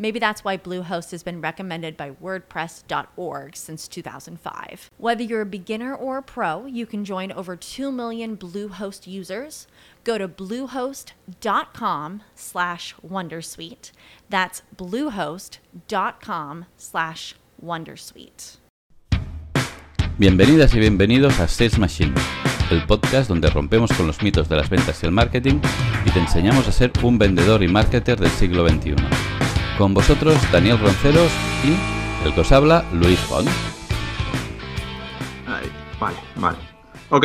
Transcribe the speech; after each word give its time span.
Maybe 0.00 0.18
that's 0.18 0.42
why 0.42 0.56
Bluehost 0.56 1.10
has 1.10 1.22
been 1.22 1.42
recommended 1.42 1.94
by 1.94 2.12
WordPress.org 2.12 3.54
since 3.54 3.86
2005. 3.86 4.90
Whether 4.96 5.22
you're 5.22 5.42
a 5.42 5.46
beginner 5.46 5.94
or 5.94 6.16
a 6.16 6.22
pro, 6.22 6.64
you 6.64 6.86
can 6.86 7.04
join 7.04 7.30
over 7.30 7.54
2 7.54 7.92
million 7.92 8.34
Bluehost 8.38 9.06
users. 9.06 9.66
Go 10.04 10.16
to 10.16 10.26
bluehost.com 10.26 12.22
slash 12.34 12.94
Wondersuite. 13.06 13.92
That's 14.30 14.62
bluehost.com 14.74 16.64
slash 16.78 17.34
Wondersuite. 17.62 18.56
Bienvenidas 20.16 20.74
y 20.74 20.80
bienvenidos 20.80 21.38
a 21.40 21.46
Sales 21.46 21.78
Machine, 21.78 22.14
el 22.70 22.86
podcast 22.86 23.28
donde 23.28 23.50
rompemos 23.50 23.90
con 23.92 24.06
los 24.06 24.22
mitos 24.22 24.48
de 24.48 24.56
las 24.56 24.70
ventas 24.70 25.02
y 25.02 25.06
el 25.06 25.12
marketing 25.12 25.60
y 26.06 26.10
te 26.10 26.20
enseñamos 26.20 26.66
a 26.68 26.72
ser 26.72 26.90
un 27.02 27.18
vendedor 27.18 27.62
y 27.62 27.68
marketer 27.68 28.18
del 28.18 28.30
siglo 28.30 28.66
XXI. 28.66 28.96
Con 29.80 29.94
vosotros, 29.94 30.36
Daniel 30.52 30.78
Ronceros 30.78 31.32
y 31.64 32.26
el 32.26 32.34
que 32.34 32.42
os 32.42 32.52
habla, 32.52 32.84
Luis 32.92 33.18
Font. 33.20 33.48
Vale, 35.98 36.16
vale. 36.36 36.58
Ok. 37.08 37.24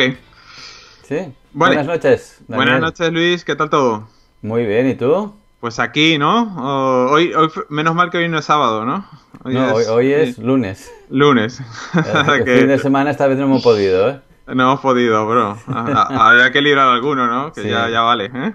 Sí. 1.06 1.16
Vale. 1.52 1.74
Buenas 1.76 1.86
noches. 1.86 2.38
Daniel. 2.48 2.56
Buenas 2.56 2.80
noches, 2.80 3.12
Luis. 3.12 3.44
¿Qué 3.44 3.56
tal 3.56 3.68
todo? 3.68 4.08
Muy 4.40 4.64
bien, 4.64 4.88
¿y 4.88 4.94
tú? 4.94 5.34
Pues 5.60 5.78
aquí, 5.78 6.16
¿no? 6.16 7.10
Hoy, 7.10 7.34
hoy, 7.34 7.50
menos 7.68 7.94
mal 7.94 8.08
que 8.08 8.16
hoy 8.16 8.28
no 8.30 8.38
es 8.38 8.46
sábado, 8.46 8.86
¿no? 8.86 9.06
no, 9.44 9.74
hoy, 9.74 9.84
hoy 9.90 10.12
es 10.14 10.38
lunes. 10.38 10.90
lunes. 11.10 11.60
El 11.94 12.42
Que 12.44 12.56
fin 12.60 12.68
de 12.68 12.78
semana 12.78 13.10
esta 13.10 13.26
vez 13.26 13.36
no 13.36 13.44
hemos 13.44 13.62
podido, 13.62 14.08
¿eh? 14.08 14.20
No 14.46 14.62
hemos 14.62 14.80
podido, 14.80 15.26
bro. 15.28 15.58
Ha- 15.66 16.08
ha- 16.08 16.30
Había 16.30 16.50
que 16.52 16.62
librar 16.62 16.88
alguno, 16.88 17.26
¿no? 17.26 17.52
Que 17.52 17.64
Sí. 17.64 17.68
ya, 17.68 17.90
ya 17.90 18.00
vale, 18.00 18.30
¿eh? 18.34 18.54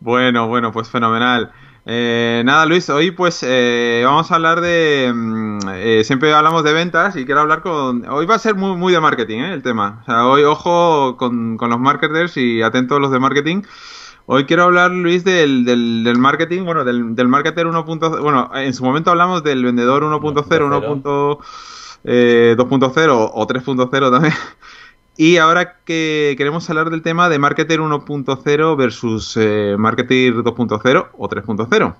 Bueno, 0.00 0.48
bueno, 0.48 0.72
pues 0.72 0.88
fenomenal. 0.88 1.52
Eh, 1.86 2.42
nada, 2.46 2.64
Luis, 2.64 2.88
hoy 2.88 3.10
pues 3.10 3.42
eh, 3.46 4.02
vamos 4.06 4.30
a 4.30 4.36
hablar 4.36 4.60
de... 4.62 5.12
mm, 5.14 5.58
eh, 5.74 6.02
siempre 6.04 6.32
hablamos 6.32 6.64
de 6.64 6.72
ventas 6.72 7.14
y 7.16 7.26
quiero 7.26 7.42
hablar 7.42 7.60
con... 7.60 8.08
Hoy 8.08 8.24
va 8.24 8.36
a 8.36 8.38
ser 8.38 8.54
muy, 8.54 8.74
muy 8.76 8.92
de 8.92 9.00
marketing, 9.00 9.40
¿eh? 9.40 9.52
El 9.52 9.62
tema. 9.62 9.98
O 10.02 10.04
sea, 10.06 10.26
hoy 10.26 10.44
ojo 10.44 11.16
con, 11.18 11.58
con 11.58 11.68
los 11.70 11.78
marketers 11.78 12.36
y 12.38 12.62
atentos 12.62 13.00
los 13.00 13.10
de 13.10 13.20
marketing. 13.20 13.62
Hoy 14.26 14.44
quiero 14.46 14.64
hablar, 14.64 14.92
Luis, 14.92 15.24
del, 15.24 15.64
del, 15.66 16.04
del 16.04 16.18
marketing, 16.18 16.64
bueno, 16.64 16.84
del, 16.84 17.14
del 17.14 17.28
marketer 17.28 17.66
1.0. 17.66 18.22
Bueno, 18.22 18.50
en 18.54 18.72
su 18.74 18.84
momento 18.84 19.10
hablamos 19.10 19.44
del 19.44 19.62
vendedor 19.64 20.02
1.0, 20.04 20.44
1.0, 20.44 21.38
eh, 22.04 22.54
2.0 22.58 23.30
o 23.34 23.46
3.0 23.46 24.10
también. 24.10 24.34
Y 25.16 25.36
ahora 25.36 25.76
que 25.84 26.34
queremos 26.36 26.68
hablar 26.70 26.90
del 26.90 27.02
tema 27.02 27.28
de 27.28 27.38
marketer 27.38 27.80
1.0 27.80 28.76
versus 28.76 29.36
eh, 29.36 29.76
marketer 29.78 30.34
2.0 30.34 31.08
o 31.16 31.28
3.0. 31.28 31.94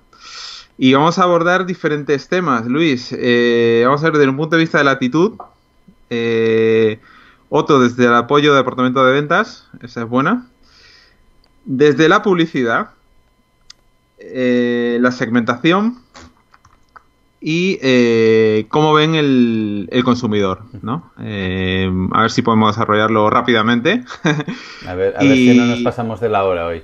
Y 0.77 0.93
vamos 0.93 1.17
a 1.19 1.23
abordar 1.23 1.65
diferentes 1.65 2.27
temas, 2.27 2.65
Luis. 2.65 3.13
Eh, 3.17 3.83
vamos 3.85 4.01
a 4.01 4.05
ver 4.07 4.13
desde 4.17 4.29
un 4.29 4.37
punto 4.37 4.57
de 4.57 4.61
vista 4.63 4.77
de 4.79 4.83
la 4.83 4.91
actitud. 4.91 5.33
Eh, 6.09 6.99
otro 7.49 7.79
desde 7.79 8.05
el 8.05 8.13
apoyo 8.15 8.51
de 8.51 8.57
departamento 8.57 9.05
de 9.05 9.13
ventas. 9.13 9.67
Esa 9.81 10.01
es 10.03 10.09
buena. 10.09 10.47
Desde 11.65 12.09
la 12.09 12.21
publicidad. 12.21 12.89
eh, 14.19 14.97
la 15.01 15.11
segmentación. 15.11 15.99
Y 17.47 17.77
eh, 17.83 18.65
cómo 18.69 18.91
ven 18.95 19.13
el, 19.13 19.87
el 19.91 20.03
consumidor, 20.03 20.63
¿no? 20.81 21.11
Eh, 21.21 21.87
a 22.11 22.21
ver 22.21 22.31
si 22.31 22.41
podemos 22.41 22.75
desarrollarlo 22.75 23.29
rápidamente. 23.29 24.03
A 24.87 24.95
ver, 24.95 25.13
a 25.15 25.19
ver 25.19 25.31
Y- 25.37 25.51
si 25.51 25.55
no 25.55 25.65
nos 25.67 25.81
pasamos 25.81 26.19
de 26.19 26.29
la 26.29 26.43
hora 26.43 26.65
hoy. 26.65 26.81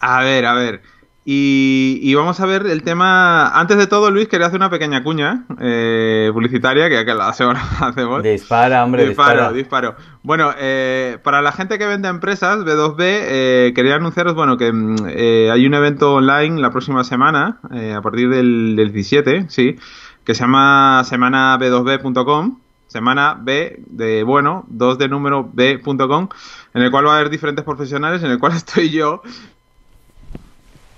A 0.00 0.22
ver, 0.22 0.44
a 0.44 0.52
ver. 0.52 0.82
Y, 1.24 2.00
y 2.02 2.14
vamos 2.14 2.40
a 2.40 2.46
ver 2.46 2.66
el 2.66 2.82
tema. 2.82 3.58
Antes 3.58 3.78
de 3.78 3.86
todo, 3.86 4.10
Luis, 4.10 4.28
quería 4.28 4.48
hacer 4.48 4.58
una 4.58 4.68
pequeña 4.68 5.02
cuña 5.02 5.44
eh, 5.60 6.28
publicitaria 6.34 6.90
que, 6.90 7.06
que 7.06 7.14
la 7.14 7.32
semana 7.32 7.62
hacemos. 7.80 8.22
Dispara, 8.22 8.84
hombre, 8.84 9.06
disparo, 9.06 9.52
dispara. 9.54 9.92
disparo. 9.92 10.18
Bueno, 10.24 10.50
eh, 10.58 11.16
para 11.22 11.40
la 11.40 11.52
gente 11.52 11.78
que 11.78 11.86
vende 11.86 12.08
empresas, 12.08 12.58
B2B, 12.66 12.96
eh, 13.00 13.72
quería 13.74 13.94
anunciaros, 13.94 14.34
bueno, 14.34 14.58
que 14.58 14.72
mm, 14.72 14.96
eh, 15.08 15.50
hay 15.50 15.64
un 15.64 15.72
evento 15.74 16.12
online 16.14 16.60
la 16.60 16.70
próxima 16.70 17.02
semana, 17.02 17.60
eh, 17.72 17.94
a 17.94 18.02
partir 18.02 18.28
del, 18.28 18.74
del 18.76 18.92
17, 18.92 19.46
sí, 19.48 19.76
que 20.24 20.34
se 20.34 20.40
llama 20.40 21.02
semana 21.04 21.58
b2b.com, 21.58 22.58
semana 22.86 23.36
B 23.40 23.82
de 23.86 24.22
bueno, 24.22 24.64
2 24.68 24.98
de 24.98 25.08
número 25.08 25.48
B.com, 25.52 26.28
en 26.74 26.82
el 26.82 26.90
cual 26.90 27.06
va 27.06 27.12
a 27.12 27.16
haber 27.16 27.30
diferentes 27.30 27.64
profesionales, 27.64 28.22
en 28.22 28.30
el 28.30 28.38
cual 28.38 28.52
estoy 28.56 28.90
yo. 28.90 29.22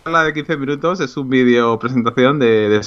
La 0.04 0.22
de 0.22 0.34
15 0.34 0.56
minutos 0.58 1.00
es 1.00 1.16
un 1.16 1.30
vídeo 1.30 1.78
presentación 1.78 2.38
de, 2.38 2.68
de 2.68 2.82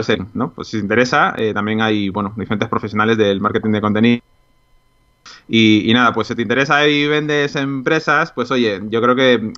selling, 0.00 0.30
¿no? 0.34 0.50
Pues 0.50 0.68
si 0.68 0.78
os 0.78 0.82
interesa, 0.82 1.34
eh, 1.36 1.52
también 1.54 1.80
hay, 1.80 2.08
bueno, 2.08 2.32
diferentes 2.36 2.68
profesionales 2.68 3.16
del 3.18 3.40
marketing 3.40 3.70
de 3.70 3.80
contenido. 3.80 4.22
Y, 5.48 5.90
y 5.90 5.94
nada, 5.94 6.12
pues 6.12 6.28
si 6.28 6.34
te 6.34 6.42
interesa 6.42 6.86
y 6.88 7.06
vendes 7.06 7.56
empresas, 7.56 8.32
pues 8.32 8.50
oye, 8.50 8.80
yo 8.88 9.02
creo 9.02 9.14
que 9.14 9.52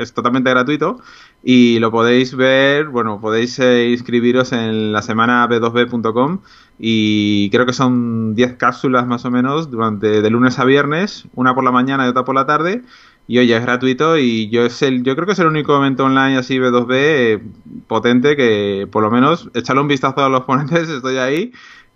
es 0.00 0.12
totalmente 0.12 0.50
gratuito 0.50 0.98
y 1.42 1.78
lo 1.78 1.90
podéis 1.90 2.34
ver, 2.36 2.88
bueno, 2.88 3.20
podéis 3.20 3.58
eh, 3.58 3.90
inscribiros 3.90 4.52
en 4.52 4.92
la 4.92 5.02
semana 5.02 5.48
b2b.com 5.48 6.40
y 6.78 7.50
creo 7.50 7.66
que 7.66 7.72
son 7.72 8.34
10 8.34 8.54
cápsulas 8.56 9.06
más 9.06 9.24
o 9.24 9.30
menos 9.30 9.70
durante 9.70 10.20
de 10.22 10.30
lunes 10.30 10.58
a 10.58 10.64
viernes, 10.64 11.24
una 11.34 11.54
por 11.54 11.64
la 11.64 11.72
mañana 11.72 12.06
y 12.06 12.08
otra 12.10 12.24
por 12.24 12.34
la 12.34 12.46
tarde. 12.46 12.82
Y 13.26 13.38
oye, 13.38 13.56
es 13.56 13.62
gratuito 13.62 14.18
y 14.18 14.48
yo 14.50 14.64
es 14.66 14.82
el, 14.82 15.04
yo 15.04 15.14
creo 15.14 15.24
que 15.24 15.32
es 15.32 15.38
el 15.38 15.46
único 15.46 15.76
evento 15.76 16.04
online 16.04 16.36
así 16.36 16.58
B2B 16.58 16.88
eh, 16.90 17.42
potente 17.86 18.36
que 18.36 18.88
por 18.90 19.02
lo 19.04 19.10
menos 19.10 19.50
echarle 19.54 19.82
un 19.82 19.88
vistazo 19.88 20.24
a 20.24 20.28
los 20.28 20.42
ponentes, 20.46 20.88
estoy 20.88 21.16
ahí. 21.18 21.52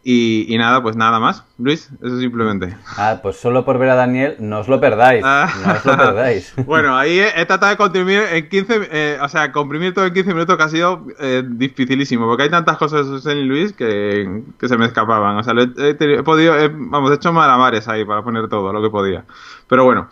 Y, 0.07 0.45
y 0.55 0.59
nada, 0.59 0.83
pues 0.83 0.97
nada 0.97 1.19
más. 1.19 1.45
Luis, 1.57 1.91
eso 2.03 2.19
simplemente. 2.21 2.77
Ah, 2.99 3.21
pues 3.23 3.37
solo 3.37 3.65
por 3.65 3.79
ver 3.79 3.89
a 3.89 3.95
Daniel, 3.95 4.37
no 4.39 4.61
os 4.61 4.69
lo 4.69 4.79
perdáis. 4.79 5.23
Ah. 5.25 5.49
No 5.65 5.73
os 5.73 5.85
lo 5.85 5.97
perdáis. 5.97 6.55
Bueno, 6.67 6.97
ahí 6.97 7.19
he, 7.19 7.41
he 7.41 7.47
tratado 7.47 7.71
de 7.71 7.79
comprimir 7.79 8.23
en 8.31 8.49
15, 8.49 8.89
eh, 8.93 9.19
o 9.23 9.29
sea, 9.29 9.51
comprimir 9.51 9.95
todo 9.95 10.05
en 10.05 10.13
15 10.13 10.35
minutos 10.35 10.59
que 10.59 10.63
ha 10.63 10.69
sido 10.69 11.07
eh, 11.19 11.43
dificilísimo, 11.47 12.27
porque 12.27 12.43
hay 12.43 12.51
tantas 12.51 12.77
cosas 12.77 13.25
en 13.25 13.49
Luis 13.49 13.73
que, 13.73 14.43
que 14.59 14.69
se 14.69 14.77
me 14.77 14.85
escapaban. 14.85 15.39
O 15.39 15.43
sea, 15.43 15.55
lo 15.55 15.63
he, 15.63 15.97
he 15.99 16.23
podido, 16.23 16.55
vamos, 16.75 17.11
he 17.11 17.15
hecho 17.15 17.33
malabares 17.33 17.89
ahí 17.89 18.05
para 18.05 18.23
poner 18.23 18.47
todo 18.49 18.75
lo 18.75 18.83
que 18.83 18.91
podía. 18.91 19.25
Pero 19.69 19.85
bueno, 19.85 20.11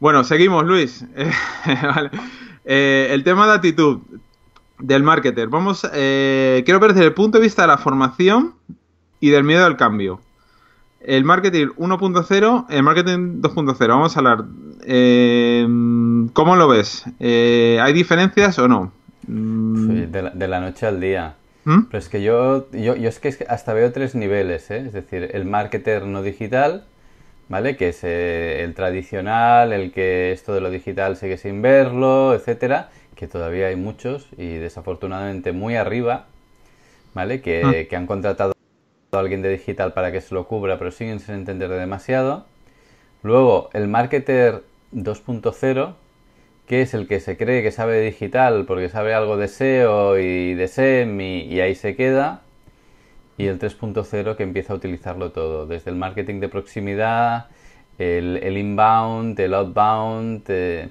bueno, 0.00 0.24
seguimos, 0.24 0.64
Luis. 0.64 1.04
Eh, 1.66 1.80
vale. 1.82 2.10
Eh, 2.64 3.08
el 3.10 3.24
tema 3.24 3.46
de 3.46 3.54
actitud 3.54 4.00
del 4.78 5.02
marketer. 5.02 5.48
Vamos, 5.48 5.86
eh, 5.92 6.62
quiero 6.64 6.80
ver 6.80 6.92
desde 6.92 7.06
el 7.06 7.14
punto 7.14 7.38
de 7.38 7.44
vista 7.44 7.62
de 7.62 7.68
la 7.68 7.78
formación 7.78 8.54
y 9.26 9.30
del 9.30 9.44
miedo 9.44 9.64
al 9.64 9.76
cambio. 9.76 10.20
El 11.00 11.24
marketing 11.24 11.68
1.0, 11.78 12.66
el 12.70 12.82
marketing 12.82 13.40
2.0. 13.40 13.88
Vamos 13.88 14.16
a 14.16 14.20
hablar. 14.20 14.44
eh, 14.86 15.66
¿Cómo 16.32 16.56
lo 16.56 16.68
ves? 16.68 17.04
Eh, 17.20 17.78
¿Hay 17.80 17.92
diferencias 17.92 18.58
o 18.58 18.68
no? 18.68 18.92
Mm, 19.26 19.86
Sí, 19.86 20.06
de, 20.06 20.22
la, 20.22 20.30
de 20.30 20.48
la 20.48 20.60
noche 20.60 20.86
al 20.86 21.00
día. 21.00 21.34
¿Mm? 21.64 21.84
Pero 21.90 21.98
es 21.98 22.08
que 22.10 22.22
yo, 22.22 22.66
yo, 22.72 22.94
yo 22.96 23.08
es 23.08 23.18
que 23.20 23.28
es 23.28 23.36
que 23.38 23.44
hasta 23.48 23.72
veo 23.72 23.92
tres 23.92 24.14
niveles, 24.14 24.70
¿eh? 24.70 24.84
Es 24.86 24.92
decir, 24.92 25.30
el 25.32 25.44
marketer 25.46 26.04
no 26.04 26.22
digital, 26.22 26.84
¿vale? 27.48 27.76
Que 27.76 27.88
es 27.90 28.00
eh, 28.02 28.62
el 28.62 28.74
tradicional, 28.74 29.72
el 29.72 29.90
que 29.92 30.32
esto 30.32 30.52
de 30.52 30.60
lo 30.60 30.68
digital 30.70 31.16
sigue 31.16 31.38
sin 31.38 31.62
verlo, 31.62 32.34
etcétera, 32.34 32.90
que 33.14 33.26
todavía 33.28 33.68
hay 33.68 33.76
muchos 33.76 34.26
y 34.36 34.56
desafortunadamente 34.56 35.52
muy 35.52 35.76
arriba, 35.76 36.26
¿vale? 37.14 37.40
Que, 37.40 37.62
Ah. 37.64 37.88
que 37.88 37.96
han 37.96 38.06
contratado 38.06 38.53
alguien 39.18 39.42
de 39.42 39.50
digital 39.50 39.92
para 39.92 40.12
que 40.12 40.20
se 40.20 40.34
lo 40.34 40.46
cubra, 40.46 40.78
pero 40.78 40.90
siguen 40.90 41.20
sin 41.20 41.36
entender 41.36 41.70
demasiado. 41.70 42.46
Luego, 43.22 43.70
el 43.72 43.88
marketer 43.88 44.62
2.0, 44.92 45.94
que 46.66 46.82
es 46.82 46.94
el 46.94 47.06
que 47.08 47.20
se 47.20 47.36
cree 47.36 47.62
que 47.62 47.72
sabe 47.72 48.00
digital 48.00 48.64
porque 48.66 48.88
sabe 48.88 49.14
algo 49.14 49.36
de 49.36 49.48
SEO 49.48 50.18
y 50.18 50.54
de 50.54 50.68
SEM 50.68 51.20
y, 51.20 51.60
ahí 51.60 51.74
se 51.74 51.96
queda. 51.96 52.42
Y 53.36 53.46
el 53.46 53.58
3.0 53.58 54.36
que 54.36 54.42
empieza 54.42 54.72
a 54.72 54.76
utilizarlo 54.76 55.32
todo, 55.32 55.66
desde 55.66 55.90
el 55.90 55.96
marketing 55.96 56.40
de 56.40 56.48
proximidad, 56.48 57.48
el, 57.98 58.56
inbound, 58.56 59.38
el 59.40 59.54
outbound, 59.54 60.44
eh, 60.48 60.88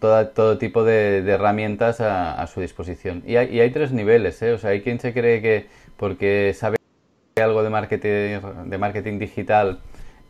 todo 0.00 0.58
tipo 0.58 0.84
de, 0.84 1.18
herramientas 1.18 2.00
a, 2.00 2.46
su 2.46 2.60
disposición. 2.60 3.22
Y 3.26 3.36
hay, 3.36 3.54
y 3.56 3.60
hay 3.60 3.70
tres 3.70 3.92
niveles, 3.92 4.40
¿eh? 4.42 4.52
o 4.52 4.58
sea, 4.58 4.70
hay 4.70 4.82
quien 4.82 5.00
se 5.00 5.12
cree 5.12 5.42
que 5.42 5.66
porque 5.96 6.54
sabe 6.54 6.77
algo 7.42 7.62
de 7.62 7.70
marketing, 7.70 8.40
de 8.66 8.78
marketing 8.78 9.18
digital 9.18 9.80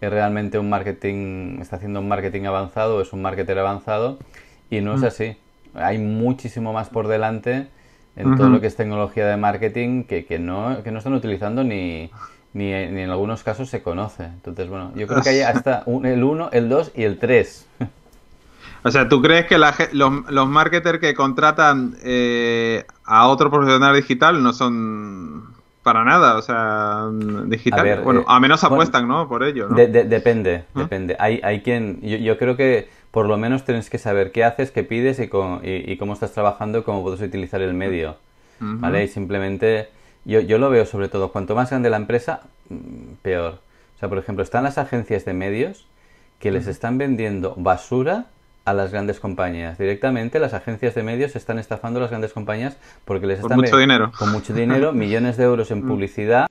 es 0.01 0.11
realmente 0.11 0.59
un 0.59 0.69
marketing, 0.69 1.59
está 1.61 1.77
haciendo 1.77 2.01
un 2.01 2.09
marketing 2.09 2.45
avanzado, 2.45 3.01
es 3.01 3.13
un 3.13 3.23
marketer 3.23 3.59
avanzado 3.59 4.19
y 4.71 4.81
no 4.81 4.95
es 4.95 5.01
mm. 5.01 5.05
así. 5.05 5.37
Hay 5.75 5.99
muchísimo 5.99 6.73
más 6.73 6.89
por 6.89 7.09
delante 7.09 7.69
en 8.17 8.37
todo 8.37 8.49
lo 8.49 8.61
que 8.61 8.67
es 8.67 8.75
tecnología 8.75 9.27
de 9.27 9.37
marketing 9.37 10.05
que, 10.05 10.25
que, 10.25 10.39
no, 10.39 10.83
que 10.83 10.91
no 10.91 10.99
están 10.99 11.15
utilizando 11.15 11.63
ni, 11.63 12.11
ni, 12.53 12.73
en 12.73 13.11
algunos 13.11 13.45
casos 13.45 13.69
se 13.69 13.83
conoce. 13.83 14.25
Entonces, 14.25 14.69
bueno, 14.69 14.93
yo 14.97 15.07
creo 15.07 15.23
que 15.23 15.29
hay 15.29 15.41
hasta 15.41 15.85
el 15.87 16.25
1, 16.25 16.51
el 16.53 16.69
2 16.69 16.93
y 16.95 17.03
el 17.05 17.19
3. 17.19 17.67
O 18.85 18.93
sea, 18.93 19.09
¿tú 19.09 19.21
crees 19.21 19.47
que 19.47 19.59
los, 19.59 19.75
los 19.93 20.49
marketers 20.49 21.01
que 21.01 21.13
contratan 21.13 21.97
eh, 22.05 22.85
a 23.05 23.27
otro 23.27 23.51
profesional 23.51 23.95
digital 23.97 24.41
no 24.41 24.53
son 24.53 25.49
para 25.89 26.05
nada, 26.05 26.37
o 26.37 26.43
sea, 26.43 27.09
digital. 27.47 28.03
bueno, 28.03 28.21
eh, 28.21 28.25
a 28.29 28.39
menos 28.41 28.63
apuestan, 28.63 29.09
¿no? 29.09 29.27
Por 29.27 29.43
ello, 29.43 29.69
¿no? 29.69 29.77
depende, 29.77 30.65
¿Ah? 30.75 30.81
depende. 30.81 31.17
Hay, 31.19 31.41
hay 31.43 31.63
quien, 31.63 32.03
yo, 32.03 32.37
creo 32.37 32.57
que 32.59 32.91
por 33.11 33.27
lo 33.27 33.39
menos 33.39 33.65
tienes 33.65 33.89
que 33.89 33.97
saber 33.97 34.31
qué 34.31 34.45
haces, 34.45 34.71
qué 34.71 34.85
pides 34.85 35.19
y, 35.19 35.29
cómo, 35.29 35.61
y, 35.63 35.97
cómo 35.97 36.13
estás 36.13 36.33
trabajando, 36.33 36.85
cómo 36.85 37.03
puedes 37.03 37.23
utilizar 37.23 37.63
el 37.63 37.73
medio, 37.73 38.17
¿vale? 38.61 39.05
Y 39.05 39.09
simplemente, 39.09 39.89
yo, 40.27 40.41
yo 40.41 40.59
lo 40.59 40.69
veo 40.69 40.85
sobre 40.85 41.09
todo, 41.09 41.33
cuanto 41.33 41.55
más 41.55 41.71
grande 41.71 41.89
la 41.89 41.97
empresa, 41.97 42.43
mm, 42.69 43.15
peor. 43.23 43.61
O 43.97 43.99
sea, 43.99 44.11
por 44.11 44.19
ejemplo, 44.19 44.45
están 44.45 44.65
las 44.65 44.77
agencias 44.77 45.25
de 45.25 45.33
medios 45.33 45.87
que 46.39 46.51
les 46.51 46.67
están 46.67 46.99
vendiendo 46.99 47.55
basura 47.57 48.27
a 48.69 48.75
las 48.75 48.93
grandes 48.93 49.19
compañías. 49.19 49.79
Directamente 49.79 50.39
las 50.39 50.53
agencias 50.53 50.95
de 50.95 51.03
medios 51.03 51.37
están 51.37 51.59
estafando 51.59 51.99
a 51.99 52.03
las 52.03 52.11
grandes 52.11 52.33
compañías 52.33 52.77
porque 53.05 53.27
les 53.27 53.39
están... 53.41 53.57
Con 53.57 53.65
mucho 53.65 53.79
dinero. 53.79 54.13
Con 54.19 54.31
mucho 54.31 54.53
dinero, 54.53 54.93
millones 55.05 55.37
de 55.37 55.45
euros 55.45 55.71
en 55.71 55.85
mm. 55.85 55.89
publicidad, 55.89 56.47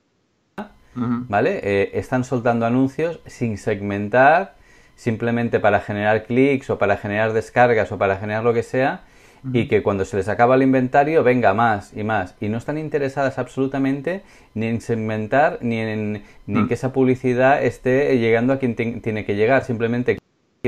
¿vale? 0.94 1.60
Eh, 1.62 1.90
están 1.94 2.24
soltando 2.24 2.66
anuncios 2.66 3.20
sin 3.26 3.56
segmentar, 3.56 4.56
simplemente 4.96 5.60
para 5.60 5.80
generar 5.80 6.24
clics 6.24 6.70
o 6.70 6.78
para 6.78 6.96
generar 6.96 7.32
descargas 7.32 7.92
o 7.92 7.98
para 7.98 8.16
generar 8.16 8.42
lo 8.42 8.52
que 8.52 8.64
sea, 8.64 9.02
y 9.52 9.68
que 9.68 9.84
cuando 9.84 10.04
se 10.04 10.16
les 10.16 10.28
acaba 10.28 10.56
el 10.56 10.62
inventario 10.62 11.22
venga 11.22 11.54
más 11.54 11.96
y 11.96 12.02
más. 12.02 12.34
Y 12.40 12.48
no 12.48 12.58
están 12.58 12.76
interesadas 12.76 13.38
absolutamente 13.38 14.22
ni 14.54 14.66
en 14.66 14.80
segmentar 14.80 15.58
ni 15.60 15.78
en, 15.78 16.24
ni 16.46 16.58
en 16.58 16.64
mm. 16.64 16.68
que 16.68 16.74
esa 16.74 16.92
publicidad 16.92 17.62
esté 17.62 18.18
llegando 18.18 18.52
a 18.52 18.58
quien 18.58 18.74
tiene 18.74 19.24
que 19.24 19.36
llegar. 19.36 19.62
Simplemente 19.62 20.18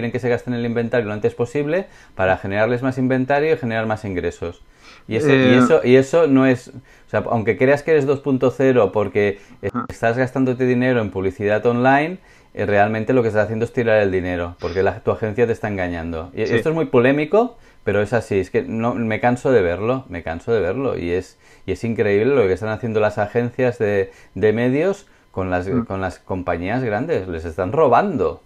quieren 0.01 0.13
que 0.13 0.19
se 0.19 0.31
gasten 0.31 0.55
el 0.55 0.65
inventario 0.65 1.07
lo 1.07 1.13
antes 1.13 1.35
posible 1.35 1.87
para 2.15 2.39
generarles 2.39 2.83
más 2.83 2.97
inventario 2.97 3.53
y 3.53 3.57
generar 3.59 3.85
más 3.87 4.07
ingresos. 4.07 4.63
Y 5.07 5.17
eso, 5.17 5.29
y 5.29 5.33
eh, 5.33 5.59
eso, 5.59 5.81
y 5.85 5.97
eso 5.97 6.27
no 6.27 6.47
es, 6.47 6.69
o 6.69 7.11
sea, 7.11 7.23
aunque 7.31 7.59
creas 7.59 7.83
que 7.83 7.91
eres 7.91 8.07
2.0 8.07 8.93
porque 8.93 9.41
estás 9.89 10.17
gastándote 10.17 10.65
dinero 10.65 11.03
en 11.03 11.11
publicidad 11.11 11.65
online, 11.67 12.19
eh, 12.55 12.65
realmente 12.65 13.13
lo 13.13 13.21
que 13.21 13.29
estás 13.29 13.45
haciendo 13.45 13.67
es 13.67 13.73
tirar 13.75 14.01
el 14.01 14.11
dinero, 14.11 14.57
porque 14.59 14.83
la, 14.83 15.01
tu 15.01 15.11
agencia 15.11 15.47
te 15.47 15.53
está 15.53 15.69
engañando. 15.69 16.31
Y 16.35 16.43
esto 16.43 16.71
es 16.71 16.75
muy 16.75 16.87
polémico, 16.87 17.59
pero 17.85 18.01
es 18.01 18.15
así, 18.15 18.39
es 18.39 18.51
que 18.51 18.63
no 18.63 18.95
me 18.95 19.21
canso 19.21 19.53
de 19.53 19.61
verlo, 19.61 20.07
me 20.09 20.23
canso 20.23 20.53
de 20.53 20.61
verlo 20.61 20.97
y 20.97 21.11
es 21.11 21.39
y 21.67 21.73
es 21.73 21.85
increíble 21.85 22.35
lo 22.35 22.47
que 22.47 22.55
están 22.55 22.71
haciendo 22.71 23.01
las 23.01 23.19
agencias 23.19 23.79
de, 23.79 24.11
de 24.35 24.53
medios 24.53 25.07
con 25.31 25.51
las, 25.51 25.69
mm. 25.69 25.85
con 25.85 26.01
las 26.01 26.19
compañías 26.19 26.83
grandes, 26.83 27.29
les 27.29 27.45
están 27.45 27.73
robando. 27.73 28.43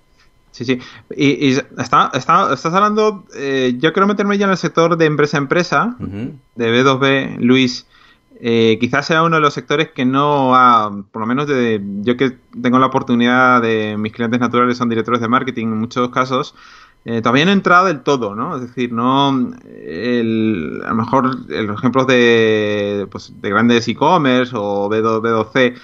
Sí, 0.55 0.65
sí. 0.65 0.79
Y, 1.17 1.49
está, 1.49 2.13
está, 2.15 2.55
estás 2.55 2.73
hablando, 2.73 3.25
eh, 3.35 3.75
yo 3.77 3.93
quiero 3.93 4.07
meterme 4.07 4.39
ya 4.39 4.45
en 4.45 4.53
el 4.53 4.57
sector 4.57 4.97
de 4.97 5.05
empresa 5.05 5.37
a 5.37 5.41
empresa, 5.41 5.97
de 5.99 6.85
B2B, 6.85 7.41
Luis. 7.41 7.89
Eh, 8.41 8.79
quizás 8.81 9.05
sea 9.05 9.25
uno 9.25 9.35
de 9.35 9.43
los 9.43 9.53
sectores 9.53 9.91
que 9.91 10.05
no 10.05 10.55
ha, 10.55 10.93
por 11.11 11.23
lo 11.23 11.27
menos 11.27 11.49
de, 11.49 11.83
yo 12.03 12.17
que 12.17 12.39
tengo 12.63 12.79
la 12.79 12.87
oportunidad 12.87 13.63
de, 13.63 13.97
mis 13.99 14.13
clientes 14.13 14.39
naturales 14.39 14.77
son 14.77 14.89
directores 14.89 15.21
de 15.21 15.27
marketing 15.27 15.67
en 15.67 15.81
muchos 15.81 16.11
casos, 16.11 16.55
eh, 17.05 17.21
todavía 17.21 17.47
no 17.47 17.51
he 17.51 17.55
entrado 17.55 17.87
del 17.87 18.03
todo, 18.03 18.37
¿no? 18.37 18.55
Es 18.55 18.63
decir, 18.63 18.93
no, 18.93 19.53
el, 19.85 20.83
a 20.85 20.91
lo 20.91 20.95
mejor 20.95 21.51
los 21.51 21.79
ejemplos 21.79 22.07
de, 22.07 23.09
pues, 23.11 23.33
de 23.41 23.51
grandes 23.51 23.89
e-commerce 23.89 24.55
o 24.57 24.89
B2, 24.89 25.21
B2C, 25.21 25.75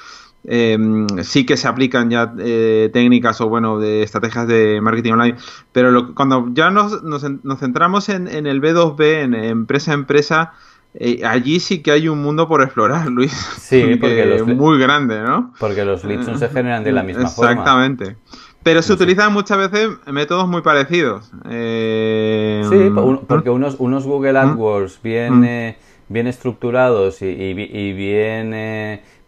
Em, 0.44 1.06
sí 1.22 1.44
que 1.44 1.58
se 1.58 1.68
aplican 1.68 2.08
ya 2.08 2.32
eh, 2.38 2.88
técnicas 2.94 3.42
o 3.42 3.50
bueno 3.50 3.78
de 3.78 4.02
estrategias 4.02 4.46
de 4.46 4.80
marketing 4.80 5.12
online 5.12 5.36
pero 5.70 6.14
cuando 6.14 6.48
ya 6.54 6.70
nos, 6.70 7.02
nos, 7.02 7.20
centramos 7.58 8.08
en, 8.08 8.26
el 8.26 8.62
B2B 8.62 9.04
en 9.22 9.34
empresa 9.34 9.90
a 9.90 9.94
empresa 9.94 10.52
eh, 10.94 11.20
allí 11.26 11.60
sí 11.60 11.82
que 11.82 11.90
hay 11.90 12.08
un 12.08 12.22
mundo 12.22 12.48
por 12.48 12.62
explorar 12.62 13.06
Luis. 13.08 13.32
Sí 13.32 13.96
porque 14.00 14.36
es 14.36 14.46
muy 14.46 14.78
grande 14.78 15.20
¿no? 15.20 15.52
porque 15.60 15.84
los 15.84 16.04
leads 16.04 16.26
no 16.26 16.38
se 16.38 16.48
generan 16.48 16.84
de 16.84 16.92
la 16.92 17.02
misma 17.02 17.28
forma. 17.28 17.50
exactamente. 17.50 18.16
Pero 18.62 18.80
se 18.80 18.94
utilizan 18.94 19.34
muchas 19.34 19.58
veces 19.58 19.90
métodos 20.06 20.48
muy 20.48 20.62
parecidos. 20.62 21.30
Eh, 21.50 22.62
sí 22.68 22.90
porque 23.28 23.50
unos, 23.50 23.76
unos 23.78 24.04
Google 24.04 24.38
AdWords 24.38 25.00
bien, 25.02 25.76
bien 26.08 26.26
estructurados 26.26 27.20
y, 27.20 27.26
y 27.26 27.92
bien 27.92 28.54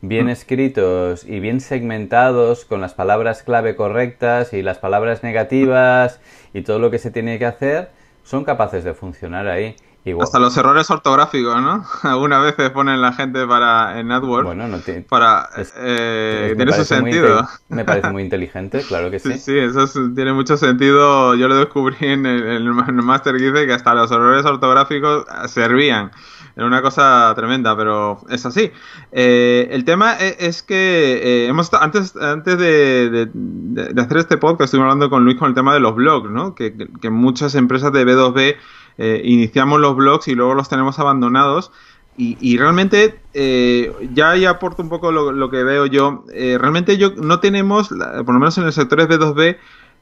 bien 0.02 0.28
escritos 0.28 1.24
y 1.24 1.40
bien 1.40 1.60
segmentados 1.60 2.64
con 2.64 2.80
las 2.80 2.92
palabras 2.92 3.42
clave 3.42 3.76
correctas 3.76 4.52
y 4.52 4.60
las 4.60 4.78
palabras 4.78 5.22
negativas 5.22 6.20
y 6.52 6.62
todo 6.62 6.80
lo 6.80 6.90
que 6.90 6.98
se 6.98 7.10
tiene 7.10 7.38
que 7.38 7.46
hacer, 7.46 7.90
son 8.24 8.44
capaces 8.44 8.84
de 8.84 8.94
funcionar 8.94 9.46
ahí. 9.46 9.76
Hasta 10.20 10.40
los 10.40 10.56
errores 10.56 10.90
ortográficos, 10.90 11.62
¿no? 11.62 11.84
Algunas 12.02 12.42
veces 12.42 12.70
ponen 12.70 13.00
la 13.00 13.12
gente 13.12 13.46
para 13.46 14.00
en 14.00 14.10
AdWords 14.10 14.46
bueno, 14.46 14.66
no 14.66 14.78
para 15.08 15.48
eh, 15.76 16.54
tiene 16.56 16.72
su 16.72 16.84
sentido. 16.84 17.46
Me 17.68 17.84
parece 17.84 18.10
muy 18.10 18.22
inteligente, 18.24 18.82
claro 18.82 19.12
que 19.12 19.20
sí. 19.20 19.38
Sí, 19.38 19.56
eso 19.56 19.86
tiene 20.12 20.32
mucho 20.32 20.56
sentido. 20.56 21.36
Yo 21.36 21.46
lo 21.46 21.54
descubrí 21.54 21.96
en 22.00 22.26
el, 22.26 22.42
en 22.48 22.66
el 22.66 22.94
Master 22.94 23.36
que 23.36 23.52
dice 23.52 23.66
que 23.66 23.74
hasta 23.74 23.94
los 23.94 24.10
errores 24.10 24.44
ortográficos 24.44 25.24
servían. 25.46 26.10
Era 26.54 26.66
una 26.66 26.82
cosa 26.82 27.32
tremenda, 27.34 27.76
pero 27.76 28.18
es 28.28 28.44
así. 28.44 28.70
Eh, 29.10 29.68
el 29.70 29.84
tema 29.84 30.16
e, 30.18 30.36
es, 30.40 30.62
que 30.62 30.74
eh, 31.22 31.46
hemos 31.46 31.72
antes, 31.72 32.14
antes 32.16 32.58
de, 32.58 33.30
hacer 33.96 34.18
este 34.18 34.36
podcast, 34.36 34.66
estuvimos 34.66 34.92
hablando 34.92 35.08
con 35.08 35.24
Luis 35.24 35.38
con 35.38 35.48
el 35.48 35.54
tema 35.54 35.72
de 35.72 35.80
los 35.80 35.94
blogs, 35.94 36.30
¿no? 36.30 36.54
Que, 36.54 36.72
muchas 37.10 37.54
empresas 37.54 37.92
de 37.92 38.06
B2B 38.06 38.56
eh, 38.98 39.22
iniciamos 39.24 39.80
los 39.80 39.96
blogs 39.96 40.28
y 40.28 40.34
luego 40.34 40.54
los 40.54 40.68
tenemos 40.68 40.98
abandonados. 40.98 41.72
Y, 42.18 42.58
realmente, 42.58 43.20
ya 44.12 44.36
ya 44.36 44.50
aporto 44.50 44.82
un 44.82 44.90
poco 44.90 45.10
lo, 45.10 45.50
que 45.50 45.64
veo 45.64 45.86
yo. 45.86 46.24
realmente 46.28 46.98
yo 46.98 47.14
no 47.16 47.40
tenemos, 47.40 47.88
por 47.88 48.34
lo 48.34 48.38
menos 48.38 48.56
en 48.58 48.64
el 48.64 48.72
sector 48.72 49.08
B2B, 49.08 49.56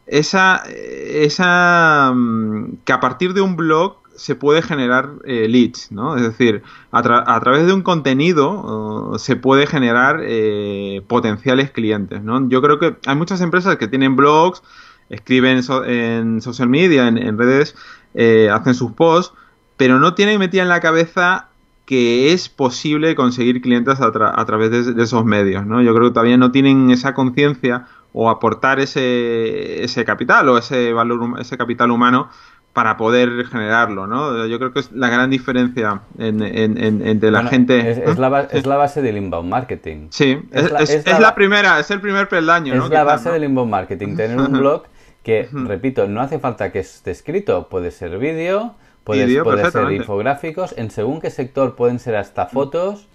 esa, 0.06 0.64
esa 0.66 2.12
mm, 2.12 2.78
que 2.84 2.92
a 2.92 3.00
partir 3.00 3.32
de 3.32 3.40
un 3.40 3.54
blog 3.54 3.99
se 4.16 4.34
puede 4.34 4.62
generar 4.62 5.12
eh, 5.24 5.48
leads, 5.48 5.90
¿no? 5.92 6.16
Es 6.16 6.22
decir, 6.22 6.62
a, 6.92 7.02
través 7.02 7.66
de 7.66 7.72
un 7.72 7.82
contenido 7.82 9.14
se 9.18 9.36
puede 9.36 9.66
generar 9.66 10.20
eh, 10.22 11.02
potenciales 11.06 11.70
clientes, 11.70 12.22
¿no? 12.22 12.48
Yo 12.48 12.60
creo 12.60 12.78
que 12.78 12.96
hay 13.06 13.16
muchas 13.16 13.40
empresas 13.40 13.76
que 13.76 13.88
tienen 13.88 14.16
blogs, 14.16 14.62
escriben 15.08 15.60
en 15.86 16.40
social 16.40 16.68
media, 16.68 17.08
en, 17.08 17.38
redes, 17.38 17.74
eh, 18.14 18.50
hacen 18.52 18.74
sus 18.74 18.92
posts, 18.92 19.34
pero 19.76 19.98
no 19.98 20.14
tienen 20.14 20.38
metida 20.38 20.62
en 20.62 20.68
la 20.68 20.80
cabeza 20.80 21.48
que 21.86 22.32
es 22.32 22.48
posible 22.48 23.16
conseguir 23.16 23.60
clientes 23.60 24.00
a, 24.00 24.12
través 24.12 24.94
de, 24.94 25.02
esos 25.02 25.24
medios, 25.24 25.66
¿no? 25.66 25.82
Yo 25.82 25.92
creo 25.94 26.08
que 26.08 26.14
todavía 26.14 26.36
no 26.36 26.52
tienen 26.52 26.90
esa 26.90 27.14
conciencia 27.14 27.86
o 28.12 28.30
aportar 28.30 28.80
ese, 28.80 29.82
ese 29.82 30.04
capital 30.04 30.48
o 30.48 30.58
ese 30.58 30.92
valor, 30.92 31.40
ese 31.40 31.56
capital 31.56 31.90
humano 31.90 32.28
para 32.72 32.96
poder 32.96 33.46
generarlo, 33.46 34.06
¿no? 34.06 34.46
Yo 34.46 34.58
creo 34.58 34.72
que 34.72 34.80
es 34.80 34.92
la 34.92 35.08
gran 35.08 35.28
diferencia 35.30 36.02
entre 36.18 37.30
la 37.30 37.44
gente. 37.44 37.90
Es, 37.90 38.18
la, 38.18 38.48
es, 38.52 38.66
la, 38.66 38.76
base 38.76 39.02
del 39.02 39.16
inbound 39.16 39.48
marketing. 39.48 40.08
Sí, 40.10 40.40
es, 40.52 40.70
la, 41.18 41.34
primera, 41.34 41.80
es 41.80 41.90
el 41.90 42.00
primer 42.00 42.28
peldaño, 42.28 42.74
¿no? 42.76 42.84
Es 42.84 42.90
la 42.90 43.04
base 43.04 43.30
del 43.30 43.44
inbound 43.44 43.70
marketing, 43.70 44.16
tener 44.16 44.38
un 44.38 44.52
blog 44.52 44.84
que, 45.24 45.48
repito, 45.52 46.06
no 46.06 46.20
hace 46.20 46.38
falta 46.38 46.70
que 46.70 46.78
esté 46.78 47.10
escrito, 47.10 47.68
puede 47.68 47.90
ser 47.90 48.18
vídeo, 48.18 48.74
puede, 49.04 49.26
ser 49.70 49.90
infográficos, 49.92 50.74
en 50.78 50.90
según 50.90 51.20
qué 51.20 51.30
sector 51.30 51.74
pueden 51.74 51.98
ser 51.98 52.14
hasta 52.16 52.46
fotos, 52.46 53.08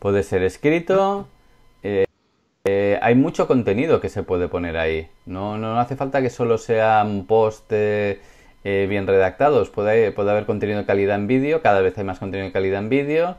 puede 0.00 0.24
ser 0.24 0.42
escrito. 0.42 1.28
Eh, 1.84 2.06
eh, 2.64 2.98
hay 3.00 3.14
mucho 3.14 3.46
contenido 3.46 4.00
que 4.00 4.08
se 4.08 4.24
puede 4.24 4.48
poner 4.48 4.76
ahí. 4.76 5.08
No, 5.26 5.56
no, 5.58 5.78
hace 5.78 5.94
falta 5.94 6.20
que 6.20 6.30
solo 6.30 6.58
sea 6.58 7.04
un 7.06 7.24
post. 7.26 7.72
Eh, 8.66 8.86
bien 8.88 9.06
redactados. 9.06 9.70
Puede, 9.70 10.12
puede 10.12 10.30
haber 10.30 10.46
contenido 10.46 10.78
de 10.80 10.86
calidad 10.86 11.16
en 11.16 11.26
vídeo, 11.26 11.62
cada 11.62 11.80
vez 11.82 11.96
hay 11.98 12.04
más 12.04 12.18
contenido 12.18 12.46
de 12.48 12.52
calidad 12.52 12.80
en 12.80 12.88
vídeo. 12.90 13.36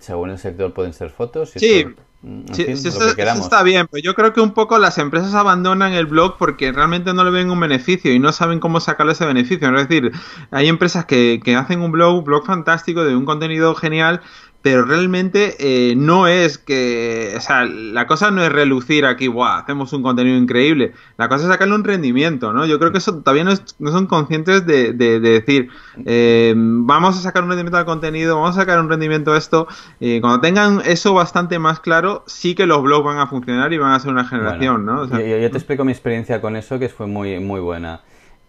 Según 0.00 0.30
el 0.30 0.38
sector 0.38 0.74
pueden 0.74 0.92
ser 0.94 1.10
fotos. 1.10 1.56
y 1.56 1.60
Sí, 1.60 1.66
esto, 1.66 1.90
en 2.22 2.46
Sí, 2.52 2.64
fin, 2.64 2.76
sí, 2.76 2.90
lo 2.92 3.00
eso, 3.00 3.00
que 3.02 3.14
eso 3.16 3.16
queramos. 3.16 3.40
está 3.40 3.62
bien, 3.62 3.88
pero 3.90 4.02
yo 4.02 4.14
creo 4.14 4.32
que 4.32 4.40
un 4.40 4.54
poco 4.54 4.78
las 4.78 4.98
empresas 4.98 5.34
abandonan 5.34 5.92
el 5.94 6.06
blog 6.06 6.36
porque 6.38 6.72
realmente 6.72 7.12
no 7.12 7.24
le 7.24 7.30
ven 7.30 7.50
un 7.50 7.60
beneficio 7.60 8.12
y 8.14 8.18
no 8.20 8.32
saben 8.32 8.60
cómo 8.60 8.80
sacarle 8.80 9.12
ese 9.12 9.26
beneficio. 9.26 9.68
Es 9.76 9.88
decir, 9.88 10.12
hay 10.50 10.68
empresas 10.68 11.04
que, 11.06 11.40
que 11.44 11.56
hacen 11.56 11.80
un 11.82 11.92
blog, 11.92 12.18
un 12.18 12.24
blog 12.24 12.46
fantástico, 12.46 13.04
de 13.04 13.16
un 13.16 13.26
contenido 13.26 13.74
genial, 13.74 14.22
pero 14.66 14.84
realmente 14.84 15.54
eh, 15.60 15.94
no 15.96 16.26
es 16.26 16.58
que, 16.58 17.34
o 17.36 17.40
sea, 17.40 17.66
la 17.66 18.08
cosa 18.08 18.32
no 18.32 18.42
es 18.42 18.50
relucir 18.50 19.06
aquí, 19.06 19.28
¡buah! 19.28 19.58
Hacemos 19.58 19.92
un 19.92 20.02
contenido 20.02 20.36
increíble. 20.36 20.92
La 21.18 21.28
cosa 21.28 21.44
es 21.44 21.50
sacarle 21.52 21.76
un 21.76 21.84
rendimiento, 21.84 22.52
¿no? 22.52 22.66
Yo 22.66 22.80
creo 22.80 22.90
que 22.90 22.98
eso 22.98 23.16
todavía 23.20 23.44
no, 23.44 23.52
es- 23.52 23.76
no 23.78 23.92
son 23.92 24.08
conscientes 24.08 24.66
de, 24.66 24.92
de- 24.92 25.20
de 25.20 25.30
decir, 25.30 25.68
eh, 26.04 26.52
vamos 26.56 27.16
a 27.16 27.20
sacar 27.20 27.44
un 27.44 27.50
rendimiento 27.50 27.78
al 27.78 27.84
contenido, 27.84 28.34
vamos 28.34 28.56
a 28.56 28.60
sacar 28.62 28.80
un 28.80 28.88
rendimiento 28.88 29.34
a 29.34 29.38
esto. 29.38 29.68
Y 30.00 30.20
cuando 30.20 30.40
tengan 30.40 30.82
eso 30.84 31.14
bastante 31.14 31.60
más 31.60 31.78
claro, 31.78 32.24
sí 32.26 32.56
que 32.56 32.66
los 32.66 32.82
blogs 32.82 33.04
van 33.04 33.18
a 33.20 33.28
funcionar 33.28 33.72
y 33.72 33.78
van 33.78 33.92
a 33.92 34.00
ser 34.00 34.10
una 34.10 34.24
generación, 34.24 34.84
Bueno, 34.84 34.96
¿no? 34.96 35.02
O 35.02 35.06
sea, 35.06 35.20
yo, 35.20 35.26
yo- 35.26 35.38
yo 35.38 35.48
te 35.52 35.58
explico 35.58 35.84
mi 35.84 35.92
experiencia 35.92 36.40
con 36.40 36.56
eso, 36.56 36.80
que 36.80 36.88
fue 36.88 37.06
muy, 37.06 37.38
muy 37.38 37.60
buena. 37.60 38.00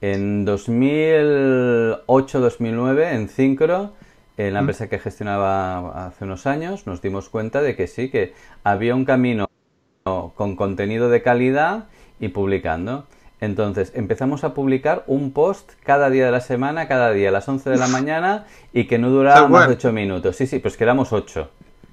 En 0.02 0.46
2008-2009, 0.46 3.14
en 3.14 3.30
Syncro, 3.30 3.94
en 4.38 4.54
la 4.54 4.60
empresa 4.60 4.88
que 4.88 5.00
gestionaba 5.00 6.08
hace 6.08 6.24
unos 6.24 6.46
años, 6.46 6.86
nos 6.86 7.02
dimos 7.02 7.30
cuenta 7.30 7.62
de 7.62 7.76
que 7.76 7.88
sí, 7.88 8.10
que 8.10 8.34
había 8.64 8.96
un 8.96 9.04
camino 9.04 9.50
con 10.04 10.56
contenido 10.56 11.10
de 11.10 11.22
calidad 11.22 11.86
y 12.20 12.30
publicando. 12.30 13.06
Entonces 13.40 13.92
empezamos 13.96 14.44
a 14.44 14.54
publicar 14.54 15.04
un 15.08 15.32
post 15.32 15.74
cada 15.84 16.10
día 16.10 16.26
de 16.26 16.32
la 16.32 16.42
semana, 16.42 16.88
cada 16.88 17.12
día 17.12 17.30
a 17.30 17.32
las 17.32 17.48
11 17.48 17.70
de 17.70 17.78
la 17.78 17.88
mañana 17.88 18.46
y 18.74 18.86
que 18.86 18.98
no 18.98 19.10
duraba 19.10 19.48
más 19.48 19.68
de 19.68 19.74
8 19.74 19.92
minutos. 19.92 20.36
Sí, 20.36 20.48
sí, 20.48 20.60
pues 20.60 20.78
que 20.78 20.84
éramos 20.84 21.14
8. 21.14 21.50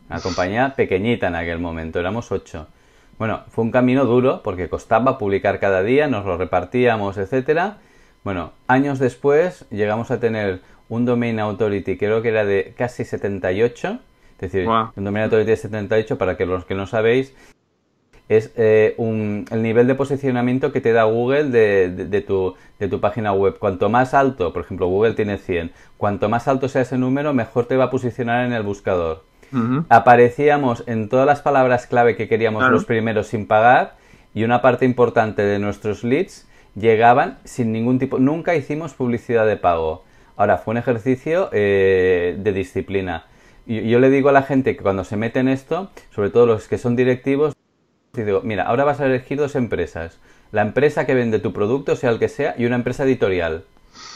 Una 0.09 0.21
compañía 0.21 0.75
pequeñita 0.75 1.29
en 1.29 1.35
aquel 1.35 1.59
momento, 1.59 1.99
éramos 1.99 2.31
8. 2.31 2.67
Bueno, 3.19 3.43
fue 3.51 3.65
un 3.65 3.71
camino 3.71 4.05
duro 4.05 4.43
porque 4.43 4.69
costaba 4.69 5.19
publicar 5.19 5.61
cada 5.61 5.83
día, 5.83 6.09
nos 6.09 6.25
lo 6.25 6.37
repartíamos, 6.37 7.17
etcétera. 7.17 7.79
Bueno, 8.23 8.53
años 8.67 8.99
después 8.99 9.67
llegamos 9.71 10.11
a 10.11 10.19
tener 10.19 10.63
un 10.89 11.05
domain 11.05 11.39
authority, 11.41 11.97
creo 11.97 12.23
que 12.23 12.29
era 12.29 12.45
de 12.45 12.75
casi 12.77 13.05
78. 13.05 13.99
Es 14.41 14.53
decir, 14.53 14.67
un 14.97 15.05
domain 15.05 15.25
authority 15.25 15.51
de 15.51 15.57
78, 15.57 16.19
para 16.19 16.37
que 16.37 16.45
los 16.47 16.65
que 16.65 16.75
no 16.75 16.87
sabéis, 16.87 17.35
es 18.29 18.53
eh, 18.57 18.95
un- 18.97 19.45
el 19.51 19.63
nivel 19.63 19.87
de 19.87 19.95
posicionamiento 19.95 20.73
que 20.73 20.81
te 20.81 20.93
da 20.93 21.05
Google 21.05 21.45
de, 21.45 21.91
de- 21.91 22.05
de 22.07 22.21
tu, 22.23 22.55
de 22.79 22.89
tu 22.89 22.99
página 23.01 23.33
web. 23.33 23.59
Cuanto 23.59 23.89
más 23.91 24.15
alto, 24.15 24.53
por 24.53 24.63
ejemplo, 24.63 24.87
Google 24.87 25.13
tiene 25.15 25.37
100, 25.39 25.73
cuanto 25.99 26.29
más 26.31 26.49
alto 26.49 26.69
sea 26.69 26.83
ese 26.83 26.97
número, 26.99 27.35
mejor 27.35 27.67
te 27.67 27.77
va 27.77 27.85
a 27.85 27.91
posicionar 27.91 28.47
en 28.47 28.53
el 28.53 28.63
buscador. 28.63 29.23
Aparecíamos 29.89 30.83
en 30.87 31.09
todas 31.09 31.27
las 31.27 31.41
palabras 31.43 31.87
clave 31.87 32.17
que 32.17 32.27
queríamos 32.29 32.61
Claro. 32.61 32.75
los 32.75 32.85
primeros 32.87 33.29
sin 33.29 33.47
pagar 33.47 33.95
y 34.35 34.43
una 34.43 34.61
parte 34.63 34.85
importante 34.85 35.43
de 35.43 35.59
nuestros 35.61 36.03
leads 36.03 36.49
llegaban 36.75 37.39
sin 37.45 37.73
ningún 37.73 37.99
tipo. 38.01 38.19
Nunca 38.19 38.57
hicimos 38.57 38.95
publicidad 38.95 39.47
de 39.47 39.57
pago. 39.57 40.03
Ahora, 40.37 40.59
fue 40.59 40.73
un 40.73 40.79
ejercicio 40.79 41.49
eh, 41.53 42.37
de 42.39 42.53
disciplina. 42.53 43.27
Y 43.67 43.89
yo 43.89 43.99
le 43.99 44.11
digo 44.11 44.29
a 44.29 44.33
la 44.33 44.43
gente 44.43 44.77
que 44.77 44.83
cuando 44.83 45.05
se 45.05 45.17
mete 45.17 45.41
en 45.41 45.49
esto, 45.49 45.91
sobre 46.11 46.31
todo 46.31 46.47
los 46.47 46.69
que 46.69 46.77
son 46.77 46.97
directivos, 46.97 47.55
digo, 48.13 48.43
mira, 48.43 48.65
ahora 48.65 48.85
vas 48.85 49.01
a 49.01 49.07
elegir 49.07 49.39
dos 49.39 49.55
empresas. 49.55 50.19
La 50.53 50.63
empresa 50.63 51.07
que 51.07 51.15
vende 51.15 51.39
tu 51.39 51.53
producto, 51.53 51.97
sea 51.97 52.11
el 52.11 52.19
que 52.19 52.29
sea, 52.29 52.55
y 52.59 52.67
una 52.67 52.77
empresa 52.77 53.05
editorial. 53.05 53.65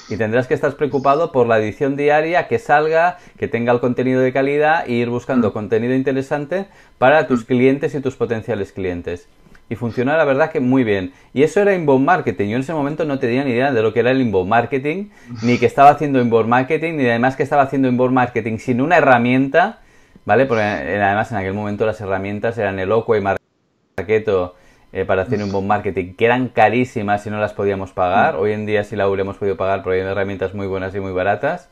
Y 0.08 0.16
tendrás 0.16 0.46
que 0.46 0.54
estar 0.54 0.74
preocupado 0.76 1.32
por 1.32 1.46
la 1.46 1.58
edición 1.58 1.96
diaria, 1.96 2.48
que 2.48 2.58
salga, 2.58 3.18
que 3.38 3.48
tenga 3.48 3.72
el 3.72 3.80
contenido 3.80 4.20
de 4.20 4.32
calidad 4.32 4.84
e 4.88 4.92
ir 4.92 5.08
buscando 5.08 5.52
contenido 5.52 5.94
interesante 5.94 6.66
para 6.98 7.26
tus 7.26 7.44
clientes 7.44 7.94
y 7.94 8.00
tus 8.00 8.16
potenciales 8.16 8.72
clientes. 8.72 9.28
Y 9.70 9.76
funciona 9.76 10.16
la 10.16 10.24
verdad 10.24 10.50
que 10.50 10.60
muy 10.60 10.82
bien. 10.82 11.12
Y 11.34 11.42
eso 11.42 11.60
era 11.60 11.74
inbound 11.74 12.04
marketing. 12.04 12.48
Yo 12.48 12.56
en 12.56 12.62
ese 12.62 12.72
momento 12.72 13.04
no 13.04 13.18
tenía 13.18 13.44
ni 13.44 13.50
idea 13.50 13.72
de 13.72 13.82
lo 13.82 13.92
que 13.92 14.00
era 14.00 14.10
el 14.10 14.20
inbound 14.20 14.48
marketing, 14.48 15.10
ni 15.42 15.58
que 15.58 15.66
estaba 15.66 15.90
haciendo 15.90 16.20
inbound 16.20 16.48
marketing, 16.48 16.94
ni 16.94 17.06
además 17.06 17.36
que 17.36 17.42
estaba 17.42 17.62
haciendo 17.62 17.88
inbound 17.88 18.14
marketing 18.14 18.58
sin 18.58 18.80
una 18.80 18.96
herramienta, 18.96 19.80
¿vale? 20.24 20.46
Porque 20.46 20.62
eh, 20.62 21.02
además 21.02 21.30
en 21.32 21.38
aquel 21.38 21.54
momento 21.54 21.84
las 21.84 22.00
herramientas 22.00 22.56
eran 22.56 22.78
Eloqua 22.78 23.18
y 23.18 23.20
Marketo 23.20 24.54
eh, 24.90 25.04
para 25.04 25.22
hacer 25.22 25.42
un 25.42 25.52
buen 25.52 25.66
marketing, 25.66 26.14
que 26.14 26.24
eran 26.24 26.48
carísimas 26.48 27.26
y 27.26 27.30
no 27.30 27.38
las 27.38 27.52
podíamos 27.52 27.92
pagar. 27.92 28.36
Hoy 28.36 28.52
en 28.52 28.64
día 28.64 28.84
sí 28.84 28.96
la 28.96 29.06
hubiéramos 29.06 29.36
podido 29.36 29.58
pagar 29.58 29.82
porque 29.82 30.00
hay 30.00 30.06
herramientas 30.06 30.54
muy 30.54 30.66
buenas 30.66 30.94
y 30.94 31.00
muy 31.00 31.12
baratas. 31.12 31.68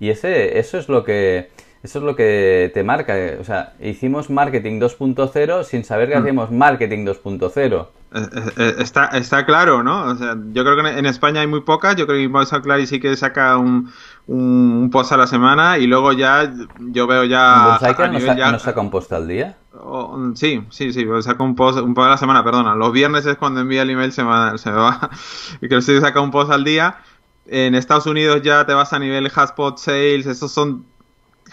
Y 0.00 0.08
ese, 0.08 0.58
eso 0.58 0.78
es 0.78 0.88
lo 0.88 1.04
que 1.04 1.50
eso 1.84 1.98
es 1.98 2.04
lo 2.04 2.16
que 2.16 2.70
te 2.74 2.82
marca. 2.82 3.16
eh, 3.16 3.38
O 3.40 3.44
sea, 3.44 3.74
hicimos 3.80 4.30
marketing 4.30 4.80
2.0 4.80 5.62
sin 5.64 5.84
saber 5.84 6.08
que 6.08 6.16
hacíamos 6.16 6.50
marketing 6.50 7.04
2.0. 7.04 7.86
Eh, 8.16 8.20
eh, 8.56 8.74
Está, 8.78 9.06
está 9.06 9.44
claro, 9.44 9.82
¿no? 9.82 10.04
O 10.06 10.14
sea, 10.16 10.34
yo 10.52 10.64
creo 10.64 10.82
que 10.82 10.88
en 10.98 11.04
España 11.06 11.42
hay 11.42 11.46
muy 11.46 11.60
pocas. 11.60 11.94
Yo 11.96 12.06
creo 12.06 12.16
que 12.18 12.22
Inbound 12.24 12.48
Clary 12.62 12.86
sí 12.86 13.00
que 13.00 13.14
saca 13.16 13.58
un, 13.58 13.92
un 14.28 14.88
post 14.90 15.12
a 15.12 15.16
la 15.18 15.26
semana 15.26 15.76
y 15.78 15.86
luego 15.86 16.12
ya 16.12 16.50
yo 16.78 17.06
veo 17.06 17.24
ya. 17.24 17.66
Bonsaica 17.70 18.04
a 18.04 18.08
nos, 18.08 18.24
ya- 18.24 18.50
nos 18.52 18.62
saca 18.62 18.80
un 18.80 18.90
post 18.90 19.12
al 19.12 19.28
día. 19.28 19.56
o- 19.78 20.32
sí, 20.36 20.62
sí, 20.70 20.92
sí, 20.92 21.04
pues 21.04 21.26
saca 21.26 21.42
un 21.44 21.54
post, 21.54 21.80
un 21.80 21.92
post 21.92 22.06
a 22.06 22.10
la 22.10 22.16
semana, 22.16 22.42
perdona. 22.42 22.74
Los 22.74 22.92
viernes 22.92 23.26
es 23.26 23.36
cuando 23.36 23.60
envía 23.60 23.82
el 23.82 23.90
email, 23.90 24.10
se, 24.12 24.22
va- 24.22 24.56
se 24.56 24.70
me 24.70 24.76
va. 24.78 25.10
y 25.60 25.68
que 25.68 25.82
sí 25.82 26.00
saca 26.00 26.20
un 26.20 26.30
post 26.30 26.50
al 26.50 26.64
día. 26.64 26.96
En 27.46 27.74
Estados 27.74 28.06
Unidos 28.06 28.40
ya 28.42 28.64
te 28.64 28.72
vas 28.72 28.94
a 28.94 28.98
nivel 28.98 29.30
Haspot 29.34 29.76
Sales, 29.76 30.24
esos 30.24 30.50
son 30.50 30.86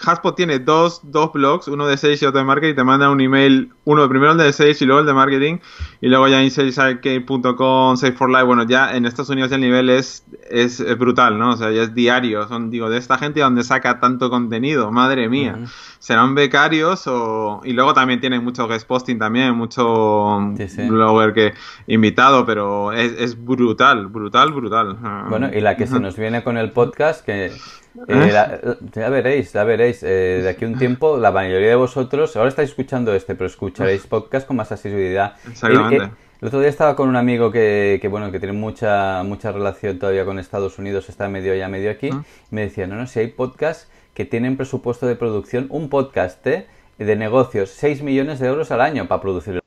Haspot 0.03 0.35
tiene 0.35 0.59
dos, 0.59 1.01
dos 1.03 1.31
blogs, 1.33 1.67
uno 1.67 1.87
de 1.87 1.97
sales 1.97 2.21
y 2.21 2.25
otro 2.25 2.39
de 2.39 2.45
marketing, 2.45 2.73
y 2.73 2.75
te 2.75 2.83
manda 2.83 3.09
un 3.09 3.21
email, 3.21 3.71
uno 3.85 4.07
primero 4.09 4.31
el 4.31 4.37
de 4.37 4.53
sales 4.53 4.81
y 4.81 4.85
luego 4.85 5.01
el 5.01 5.05
de 5.05 5.13
marketing, 5.13 5.57
y 6.01 6.07
luego 6.07 6.27
ya 6.27 6.41
en 6.41 6.51
salesarcade.com, 6.51 7.97
Save 7.97 8.13
for 8.13 8.29
Life, 8.29 8.43
bueno, 8.43 8.63
ya 8.63 8.95
en 8.95 9.05
Estados 9.05 9.29
Unidos 9.29 9.51
el 9.51 9.61
nivel 9.61 9.89
es, 9.89 10.25
es, 10.49 10.79
es 10.79 10.97
brutal, 10.97 11.37
¿no? 11.37 11.51
O 11.51 11.57
sea, 11.57 11.71
ya 11.71 11.83
es 11.83 11.93
diario, 11.93 12.47
son, 12.47 12.69
digo, 12.69 12.89
de 12.89 12.97
esta 12.97 13.17
gente 13.17 13.39
donde 13.41 13.63
saca 13.63 13.99
tanto 13.99 14.29
contenido, 14.29 14.91
madre 14.91 15.29
mía. 15.29 15.59
¿Serán 15.99 16.33
becarios 16.33 17.05
o...? 17.05 17.61
Y 17.63 17.73
luego 17.73 17.93
también 17.93 18.19
tienen 18.19 18.43
mucho 18.43 18.67
guest 18.67 18.87
posting 18.87 19.19
también, 19.19 19.53
mucho 19.55 20.39
Sí, 20.57 20.67
sí. 20.67 20.87
blogger 20.87 21.33
que 21.33 21.53
invitado, 21.87 22.45
pero 22.45 22.91
es, 22.91 23.13
es 23.19 23.43
brutal, 23.43 24.07
brutal, 24.07 24.51
brutal. 24.51 24.97
Bueno, 25.29 25.49
y 25.53 25.61
la 25.61 25.77
que 25.77 25.85
se 25.85 25.99
nos 25.99 26.17
viene 26.17 26.43
con 26.43 26.57
el 26.57 26.71
podcast, 26.71 27.23
que 27.25 27.51
eh, 27.95 28.03
¿Eh? 28.07 28.31
la- 28.31 28.59
ya 28.93 29.09
veréis, 29.09 29.53
ya 29.53 29.63
veréis, 29.63 30.01
eh, 30.03 30.39
de 30.43 30.49
aquí 30.49 30.65
a 30.65 30.67
un 30.67 30.77
tiempo 30.77 31.17
la 31.17 31.31
mayoría 31.31 31.69
de 31.69 31.75
vosotros, 31.75 32.35
ahora 32.35 32.49
estáis 32.49 32.69
escuchando 32.69 33.13
este, 33.13 33.35
pero 33.35 33.47
escucharéis 33.47 34.07
podcast 34.07 34.47
con 34.47 34.55
más 34.57 34.71
asiduidad. 34.71 35.35
Exactamente. 35.49 35.95
El, 35.95 36.11
el 36.41 36.47
otro 36.47 36.59
día 36.59 36.69
estaba 36.69 36.95
con 36.95 37.07
un 37.09 37.15
amigo 37.15 37.51
que, 37.51 37.99
que, 38.01 38.07
bueno, 38.07 38.31
que 38.31 38.39
tiene 38.39 38.53
mucha, 38.53 39.21
mucha 39.23 39.51
relación 39.51 39.99
todavía 39.99 40.25
con 40.25 40.39
Estados 40.39 40.79
Unidos, 40.79 41.07
está 41.09 41.27
medio 41.29 41.53
allá, 41.53 41.67
medio 41.67 41.91
aquí, 41.91 42.09
Ah. 42.11 42.23
y 42.51 42.55
me 42.55 42.61
decía, 42.61 42.87
no, 42.87 42.95
no, 42.95 43.05
si 43.07 43.19
hay 43.19 43.27
podcasts 43.27 43.89
que 44.13 44.25
tienen 44.25 44.57
presupuesto 44.57 45.05
de 45.07 45.15
producción, 45.15 45.67
un 45.69 45.89
podcast 45.89 46.45
eh, 46.47 46.65
de 46.97 47.15
negocios, 47.15 47.69
6 47.71 48.01
millones 48.01 48.39
de 48.39 48.47
euros 48.47 48.71
al 48.71 48.81
año 48.81 49.07
para 49.07 49.21
producir 49.21 49.61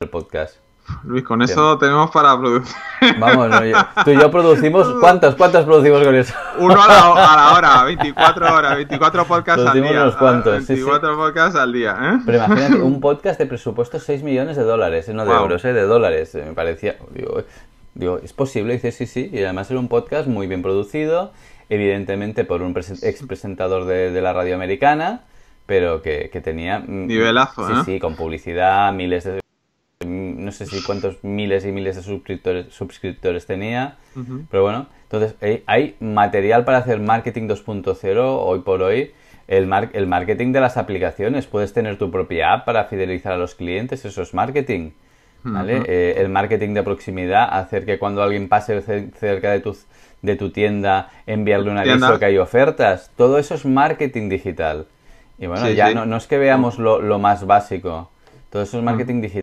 el 0.00 0.08
podcast. 0.08 0.56
Luis, 1.04 1.22
con 1.24 1.40
eso 1.42 1.78
tenemos 1.78 2.10
para 2.10 2.36
producir. 2.38 2.74
Vamos, 3.18 3.48
no, 3.48 3.64
yo- 3.64 3.76
tú 4.04 4.10
y 4.10 4.18
yo 4.18 4.30
producimos, 4.30 4.88
¿cuántos, 5.00 5.34
cuántos 5.36 5.64
producimos 5.64 6.02
con 6.02 6.14
eso? 6.14 6.34
Uno 6.58 6.74
a 6.82 6.86
la, 6.88 7.32
a 7.32 7.36
la 7.36 7.54
hora, 7.56 7.84
24 7.84 8.54
horas, 8.54 8.76
24 8.76 9.24
podcasts 9.24 9.60
al 9.60 9.64
Producimos 9.72 9.90
día. 9.92 10.02
unos 10.02 10.16
cuantos, 10.16 10.56
sí, 10.58 10.66
sí. 10.66 10.72
24 10.74 11.16
podcasts 11.16 11.56
al 11.58 11.72
día, 11.72 11.96
¿eh? 12.00 12.22
Pero 12.26 12.38
imagínate, 12.44 12.74
un 12.82 13.00
podcast 13.00 13.38
de 13.38 13.46
presupuesto 13.46 13.98
6 14.00 14.22
millones 14.22 14.56
de 14.56 14.64
dólares, 14.64 15.08
eh, 15.08 15.14
no 15.14 15.24
de 15.24 15.30
Wow. 15.32 15.42
euros, 15.42 15.64
eh, 15.64 15.72
de 15.72 15.82
dólares. 15.82 16.34
Eh, 16.34 16.44
Me 16.48 16.52
parecía, 16.52 16.96
digo, 17.10 17.40
eh, 17.40 17.44
digo, 17.94 18.18
es 18.22 18.32
posible, 18.32 18.74
dice 18.74 18.90
sí, 18.92 19.06
sí, 19.06 19.30
y 19.32 19.38
además 19.42 19.70
era 19.70 19.78
un 19.80 19.88
podcast 19.88 20.26
muy 20.28 20.46
bien 20.46 20.62
producido, 20.62 21.32
evidentemente 21.68 22.44
por 22.44 22.60
un 22.62 22.74
presen- 22.74 23.02
ex 23.02 23.24
presentador 23.26 23.84
de, 23.86 24.10
de 24.10 24.20
la 24.20 24.32
radio 24.32 24.54
americana, 24.56 25.22
pero 25.66 26.02
que, 26.02 26.28
que 26.30 26.40
tenía... 26.40 26.80
mm, 26.80 27.06
Nivelazo, 27.06 27.66
Sí, 27.66 27.72
¿eh? 27.72 27.82
sí, 27.86 28.00
con 28.00 28.14
publicidad, 28.16 28.92
miles 28.92 29.24
de... 29.24 29.41
No 30.06 30.52
sé 30.52 30.66
si 30.66 30.80
cuántos 30.82 31.22
miles 31.22 31.64
y 31.64 31.72
miles 31.72 31.96
de 31.96 32.02
suscriptores, 32.02 32.72
suscriptores 32.74 33.46
tenía, 33.46 33.96
pero 34.50 34.62
bueno, 34.62 34.86
entonces 35.04 35.34
eh, 35.40 35.62
hay 35.66 35.96
material 36.00 36.64
para 36.64 36.78
hacer 36.78 36.98
marketing 37.00 37.48
2.0 37.48 38.18
hoy 38.42 38.60
por 38.60 38.82
hoy. 38.82 39.12
El, 39.48 39.66
mar- 39.66 39.90
el 39.92 40.06
marketing 40.06 40.52
de 40.52 40.60
las 40.60 40.76
aplicaciones, 40.76 41.46
puedes 41.46 41.72
tener 41.72 41.98
tu 41.98 42.10
propia 42.10 42.52
app 42.52 42.64
para 42.64 42.84
fidelizar 42.84 43.32
a 43.32 43.36
los 43.36 43.54
clientes, 43.54 44.04
eso 44.04 44.22
es 44.22 44.32
marketing. 44.34 44.90
¿vale? 45.44 45.82
Eh, 45.86 46.14
el 46.18 46.28
marketing 46.28 46.72
de 46.74 46.82
proximidad, 46.84 47.48
hacer 47.58 47.84
que 47.84 47.98
cuando 47.98 48.22
alguien 48.22 48.48
pase 48.48 48.80
ce- 48.82 49.10
cerca 49.18 49.50
de 49.50 49.60
tu, 49.60 49.76
de 50.22 50.36
tu 50.36 50.50
tienda, 50.50 51.10
enviarle 51.26 51.70
un 51.70 51.78
aviso 51.78 51.98
que 52.18 52.24
hay 52.26 52.38
ofertas, 52.38 53.10
todo 53.16 53.38
eso 53.38 53.54
es 53.56 53.64
marketing 53.66 54.28
digital. 54.28 54.86
Y 55.38 55.46
bueno, 55.46 55.66
Sí, 55.66 55.74
ya 55.74 55.88
sí. 55.88 55.94
No, 55.96 56.06
no 56.06 56.16
es 56.16 56.26
que 56.28 56.38
veamos 56.38 56.78
lo, 56.78 57.00
lo 57.02 57.18
más 57.18 57.44
básico, 57.44 58.10
todo 58.50 58.62
eso 58.62 58.78
es 58.78 58.84
marketing 58.84 59.20
digital. 59.20 59.41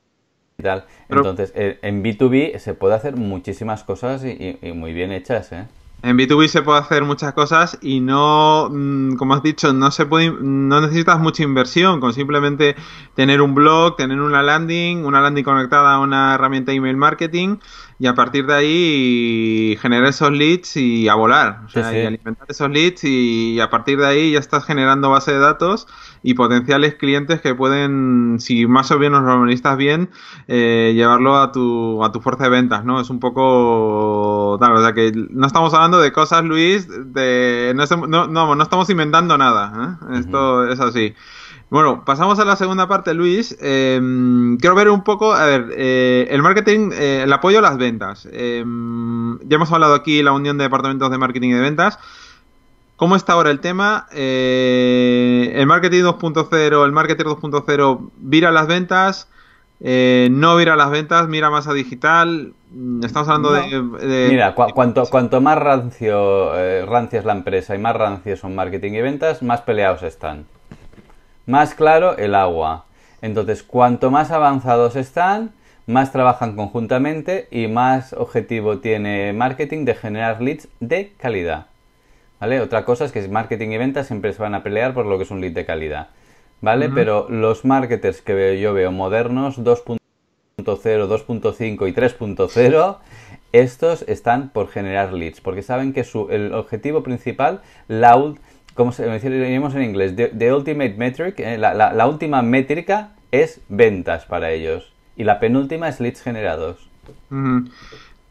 Pero- 1.08 1.22
Entonces, 1.22 1.52
eh, 1.56 1.80
en 1.82 2.04
B2B 2.04 2.60
se 2.60 2.74
puede 2.74 2.96
hacer 2.96 3.16
muchísimas 3.16 3.84
cosas 3.84 4.24
y, 4.24 4.30
y- 4.30 4.60
y 4.62 4.72
muy 4.74 4.94
bien 4.94 5.12
hechas, 5.12 5.52
¿eh? 5.52 5.66
En 6.02 6.18
B2B 6.18 6.48
se 6.48 6.62
puede 6.62 6.80
hacer 6.80 7.04
muchas 7.04 7.34
cosas 7.34 7.78
y 7.82 8.00
no, 8.00 8.70
mm, 8.72 9.16
como 9.18 9.34
has 9.34 9.44
dicho, 9.44 9.74
no 9.74 9.92
se 9.92 10.06
puede, 10.06 10.32
no 10.32 10.80
necesitas 10.80 11.20
mucha 11.20 11.44
inversión 11.44 12.00
con 12.00 12.14
simplemente 12.14 12.78
tener 13.16 13.42
un 13.42 13.54
blog, 13.54 13.98
tener 13.98 14.22
una 14.22 14.42
landing, 14.42 15.04
una 15.06 15.20
landing 15.20 15.44
conectada 15.44 15.96
a 15.96 16.00
una 16.00 16.36
herramienta 16.36 16.72
de 16.72 16.78
email 16.78 16.96
marketing 16.96 17.58
y 18.02 18.08
a 18.08 18.16
partir 18.16 18.46
de 18.46 18.54
ahí 18.54 19.78
generar 19.82 20.08
esos 20.08 20.32
leads 20.32 20.78
y 20.78 21.10
a 21.10 21.16
volar, 21.16 21.64
o 21.66 21.70
sea, 21.70 21.94
y 21.94 22.06
alimentar 22.06 22.46
esos 22.48 22.70
leads 22.70 23.04
y 23.04 23.60
a 23.60 23.70
partir 23.70 24.00
de 24.00 24.08
ahí 24.08 24.32
ya 24.32 24.40
estás 24.40 24.64
generando 24.64 25.10
base 25.10 25.34
de 25.34 25.40
datos 25.40 25.86
y 26.24 26.34
potenciales 26.34 26.96
clientes 26.96 27.42
que 27.42 27.54
pueden, 27.56 28.38
si 28.40 28.66
más 28.68 28.90
o 28.92 29.00
menos 29.00 29.24
lo 29.24 29.34
administras 29.34 29.76
bien, 29.76 30.10
eh, 30.48 30.94
llevarlo 30.96 31.38
a 31.38 31.52
tu, 31.52 32.02
a 32.04 32.14
tu 32.14 32.22
fuerza 32.22 32.46
de 32.46 32.50
ventas, 32.52 32.86
¿no? 32.86 33.02
Es 33.02 33.10
un 33.10 33.20
poco, 33.20 34.58
tal, 34.62 34.78
o 34.78 34.82
sea 34.82 34.94
que 34.94 35.12
no 35.14 35.46
estamos 35.46 35.74
hablando 35.74 36.00
de 36.00 36.14
cosas, 36.14 36.44
Luis, 36.46 36.88
de, 36.88 37.74
no, 37.76 38.28
no, 38.28 38.56
no, 38.56 38.64
estamos 38.64 38.90
inventando 38.90 39.38
nada, 39.38 39.98
¿eh? 40.10 40.20
Esto 40.20 40.70
es 40.70 40.80
así. 40.80 41.14
Bueno, 41.70 42.04
pasamos 42.04 42.40
a 42.40 42.46
la 42.46 42.56
segunda 42.56 42.88
parte, 42.88 43.14
Luis. 43.14 43.56
Em, 43.62 44.58
quiero 44.58 44.76
ver 44.76 44.90
un 44.90 45.04
poco, 45.04 45.34
a 45.34 45.46
ver, 45.46 45.68
eh, 45.78 46.28
el 46.32 46.42
marketing, 46.42 46.90
eh, 46.94 47.22
el 47.24 47.32
apoyo 47.32 47.60
a 47.60 47.62
las 47.62 47.78
ventas. 47.78 48.28
Em, 48.32 49.38
ya 49.48 49.56
hemos 49.56 49.72
hablado 49.72 49.94
aquí 49.94 50.24
la 50.24 50.32
unión 50.32 50.58
de 50.58 50.64
departamentos 50.64 51.12
de 51.12 51.20
marketing 51.20 51.50
y 51.50 51.54
de 51.54 51.62
ventas. 51.62 52.00
¿Cómo 52.96 53.16
está 53.16 53.34
ahora 53.34 53.52
el 53.52 53.60
tema? 53.60 54.08
Eh, 54.12 55.54
el 55.56 55.68
marketing 55.68 56.04
2.0, 56.04 56.86
el 56.86 56.92
marketing 56.92 57.26
2.0 57.26 58.10
vira 58.18 58.52
las 58.52 58.68
ventas, 58.68 59.28
no 59.80 60.56
vira 60.58 60.76
las 60.76 60.90
ventas, 60.90 61.28
mira 61.28 61.52
más 61.52 61.68
a 61.68 61.74
digital. 61.74 62.54
Mm, 62.72 63.06
estamos 63.06 63.30
hablando 63.30 63.54
de, 63.54 64.28
Mira, 64.30 64.56
cuanto, 64.56 65.06
cuanto 65.06 65.40
más 65.40 65.58
rancio, 65.60 66.52
rancia 66.88 67.20
es 67.20 67.26
la 67.26 67.34
empresa 67.34 67.76
y 67.76 67.78
más 67.78 67.96
rancio 67.96 68.36
son 68.36 68.56
marketing 68.56 68.94
y 68.94 69.02
ventas, 69.02 69.44
más 69.44 69.62
peleados 69.62 70.02
están 70.02 70.46
más 71.50 71.74
claro 71.74 72.16
el 72.18 72.36
agua. 72.36 72.86
Entonces, 73.24 73.64
cuanto 73.64 74.12
más 74.12 74.30
avanzados 74.30 74.96
están, 74.96 75.52
más 75.88 76.12
trabajan 76.12 76.56
conjuntamente 76.56 77.48
y 77.50 77.68
más 77.68 78.14
objetivo 78.14 78.78
tiene 78.78 79.34
marketing 79.34 79.84
de 79.84 79.96
generar 79.96 80.42
leads 80.42 80.68
de 80.80 81.12
calidad. 81.18 81.66
¿Vale? 82.40 82.62
Otra 82.62 82.86
cosa 82.86 83.06
es 83.06 83.12
que 83.12 83.28
marketing 83.28 83.70
y 83.70 83.78
ventas 83.78 84.06
siempre 84.08 84.32
se 84.32 84.42
van 84.42 84.54
a 84.54 84.62
pelear 84.62 84.94
por 84.94 85.08
lo 85.08 85.18
que 85.18 85.24
es 85.24 85.32
un 85.32 85.42
lead 85.42 85.54
de 85.54 85.66
calidad. 85.66 86.10
¿Vale? 86.62 86.88
Pero 86.90 87.28
los 87.30 87.66
marketers 87.66 88.22
que 88.22 88.60
yo 88.60 88.74
veo 88.74 88.92
modernos, 88.92 89.58
2.0, 89.58 89.98
2.5 90.58 91.90
y 91.90 91.94
3.0, 91.94 92.98
estos 93.54 94.04
están 94.08 94.50
por 94.50 94.68
generar 94.68 95.14
leads, 95.14 95.42
porque 95.42 95.64
saben 95.64 95.94
que 95.94 96.04
su, 96.04 96.28
el 96.30 96.54
objetivo 96.54 97.02
principal, 97.02 97.62
la, 97.88 98.16
como 98.80 98.94
se 98.94 99.20
diríamos 99.20 99.76
en 99.76 99.84
inglés, 99.84 100.16
the, 100.16 100.54
ultimate 100.54 100.96
metric, 100.98 101.38
eh, 101.42 101.58
la, 101.58 102.08
última 102.08 102.42
métrica 102.42 103.12
es 103.30 103.60
ventas 103.68 104.24
para 104.24 104.52
ellos 104.52 104.94
y 105.18 105.26
la 105.26 105.42
penúltima 105.42 105.90
es 105.90 106.00
leads 106.00 106.22
generados. 106.22 106.78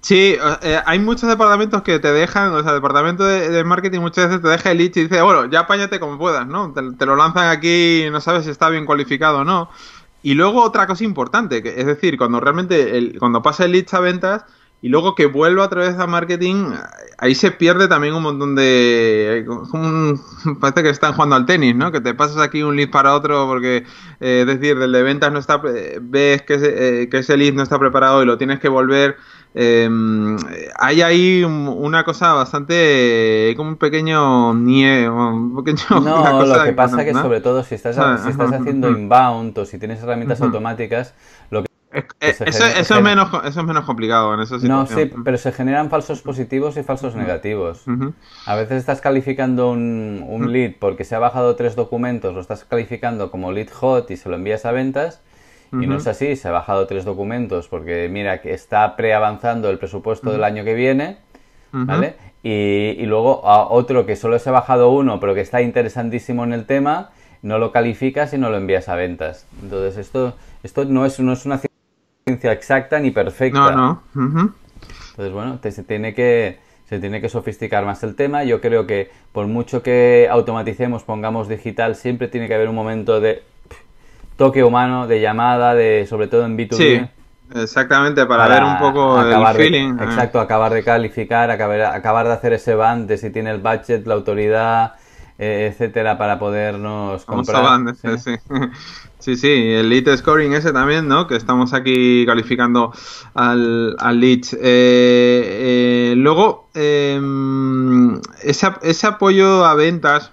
Sí, 0.00 0.38
eh, 0.62 0.80
hay 0.86 1.00
muchos 1.00 1.28
departamentos 1.28 1.82
que 1.82 1.98
te 1.98 2.10
dejan, 2.12 2.54
o 2.54 2.62
sea, 2.62 2.72
departamento 2.72 3.24
de, 3.24 3.62
marketing 3.62 4.00
muchas 4.00 4.28
veces 4.28 4.40
te 4.40 4.48
deja 4.48 4.70
el 4.70 4.78
lead 4.78 4.96
y 4.96 5.02
dice, 5.02 5.20
bueno, 5.20 5.44
ya 5.50 5.60
apáñate 5.60 6.00
como 6.00 6.16
puedas, 6.16 6.46
¿no? 6.46 6.72
Te, 6.72 7.04
lo 7.04 7.14
lanzan 7.14 7.50
aquí 7.50 8.04
y 8.06 8.10
no 8.10 8.22
sabes 8.22 8.46
si 8.46 8.50
está 8.50 8.70
bien 8.70 8.86
cualificado 8.86 9.40
o 9.40 9.44
no. 9.44 9.68
Y 10.22 10.32
luego 10.32 10.62
otra 10.62 10.86
cosa 10.86 11.04
importante, 11.04 11.62
que, 11.62 11.78
es 11.78 11.84
decir, 11.84 12.16
cuando 12.16 12.40
realmente, 12.40 13.12
cuando 13.18 13.42
pasa 13.42 13.66
el 13.66 13.72
lead 13.72 13.84
a 13.92 14.00
ventas, 14.00 14.44
y 14.80 14.88
luego 14.88 15.14
que 15.14 15.26
vuelva 15.26 15.64
a 15.64 15.68
través 15.68 15.98
de 15.98 16.06
marketing, 16.06 16.72
ahí 17.18 17.34
se 17.34 17.50
pierde 17.50 17.88
también 17.88 18.14
un 18.14 18.22
montón 18.22 18.54
de... 18.54 19.44
parece 20.60 20.82
que 20.84 20.90
están 20.90 21.14
jugando 21.14 21.34
al 21.34 21.46
tenis, 21.46 21.74
¿no? 21.74 21.90
Que 21.90 22.00
te 22.00 22.14
pasas 22.14 22.38
aquí 22.38 22.62
un 22.62 22.76
lead 22.76 22.90
para 22.90 23.14
otro 23.14 23.46
porque, 23.48 23.84
eh, 24.20 24.40
es 24.42 24.46
decir, 24.46 24.80
el 24.80 24.92
de 24.92 25.02
ventas 25.02 25.32
no 25.32 25.40
está... 25.40 25.60
ves 26.00 26.42
que 26.42 26.54
ese, 26.54 27.02
eh, 27.02 27.08
que 27.08 27.18
ese 27.18 27.36
lead 27.36 27.54
no 27.54 27.64
está 27.64 27.78
preparado 27.78 28.22
y 28.22 28.26
lo 28.26 28.38
tienes 28.38 28.60
que 28.60 28.68
volver... 28.68 29.16
Em, 29.54 30.36
hay 30.78 31.00
ahí 31.00 31.42
una 31.42 32.04
cosa 32.04 32.34
bastante 32.34 33.54
como 33.56 33.70
un 33.70 33.76
pequeño 33.76 34.52
nie 34.54 35.08
un 35.08 35.56
pequeño 35.56 36.00
no 36.00 36.44
lo 36.44 36.64
que 36.64 36.74
pasa 36.74 37.00
es 37.00 37.06
que 37.06 37.14
sobre 37.14 37.40
todo 37.40 37.64
si 37.64 37.74
estás, 37.74 37.96
si 38.22 38.28
estás 38.28 38.52
haciendo 38.52 38.90
inbound 38.90 39.58
o 39.58 39.64
si 39.64 39.78
tienes 39.78 40.02
herramientas 40.02 40.42
automáticas 40.42 41.14
lo 41.50 41.62
que 41.62 41.67
eh, 41.92 42.04
eso, 42.20 42.44
es 42.44 43.02
menos, 43.02 43.30
eso 43.44 43.60
es 43.60 43.66
menos 43.66 43.84
complicado 43.84 44.34
en 44.34 44.40
eso 44.40 44.58
No, 44.58 44.86
sí, 44.86 45.10
pero 45.24 45.38
se 45.38 45.52
generan 45.52 45.88
falsos 45.90 46.22
positivos 46.22 46.76
y 46.76 46.82
falsos 46.82 47.14
negativos. 47.14 47.84
A 48.46 48.56
veces 48.56 48.78
estás 48.78 49.00
calificando 49.00 49.70
un, 49.70 50.24
un 50.26 50.52
lead 50.52 50.72
porque 50.78 51.04
se 51.04 51.14
ha 51.14 51.18
bajado 51.18 51.56
tres 51.56 51.76
documentos, 51.76 52.34
lo 52.34 52.40
estás 52.40 52.64
calificando 52.64 53.30
como 53.30 53.52
lead 53.52 53.68
hot 53.70 54.10
y 54.10 54.16
se 54.16 54.28
lo 54.28 54.36
envías 54.36 54.64
a 54.64 54.72
ventas. 54.72 55.20
Y 55.70 55.86
no 55.86 55.96
es 55.96 56.06
así, 56.06 56.34
se 56.36 56.48
ha 56.48 56.50
bajado 56.50 56.86
tres 56.86 57.04
documentos 57.04 57.68
porque 57.68 58.08
mira 58.10 58.40
que 58.40 58.54
está 58.54 58.96
preavanzando 58.96 59.68
el 59.68 59.78
presupuesto 59.78 60.32
del 60.32 60.44
año 60.44 60.64
que 60.64 60.72
viene, 60.72 61.18
¿vale? 61.72 62.14
Y, 62.42 62.96
y, 62.98 63.04
luego 63.04 63.46
a 63.46 63.68
otro 63.68 64.06
que 64.06 64.16
solo 64.16 64.38
se 64.38 64.48
ha 64.48 64.52
bajado 64.52 64.90
uno 64.90 65.18
pero 65.18 65.34
que 65.34 65.40
está 65.40 65.60
interesantísimo 65.60 66.44
en 66.44 66.52
el 66.52 66.64
tema, 66.64 67.10
no 67.42 67.58
lo 67.58 67.72
calificas 67.72 68.32
y 68.32 68.38
no 68.38 68.50
lo 68.50 68.56
envías 68.56 68.88
a 68.88 68.94
ventas. 68.94 69.46
Entonces 69.62 69.98
esto, 69.98 70.34
esto 70.62 70.84
no, 70.84 71.04
es, 71.04 71.20
no 71.20 71.32
es 71.32 71.46
una 71.46 71.58
exacta 72.28 72.98
ni 73.00 73.10
perfecta. 73.10 73.70
No, 73.72 74.02
no. 74.14 74.54
Entonces, 75.10 75.32
bueno, 75.32 75.58
se 75.62 75.82
tiene 75.82 76.14
que 76.14 76.58
se 76.88 76.98
tiene 77.00 77.20
que 77.20 77.28
sofisticar 77.28 77.84
más 77.84 78.02
el 78.02 78.14
tema. 78.14 78.44
Yo 78.44 78.60
creo 78.60 78.86
que 78.86 79.10
por 79.32 79.46
mucho 79.46 79.82
que 79.82 80.26
automaticemos, 80.30 81.02
pongamos 81.02 81.48
digital, 81.48 81.96
siempre 81.96 82.28
tiene 82.28 82.48
que 82.48 82.54
haber 82.54 82.68
un 82.68 82.74
momento 82.74 83.20
de 83.20 83.42
toque 84.36 84.64
humano, 84.64 85.06
de 85.06 85.20
llamada, 85.20 85.74
de 85.74 86.06
sobre 86.08 86.28
todo 86.28 86.46
en 86.46 86.56
B2B. 86.56 86.76
Sí, 86.76 87.00
exactamente, 87.60 88.24
para, 88.24 88.48
ver 88.48 88.64
un 88.64 88.78
poco 88.78 89.20
el 89.20 89.46
feeling. 89.54 89.96
Ah. 89.98 90.04
exacto, 90.04 90.40
acabar 90.40 90.72
de 90.72 90.82
calificar, 90.82 91.50
acabar, 91.50 91.82
acabar 91.82 92.26
de 92.26 92.32
hacer 92.32 92.54
ese 92.54 92.74
band 92.74 93.06
de 93.06 93.18
si 93.18 93.30
tiene 93.30 93.50
el 93.50 93.58
budget, 93.58 94.06
la 94.06 94.14
autoridad, 94.14 94.94
eh, 94.94 94.98
etcétera, 95.38 96.18
para 96.18 96.38
podernos 96.38 97.24
comprar. 97.24 97.94
¿sí? 99.20 99.36
sí, 99.36 99.48
el 99.48 99.88
lead 99.88 100.16
scoring 100.16 100.52
ese 100.52 100.72
también, 100.72 101.06
¿no? 101.06 101.28
Que 101.28 101.36
estamos 101.36 101.72
aquí 101.74 102.26
calificando 102.26 102.92
al, 103.34 103.94
al 104.00 104.20
lead. 104.20 104.44
Eh, 104.54 106.10
eh, 106.10 106.14
luego, 106.16 106.68
em, 106.74 108.20
ese, 108.42 108.68
ese, 108.82 109.06
apoyo 109.06 109.64
a 109.64 109.74
ventas, 109.74 110.32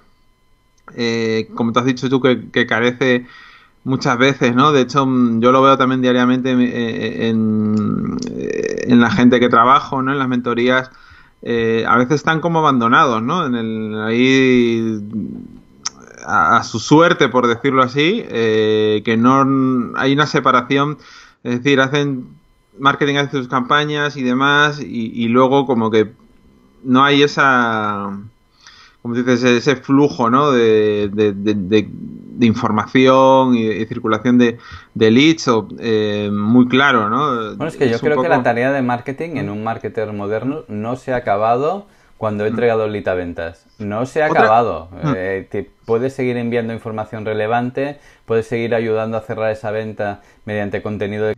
como 1.54 1.72
te 1.72 1.80
has 1.80 1.86
dicho 1.86 2.10
tú, 2.10 2.20
que, 2.20 2.66
carece 2.66 3.28
muchas 3.84 4.18
veces, 4.18 4.56
¿no? 4.56 4.72
De 4.72 4.82
hecho, 4.82 5.06
yo 5.06 5.52
lo 5.52 5.62
veo 5.62 5.78
también 5.78 6.02
diariamente 6.02 6.50
en, 6.50 8.18
en 8.88 9.00
la 9.00 9.12
gente 9.12 9.40
que 9.40 9.50
trabajo, 9.50 10.02
¿no? 10.02 10.14
En 10.14 10.18
las 10.18 10.28
mentorías 10.28 10.90
eh, 11.42 11.86
a 11.88 11.98
veces 11.98 12.16
están 12.16 12.40
como 12.40 12.60
abandonados, 12.60 13.22
¿no? 13.22 13.46
En 13.46 13.56
el, 13.56 14.02
ahí 14.02 15.02
a, 16.26 16.64
su 16.64 16.80
suerte, 16.80 17.30
por 17.30 17.48
decirlo 17.48 17.84
así, 17.84 18.24
eh, 18.28 19.02
que 19.06 19.18
no 19.18 19.94
hay 19.96 20.14
una 20.14 20.26
separación, 20.26 20.98
es 21.44 21.62
decir, 21.62 21.80
hacen 21.82 22.28
marketing, 22.80 23.16
hacen 23.16 23.42
sus 23.42 23.48
campañas 23.48 24.18
y 24.18 24.24
demás, 24.24 24.82
y, 24.82 25.28
luego 25.28 25.66
como 25.66 25.92
que 25.92 26.12
no 26.84 27.04
hay 27.04 27.24
esa, 27.24 28.18
como 29.06 29.14
dices, 29.14 29.44
ese 29.44 29.76
flujo, 29.76 30.32
¿no? 30.32 30.52
de, 30.52 31.10
de 32.38 32.46
información 32.46 33.56
y, 33.56 33.86
circulación 33.86 34.40
de, 34.40 34.58
leads 34.96 35.50
eh, 35.80 36.30
muy 36.32 36.68
claro, 36.68 37.08
¿no? 37.08 37.56
Bueno, 37.56 37.68
es 37.68 37.78
que 37.78 37.88
yo 37.88 38.00
creo 38.00 38.20
que 38.20 38.30
la 38.30 38.42
tarea 38.42 38.72
de 38.72 38.82
marketing 38.82 39.38
en 39.38 39.52
un 39.52 39.64
marketer 39.64 40.12
moderno 40.12 40.64
no 40.68 40.96
se 40.96 41.14
ha 41.14 41.18
acabado 41.18 41.86
cuando 42.18 42.46
he 42.46 42.50
mm. 42.50 42.54
entregado 42.54 42.86
el 42.86 42.94
lead 42.94 43.08
a 43.08 43.14
ventas. 43.14 43.66
No 43.78 44.06
se 44.06 44.24
ha 44.24 44.28
acabado. 44.28 44.90
Mm. 44.92 45.14
Eh, 45.16 45.70
puedes 45.86 46.14
seguir 46.14 46.38
enviando 46.38 46.74
información 46.74 47.26
relevante, 47.26 48.00
puedes 48.26 48.48
seguir 48.48 48.74
ayudando 48.74 49.18
a 49.18 49.22
cerrar 49.22 49.52
esa 49.52 49.72
venta 49.72 50.22
mediante 50.46 50.82
contenido 50.82 51.26
de 51.28 51.36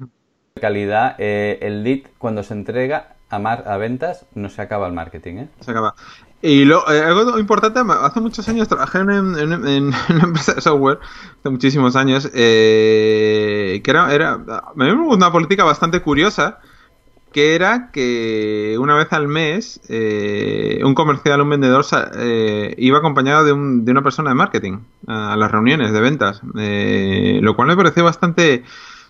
calidad. 0.60 1.16
Eh, 1.18 1.60
el 1.62 1.84
lead, 1.84 2.02
cuando 2.18 2.44
se 2.44 2.54
entrega 2.54 3.16
a, 3.30 3.36
a 3.36 3.78
ventas, 3.78 4.26
no 4.36 4.50
se 4.50 4.62
acaba 4.62 4.88
el 4.88 4.94
marketing. 4.94 5.36
¿eh? 5.36 5.48
Se 5.60 5.72
acaba. 5.72 5.96
Y 6.42 6.66
lo, 6.66 6.90
eh, 6.92 7.02
algo 7.02 7.40
importante, 7.40 7.80
hace 7.80 8.20
muchos 8.22 8.48
años 8.48 8.68
trabajé 8.68 9.00
en, 9.00 9.08
una 9.10 10.24
empresa 10.24 10.54
de 10.54 10.62
software, 10.62 11.00
hace 11.40 11.50
muchísimos 11.50 11.96
años, 11.96 12.30
eh, 12.34 13.82
que 13.84 13.92
era, 13.92 14.14
era 14.14 14.40
una 14.76 15.32
política 15.32 15.64
bastante 15.64 16.02
curiosa, 16.02 16.60
que 17.34 17.56
era 17.56 17.90
que 17.92 18.78
una 18.80 18.96
vez 18.96 19.12
al 19.14 19.28
mes 19.28 19.82
eh, 19.90 20.80
un 20.84 20.94
comercial, 20.94 21.42
un 21.42 21.50
vendedor 21.50 21.86
iba 22.78 22.98
acompañado 23.00 23.44
de, 23.44 23.52
un, 23.52 23.84
de, 23.84 23.92
una 23.92 24.04
persona 24.04 24.30
de 24.30 24.36
marketing 24.36 24.80
a, 25.08 25.36
las 25.36 25.52
reuniones 25.52 25.92
de 25.92 26.02
ventas, 26.02 26.42
lo 26.44 27.56
cual 27.56 27.68
me 27.68 27.76
pareció 27.76 28.04
bastante 28.04 28.64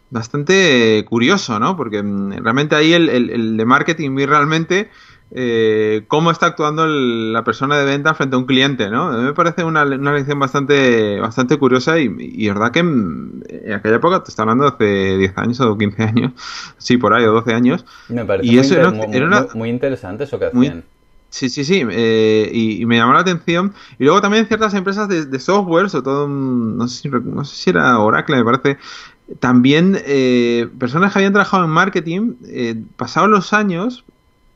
bastante 0.09 1.05
curioso, 1.07 1.59
¿no? 1.59 1.75
Porque 1.75 2.01
mm, 2.01 2.37
realmente 2.41 2.75
ahí 2.75 2.93
el, 2.93 3.09
el, 3.09 3.29
el 3.29 3.57
de 3.57 3.65
marketing 3.65 4.15
vi 4.15 4.25
realmente 4.25 4.89
eh, 5.31 6.05
cómo 6.07 6.31
está 6.31 6.47
actuando 6.47 6.87
la 6.87 7.43
persona 7.43 7.77
de 7.77 7.85
venta 7.85 8.13
frente 8.13 8.35
a 8.35 8.39
un 8.39 8.45
cliente, 8.45 8.89
¿no? 8.89 9.09
A 9.09 9.17
mí 9.17 9.23
me 9.23 9.33
parece 9.33 9.63
una, 9.63 9.83
una 9.83 10.13
lección 10.13 10.39
bastante, 10.39 11.19
bastante 11.19 11.57
curiosa 11.57 11.99
y, 11.99 12.13
y 12.17 12.47
verdad 12.47 12.71
que 12.71 12.79
en, 12.79 13.43
aquella 13.73 13.97
época, 13.97 14.23
te 14.23 14.29
está 14.29 14.43
hablando 14.43 14.63
de 14.63 14.69
hace 14.69 15.17
10 15.17 15.37
años 15.37 15.59
o 15.59 15.77
15 15.77 16.03
años, 16.03 16.31
sí, 16.77 16.97
por 16.97 17.13
ahí, 17.13 17.25
o 17.25 17.33
12 17.33 17.53
años. 17.53 17.85
Me 18.07 18.23
parece 18.23 18.49
muy, 18.49 18.59
eso 18.59 18.75
era, 18.75 18.91
muy, 19.53 19.69
interesante 19.69 20.23
eso 20.23 20.39
que 20.39 20.45
hacían. 20.45 20.83
Sí, 21.29 21.49
sí, 21.49 21.65
sí, 21.65 21.83
eh, 21.91 22.49
y, 22.53 22.85
me 22.85 22.95
llamó 22.97 23.13
la 23.13 23.19
atención. 23.19 23.73
Y 23.99 24.05
luego 24.05 24.21
también 24.21 24.47
ciertas 24.47 24.73
empresas 24.73 25.09
de, 25.09 25.39
software, 25.39 25.89
sobre 25.89 26.03
todo, 26.03 26.27
no 26.29 26.87
sé, 26.87 27.01
si, 27.01 27.09
no 27.09 27.43
sé 27.43 27.55
si 27.55 27.69
era 27.69 27.99
Oracle, 27.99 28.37
me 28.37 28.45
parece, 28.45 28.77
también 29.39 29.99
eh, 30.05 30.69
personas 30.79 31.11
que 31.11 31.19
habían 31.19 31.33
trabajado 31.33 31.65
en 31.65 31.69
marketing, 31.69 32.35
eh, 32.45 32.81
pasados 32.95 33.29
los 33.29 33.51
años, 33.51 34.05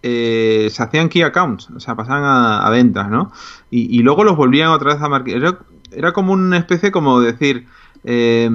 eh, 0.03 0.69
se 0.71 0.83
hacían 0.83 1.09
key 1.09 1.21
accounts, 1.21 1.69
o 1.69 1.79
sea, 1.79 1.95
pasaban 1.95 2.23
a, 2.23 2.69
ventas, 2.69 3.09
¿no? 3.09 3.31
Y, 3.69 4.01
luego 4.03 4.23
los 4.23 4.35
volvían 4.35 4.69
otra 4.69 4.93
vez 4.93 5.01
a 5.01 5.09
marketing. 5.09 5.37
Era, 5.37 5.59
era, 5.91 6.13
como 6.13 6.33
una 6.33 6.57
especie 6.57 6.91
como 6.91 7.19
decir, 7.21 7.67
eh, 8.03 8.49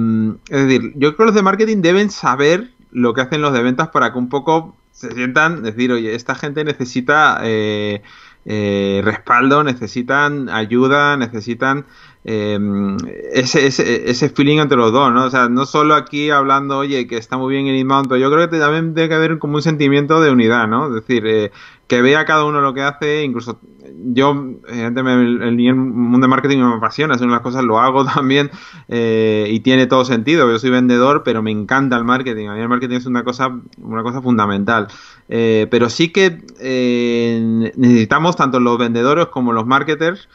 es 0.49 0.67
decir, 0.67 0.93
yo 0.95 1.15
creo 1.15 1.17
que 1.17 1.25
los 1.25 1.35
de 1.35 1.41
marketing 1.43 1.81
deben 1.81 2.09
saber 2.09 2.71
lo 2.91 3.13
que 3.13 3.21
hacen 3.21 3.41
los 3.41 3.53
de 3.53 3.63
ventas 3.63 3.89
para 3.89 4.11
que 4.11 4.17
un 4.17 4.29
poco 4.29 4.75
se 4.91 5.13
sientan, 5.13 5.61
decir, 5.61 5.91
oye, 5.91 6.15
esta 6.15 6.33
gente 6.33 6.63
necesita 6.63 7.39
eh, 7.43 8.01
eh, 8.45 9.01
respaldo, 9.03 9.63
necesitan 9.63 10.49
ayuda, 10.49 11.17
necesitan 11.17 11.85
eh, 12.29 12.59
ese, 13.31 13.67
ese, 13.67 14.09
ese, 14.09 14.29
feeling 14.29 14.57
entre 14.57 14.77
los 14.77 14.91
dos, 14.91 15.13
¿no? 15.13 15.23
O 15.23 15.29
sea, 15.29 15.47
no 15.47 15.65
solo 15.65 15.95
aquí 15.95 16.29
hablando, 16.29 16.77
oye, 16.77 17.07
que 17.07 17.15
está 17.15 17.37
muy 17.37 17.53
bien 17.53 17.67
el 17.67 17.77
inbound, 17.77 18.09
pero 18.09 18.19
yo 18.19 18.29
creo 18.29 18.49
que 18.49 18.59
también 18.59 18.93
debe 18.93 19.15
haber 19.15 19.39
como 19.39 19.55
un 19.55 19.61
sentimiento 19.61 20.19
de 20.19 20.29
unidad, 20.29 20.67
¿no? 20.67 20.87
Es 20.87 20.93
decir, 20.95 21.25
eh, 21.25 21.51
que 21.87 22.01
vea 22.01 22.25
cada 22.25 22.43
uno 22.43 22.59
lo 22.59 22.73
que 22.73 22.81
hace, 22.81 23.23
incluso 23.23 23.61
yo, 24.13 24.31
el, 24.67 24.97
el, 24.97 25.75
mundo 25.75 26.25
de 26.25 26.27
marketing 26.27 26.57
me 26.57 26.75
apasiona, 26.75 27.15
es 27.15 27.21
una 27.21 27.29
de 27.31 27.35
las 27.35 27.43
cosas, 27.43 27.63
lo 27.63 27.79
hago 27.79 28.03
también 28.13 28.51
eh, 28.89 29.47
y 29.49 29.61
tiene 29.61 29.87
todo 29.87 30.03
sentido. 30.03 30.51
Yo 30.51 30.59
soy 30.59 30.69
vendedor, 30.69 31.23
pero 31.23 31.41
me 31.41 31.51
encanta 31.51 31.95
el 31.95 32.03
marketing. 32.03 32.49
A 32.49 32.55
mí 32.55 32.59
el 32.59 32.67
marketing 32.67 32.97
es 32.97 33.05
una 33.05 33.23
cosa, 33.23 33.57
una 33.77 34.03
cosa 34.03 34.21
fundamental. 34.21 34.89
Eh, 35.29 35.67
pero 35.71 35.89
sí 35.89 36.11
que 36.11 36.41
necesitamos, 37.77 38.35
tanto 38.35 38.59
los 38.59 38.77
vendedores 38.77 39.27
como 39.27 39.53
los 39.53 39.65
marketers, 39.65 40.27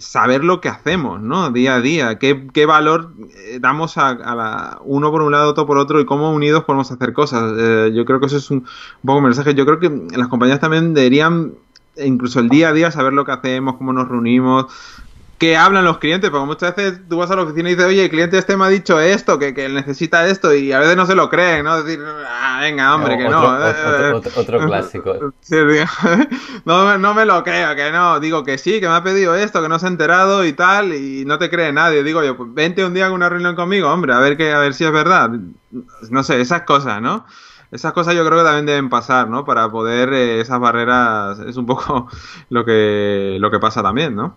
saber 0.00 0.42
lo 0.42 0.60
que 0.60 0.68
hacemos, 0.68 1.20
¿no? 1.20 1.50
Día 1.50 1.76
a 1.76 1.80
día, 1.80 2.18
qué, 2.18 2.48
qué 2.52 2.66
valor 2.66 3.12
eh, 3.36 3.58
damos 3.60 3.98
a, 3.98 4.08
a 4.08 4.34
la, 4.34 4.78
uno 4.82 5.10
por 5.10 5.22
un 5.22 5.32
lado, 5.32 5.50
otro 5.50 5.66
por 5.66 5.78
otro 5.78 6.00
y 6.00 6.06
cómo 6.06 6.32
unidos 6.32 6.64
podemos 6.64 6.90
hacer 6.90 7.12
cosas. 7.12 7.52
Eh, 7.56 7.92
yo 7.94 8.04
creo 8.04 8.18
que 8.18 8.26
eso 8.26 8.38
es 8.38 8.50
un, 8.50 8.58
un 8.58 8.64
poco 9.06 9.18
un 9.18 9.24
mensaje. 9.24 9.54
Yo 9.54 9.66
creo 9.66 9.78
que 9.78 10.16
las 10.16 10.28
compañías 10.28 10.58
también 10.58 10.94
deberían 10.94 11.52
incluso 11.96 12.40
el 12.40 12.48
día 12.48 12.70
a 12.70 12.72
día 12.72 12.90
saber 12.90 13.12
lo 13.12 13.24
que 13.24 13.32
hacemos, 13.32 13.76
cómo 13.76 13.92
nos 13.92 14.08
reunimos, 14.08 14.66
que 15.40 15.56
hablan 15.56 15.86
los 15.86 15.96
clientes, 15.96 16.28
porque 16.28 16.44
muchas 16.44 16.76
veces 16.76 17.00
tú 17.08 17.16
vas 17.16 17.30
a 17.30 17.34
la 17.34 17.44
oficina 17.44 17.70
y 17.70 17.72
dices, 17.72 17.88
oye, 17.88 18.04
el 18.04 18.10
cliente 18.10 18.36
este 18.36 18.58
me 18.58 18.66
ha 18.66 18.68
dicho 18.68 19.00
esto, 19.00 19.38
que, 19.38 19.54
que 19.54 19.70
necesita 19.70 20.26
esto, 20.26 20.54
y 20.54 20.70
a 20.70 20.78
veces 20.78 20.98
no 20.98 21.06
se 21.06 21.14
lo 21.14 21.30
creen, 21.30 21.64
¿no? 21.64 21.82
Decir, 21.82 21.98
ah, 22.06 22.58
venga, 22.60 22.94
hombre, 22.94 23.16
que 23.16 23.24
otro, 23.24 23.40
no. 23.40 24.18
Otro, 24.18 24.32
otro, 24.36 24.58
clásico. 24.66 25.32
Sí, 25.40 25.56
no, 26.66 26.98
no 26.98 27.14
me 27.14 27.24
lo 27.24 27.42
creo, 27.42 27.74
que 27.74 27.90
no. 27.90 28.20
Digo 28.20 28.44
que 28.44 28.58
sí, 28.58 28.80
que 28.80 28.88
me 28.88 28.94
ha 28.94 29.02
pedido 29.02 29.34
esto, 29.34 29.62
que 29.62 29.70
no 29.70 29.78
se 29.78 29.86
ha 29.86 29.88
enterado 29.88 30.44
y 30.44 30.52
tal, 30.52 30.92
y 30.92 31.24
no 31.24 31.38
te 31.38 31.48
cree 31.48 31.72
nadie. 31.72 32.04
Digo 32.04 32.22
yo, 32.22 32.36
pues 32.36 32.52
vente 32.52 32.84
un 32.84 32.92
día 32.92 33.06
con 33.06 33.14
una 33.14 33.30
reunión 33.30 33.56
conmigo, 33.56 33.88
hombre, 33.88 34.12
a 34.12 34.18
ver, 34.18 34.36
que, 34.36 34.52
a 34.52 34.58
ver 34.58 34.74
si 34.74 34.84
es 34.84 34.92
verdad. 34.92 35.30
No 36.10 36.22
sé, 36.22 36.38
esas 36.42 36.62
cosas, 36.62 37.00
¿no? 37.00 37.24
esas 37.70 37.94
cosas 37.94 38.14
yo 38.14 38.26
creo 38.26 38.40
que 38.40 38.44
también 38.44 38.66
deben 38.66 38.90
pasar, 38.90 39.30
¿no? 39.30 39.46
Para 39.46 39.70
poder 39.70 40.12
eh, 40.12 40.40
esas 40.40 40.60
barreras 40.60 41.38
es 41.38 41.56
un 41.56 41.64
poco 41.64 42.08
lo 42.50 42.66
que 42.66 43.38
lo 43.40 43.50
que 43.50 43.58
pasa 43.58 43.82
también, 43.82 44.14
¿no? 44.14 44.36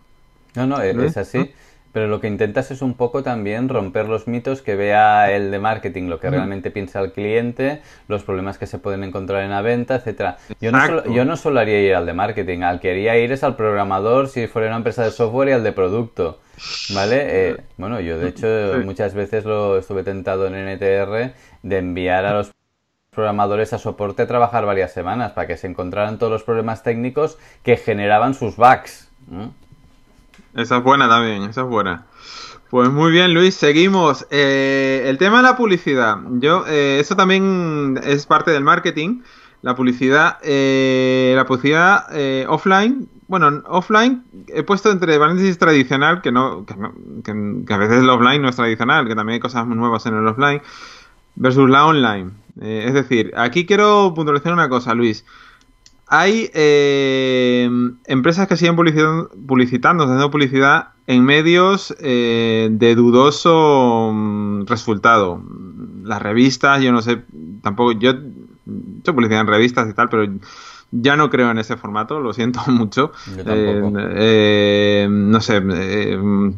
No, 0.56 0.66
no, 0.66 0.82
es 0.82 1.18
así. 1.18 1.52
Pero 1.94 2.08
lo 2.08 2.20
que 2.20 2.28
intentas 2.28 2.72
es 2.72 2.82
un 2.82 2.96
poco 2.96 3.22
también 3.22 3.70
romper 3.70 4.10
los 4.10 4.28
mitos 4.28 4.64
que 4.64 4.76
vea 4.76 5.32
el 5.32 5.52
de 5.52 5.60
marketing, 5.60 6.10
lo 6.10 6.20
que 6.20 6.32
realmente 6.32 6.72
piensa 6.72 7.00
el 7.00 7.12
cliente, 7.12 7.84
los 8.08 8.24
problemas 8.24 8.58
que 8.58 8.66
se 8.66 8.80
pueden 8.80 9.04
encontrar 9.04 9.44
en 9.44 9.52
la 9.52 9.62
venta, 9.62 9.98
etcétera. 9.98 10.38
Yo 10.60 10.72
no, 10.72 10.84
solo, 10.84 11.14
yo 11.14 11.24
no 11.24 11.38
solo 11.38 11.60
haría 11.60 11.80
ir 11.82 11.94
al 11.94 12.08
de 12.08 12.14
marketing, 12.14 12.62
al 12.62 12.80
que 12.80 12.90
haría 12.90 13.16
ir 13.20 13.32
es 13.32 13.44
al 13.44 13.56
programador 13.56 14.28
si 14.28 14.48
fuera 14.48 14.70
una 14.70 14.78
empresa 14.78 15.04
de 15.04 15.12
software 15.12 15.50
y 15.50 15.52
al 15.52 15.64
de 15.64 15.72
producto. 15.72 16.40
¿Vale? 16.96 17.50
Eh, 17.50 17.58
bueno, 17.78 18.00
yo 18.00 18.18
de 18.18 18.30
hecho 18.30 18.48
muchas 18.84 19.14
veces 19.14 19.46
lo 19.46 19.78
estuve 19.78 20.04
tentado 20.04 20.48
en 20.48 20.56
NTR 20.56 21.34
de 21.62 21.78
enviar 21.78 22.26
a 22.26 22.34
los 22.34 22.52
programadores 23.12 23.72
a 23.74 23.78
soporte 23.78 24.24
a 24.24 24.28
trabajar 24.28 24.66
varias 24.66 24.92
semanas 24.92 25.34
para 25.34 25.46
que 25.46 25.58
se 25.58 25.68
encontraran 25.68 26.18
todos 26.18 26.32
los 26.32 26.44
problemas 26.44 26.82
técnicos 26.82 27.38
que 27.62 27.78
generaban 27.78 28.34
sus 28.34 28.56
bugs. 28.58 29.10
Esa 30.56 30.78
es 30.78 30.84
buena 30.84 31.08
también, 31.08 31.44
esa 31.44 31.62
es 31.62 31.68
buena. 31.68 32.06
Pues 32.70 32.90
muy 32.90 33.12
bien, 33.12 33.34
Luis, 33.34 33.54
seguimos. 33.56 34.26
Eh, 34.32 35.04
el 35.06 35.18
tema 35.18 35.38
de 35.38 35.44
la 35.44 35.56
publicidad. 35.56 36.18
Yo, 36.40 36.66
eh, 36.68 36.98
eso 37.00 37.16
también 37.16 38.00
es 38.04 38.26
parte 38.26 38.52
del 38.52 38.64
marketing. 38.64 39.22
La 39.62 39.76
publicidad, 39.76 40.40
eh, 40.44 41.34
la 41.36 41.46
publicidad 41.46 42.08
eh, 42.12 42.46
offline. 42.50 43.08
Bueno, 43.28 43.64
offline 43.68 44.24
he 44.48 44.64
puesto 44.64 44.92
entre 44.92 45.18
paréntesis 45.18 45.58
tradicional, 45.58 46.22
que 46.22 46.32
no, 46.32 46.66
que, 46.66 46.74
que, 47.66 47.74
a 47.74 47.78
veces 47.78 48.02
el 48.02 48.10
offline 48.10 48.42
no 48.42 48.50
es 48.50 48.56
tradicional, 48.58 49.08
que 49.08 49.16
también 49.16 49.36
hay 49.36 49.40
cosas 49.40 49.66
nuevas 49.66 50.06
en 50.06 50.16
el 50.16 50.28
offline, 50.28 50.62
versus 51.36 51.70
la 51.70 51.86
online. 51.86 52.32
Eh, 52.62 52.84
es 52.88 52.94
decir, 52.94 53.32
aquí 53.38 53.66
quiero 53.66 54.14
puntualizar 54.14 54.54
una 54.54 54.70
cosa, 54.70 54.94
Luis. 54.94 55.26
Hay 56.08 56.52
eh, 56.54 57.70
empresas 58.06 58.48
que 58.48 58.58
siguen 58.58 58.76
publicitando, 58.76 59.30
publicitando, 59.48 60.04
haciendo 60.04 60.30
publicidad 60.30 60.90
en 61.08 61.24
medios 61.24 61.96
eh, 62.00 62.70
de 62.72 62.96
dudoso 62.96 64.12
mm, 64.14 64.66
resultado. 64.66 65.42
Las 66.04 66.22
revistas, 66.22 66.82
yo 66.82 66.92
no 66.92 67.02
sé, 67.02 67.22
tampoco, 67.62 67.94
yo, 67.94 68.14
yo 68.66 69.16
publicidad 69.16 69.42
en 69.42 69.48
revistas 69.48 69.90
y 69.90 69.94
tal, 69.94 70.10
pero 70.10 70.32
ya 70.92 71.16
no 71.16 71.30
creo 71.30 71.50
en 71.50 71.58
ese 71.58 71.78
formato, 71.78 72.20
lo 72.20 72.34
siento 72.34 72.62
mucho. 72.68 73.12
Eh, 73.46 75.08
no 75.10 75.42
sé, 75.42 75.62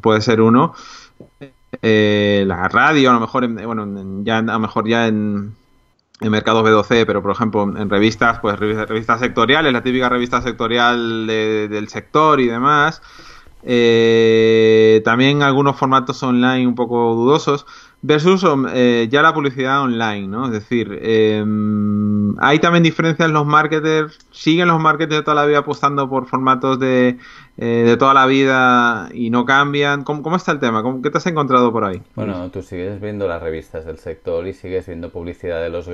puede 0.02 0.22
ser 0.22 0.42
uno. 0.42 0.74
la 1.82 2.68
radio, 2.68 3.12
a 3.12 3.14
lo 3.14 3.20
mejor, 3.20 3.48
bueno, 3.48 4.24
ya 4.24 4.40
a 4.40 4.42
lo 4.42 4.60
mejor 4.60 4.88
ya 4.88 5.08
en 5.08 5.54
en 6.22 6.32
mercados 6.32 6.64
B2C, 6.64 7.06
pero 7.06 7.22
por 7.22 7.32
ejemplo 7.32 7.64
en 7.64 7.90
revistas, 7.90 8.40
pues 8.40 8.58
revistas 8.60 9.20
sectoriales, 9.20 9.74
la 9.74 9.84
típica 9.84 10.10
revista 10.10 10.42
sectorial 10.42 11.28
de, 11.28 11.68
del 11.68 11.90
sector 11.90 12.40
y 12.40 12.48
demás. 12.48 13.02
Eh, 13.68 15.02
también 15.04 15.42
algunos 15.42 15.76
formatos 15.76 16.22
online 16.22 16.68
un 16.68 16.76
poco 16.76 17.16
dudosos, 17.16 17.66
versus 18.02 18.46
eh, 18.74 19.08
ya 19.10 19.22
la 19.22 19.34
publicidad 19.34 19.82
online, 19.82 20.28
¿no? 20.28 20.46
Es 20.46 20.52
decir, 20.52 20.98
eh, 21.02 21.44
hay 22.40 22.60
también 22.60 22.84
diferencias 22.84 23.30
los 23.30 23.46
marketers, 23.46 24.20
siguen 24.32 24.68
los 24.68 24.80
marketers 24.80 25.18
de 25.20 25.24
toda 25.24 25.36
la 25.36 25.46
vida 25.46 25.60
apostando 25.60 26.10
por 26.10 26.28
formatos 26.28 26.80
de, 26.80 27.18
eh, 27.58 27.84
de 27.86 27.98
toda 27.98 28.14
la 28.14 28.26
vida 28.26 29.10
y 29.14 29.30
no 29.30 29.46
cambian. 29.46 30.04
¿Cómo, 30.04 30.22
cómo 30.22 30.36
está 30.36 30.52
el 30.52 30.60
tema? 30.60 30.84
¿Cómo, 30.84 31.02
¿Qué 31.02 31.10
te 31.10 31.18
has 31.18 31.28
encontrado 31.28 31.72
por 31.72 31.84
ahí? 31.86 32.02
Bueno, 32.16 32.50
tú 32.52 32.62
sigues 32.62 33.02
viendo 33.02 33.28
las 33.28 33.42
revistas 33.42 33.86
del 33.86 33.98
sector 33.98 34.46
y 34.48 34.54
sigues 34.54 34.86
viendo 34.86 35.10
publicidad 35.10 35.62
de 35.62 35.70
los 35.70 35.90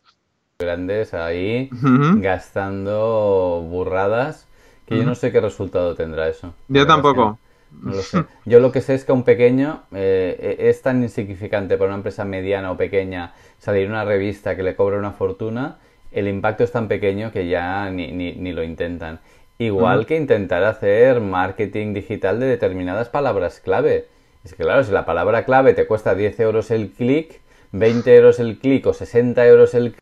grandes 0.59 1.13
ahí 1.13 1.69
uh 1.71 1.75
-huh. 1.75 2.21
gastando 2.21 3.65
burradas 3.67 4.47
que 4.85 4.93
uh 4.93 4.97
-huh. 4.97 5.01
yo 5.01 5.05
no 5.07 5.15
sé 5.15 5.31
qué 5.31 5.41
resultado 5.41 5.95
tendrá 5.95 6.27
eso. 6.27 6.53
Yo 6.67 6.85
tampoco. 6.85 7.39
No 7.71 7.91
lo 7.95 8.01
sé. 8.01 8.23
Yo 8.45 8.59
lo 8.59 8.71
que 8.71 8.81
sé 8.81 8.93
es 8.95 9.05
que 9.05 9.11
un 9.11 9.23
pequeño 9.23 9.83
eh, 9.93 10.57
es 10.59 10.81
tan 10.81 11.01
insignificante 11.01 11.77
para 11.77 11.89
una 11.89 11.97
empresa 11.97 12.25
mediana 12.25 12.71
o 12.71 12.77
pequeña 12.77 13.33
salir 13.59 13.89
una 13.89 14.03
revista 14.05 14.55
que 14.55 14.63
le 14.63 14.75
cobra 14.75 14.97
una 14.97 15.11
fortuna, 15.11 15.77
el 16.11 16.27
impacto 16.27 16.63
es 16.63 16.71
tan 16.71 16.87
pequeño 16.87 17.31
que 17.31 17.47
ya 17.47 17.89
ni, 17.89 18.11
ni, 18.11 18.33
ni 18.33 18.51
lo 18.51 18.63
intentan. 18.63 19.19
Igual 19.57 19.99
uh 19.99 20.01
-huh. 20.01 20.05
que 20.07 20.15
intentar 20.17 20.63
hacer 20.63 21.21
marketing 21.21 21.93
digital 21.93 22.39
de 22.39 22.47
determinadas 22.47 23.09
palabras 23.09 23.59
clave. 23.59 24.07
Es 24.43 24.55
que 24.55 24.63
claro, 24.63 24.83
si 24.83 24.91
la 24.91 25.05
palabra 25.05 25.45
clave 25.45 25.73
te 25.73 25.85
cuesta 25.85 26.15
10 26.15 26.39
euros 26.39 26.71
el 26.71 26.91
clic, 26.91 27.41
20 27.71 28.15
euros 28.15 28.39
el 28.39 28.57
clic 28.57 28.87
o 28.87 28.93
60 28.93 29.45
euros 29.45 29.75
el 29.75 29.95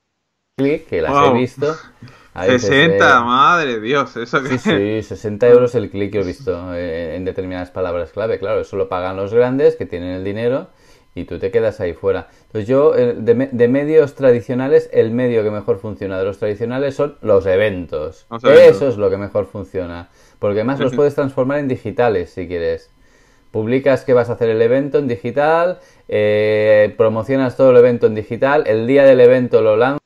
clic, 0.57 0.87
que 0.87 1.01
las 1.01 1.11
wow. 1.11 1.35
he 1.35 1.39
visto. 1.39 1.75
60, 2.35 2.95
eh, 2.95 3.23
madre 3.23 3.79
Dios, 3.79 4.15
eso 4.17 4.41
que... 4.43 4.57
Sí, 4.57 4.57
sí, 5.01 5.03
60 5.03 5.47
euros 5.47 5.75
el 5.75 5.89
clic 5.89 6.11
que 6.11 6.19
he 6.19 6.23
visto 6.23 6.73
eh, 6.73 7.15
en 7.15 7.25
determinadas 7.25 7.71
palabras 7.71 8.11
clave. 8.11 8.39
Claro, 8.39 8.61
eso 8.61 8.77
lo 8.77 8.89
pagan 8.89 9.17
los 9.17 9.33
grandes 9.33 9.75
que 9.75 9.85
tienen 9.85 10.11
el 10.11 10.23
dinero 10.23 10.67
y 11.15 11.25
tú 11.25 11.39
te 11.39 11.51
quedas 11.51 11.79
ahí 11.79 11.93
fuera. 11.93 12.27
Entonces 12.47 12.67
yo, 12.67 12.95
eh, 12.95 13.15
de, 13.17 13.49
de, 13.51 13.67
medios 13.67 14.15
tradicionales, 14.15 14.89
el 14.93 15.11
medio 15.11 15.43
que 15.43 15.51
mejor 15.51 15.79
funciona 15.79 16.19
de 16.19 16.25
los 16.25 16.37
tradicionales 16.37 16.95
son 16.95 17.17
los 17.21 17.45
eventos. 17.45 18.25
Los 18.29 18.43
eventos. 18.43 18.75
Eso 18.75 18.87
es 18.89 18.97
lo 18.97 19.09
que 19.09 19.17
mejor 19.17 19.45
funciona. 19.45 20.09
Porque 20.39 20.59
además 20.59 20.79
los 20.79 20.95
puedes 20.95 21.15
transformar 21.15 21.59
en 21.59 21.67
digitales 21.67 22.31
si 22.31 22.47
quieres. 22.47 22.89
Publicas 23.51 24.05
que 24.05 24.13
vas 24.13 24.29
a 24.29 24.33
hacer 24.33 24.49
el 24.49 24.61
evento 24.61 24.99
en 24.99 25.07
digital, 25.07 25.79
eh, 26.07 26.93
promocionas 26.97 27.57
todo 27.57 27.71
el 27.71 27.77
evento 27.77 28.05
en 28.05 28.13
digital, 28.13 28.63
el 28.67 28.85
día 28.85 29.03
del 29.03 29.19
evento 29.19 29.61
lo 29.61 29.75
lanzas 29.75 29.99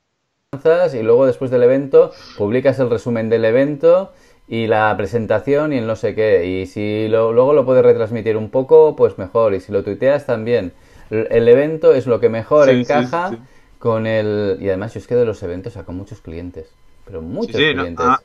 y 0.93 1.01
luego 1.03 1.25
después 1.25 1.51
del 1.51 1.63
evento 1.63 2.11
publicas 2.37 2.79
el 2.79 2.89
resumen 2.89 3.29
del 3.29 3.45
evento 3.45 4.11
y 4.47 4.67
la 4.67 4.93
presentación 4.97 5.73
y 5.73 5.77
el 5.77 5.87
no 5.87 5.95
sé 5.95 6.13
qué. 6.15 6.45
Y 6.45 6.65
si 6.67 7.07
lo- 7.07 7.31
luego 7.33 7.53
lo 7.53 7.65
puedes 7.65 7.83
retransmitir 7.83 8.37
un 8.37 8.49
poco, 8.49 8.95
pues 8.95 9.17
mejor. 9.17 9.53
Y 9.53 9.59
si 9.61 9.71
lo 9.71 9.83
tuiteas 9.83 10.25
también. 10.25 10.73
El, 11.09 11.47
evento 11.47 11.93
es 11.93 12.07
lo 12.07 12.19
que 12.19 12.29
mejor 12.29 12.65
Sí, 12.69 12.73
sí, 12.75 12.79
encaja 12.81 13.29
sí. 13.29 13.37
con 13.79 14.07
el... 14.07 14.57
Y 14.59 14.67
además 14.67 14.93
yo 14.93 14.99
es 14.99 15.07
que 15.07 15.15
de 15.15 15.25
los 15.25 15.41
eventos 15.43 15.73
saco 15.73 15.91
muchos 15.91 16.21
clientes. 16.21 16.71
Pero 17.05 17.21
muchos 17.21 17.55
Sí, 17.55 17.69
sí, 17.69 17.73
no, 17.75 17.81
clientes. 17.83 18.05
ah, 18.07 18.19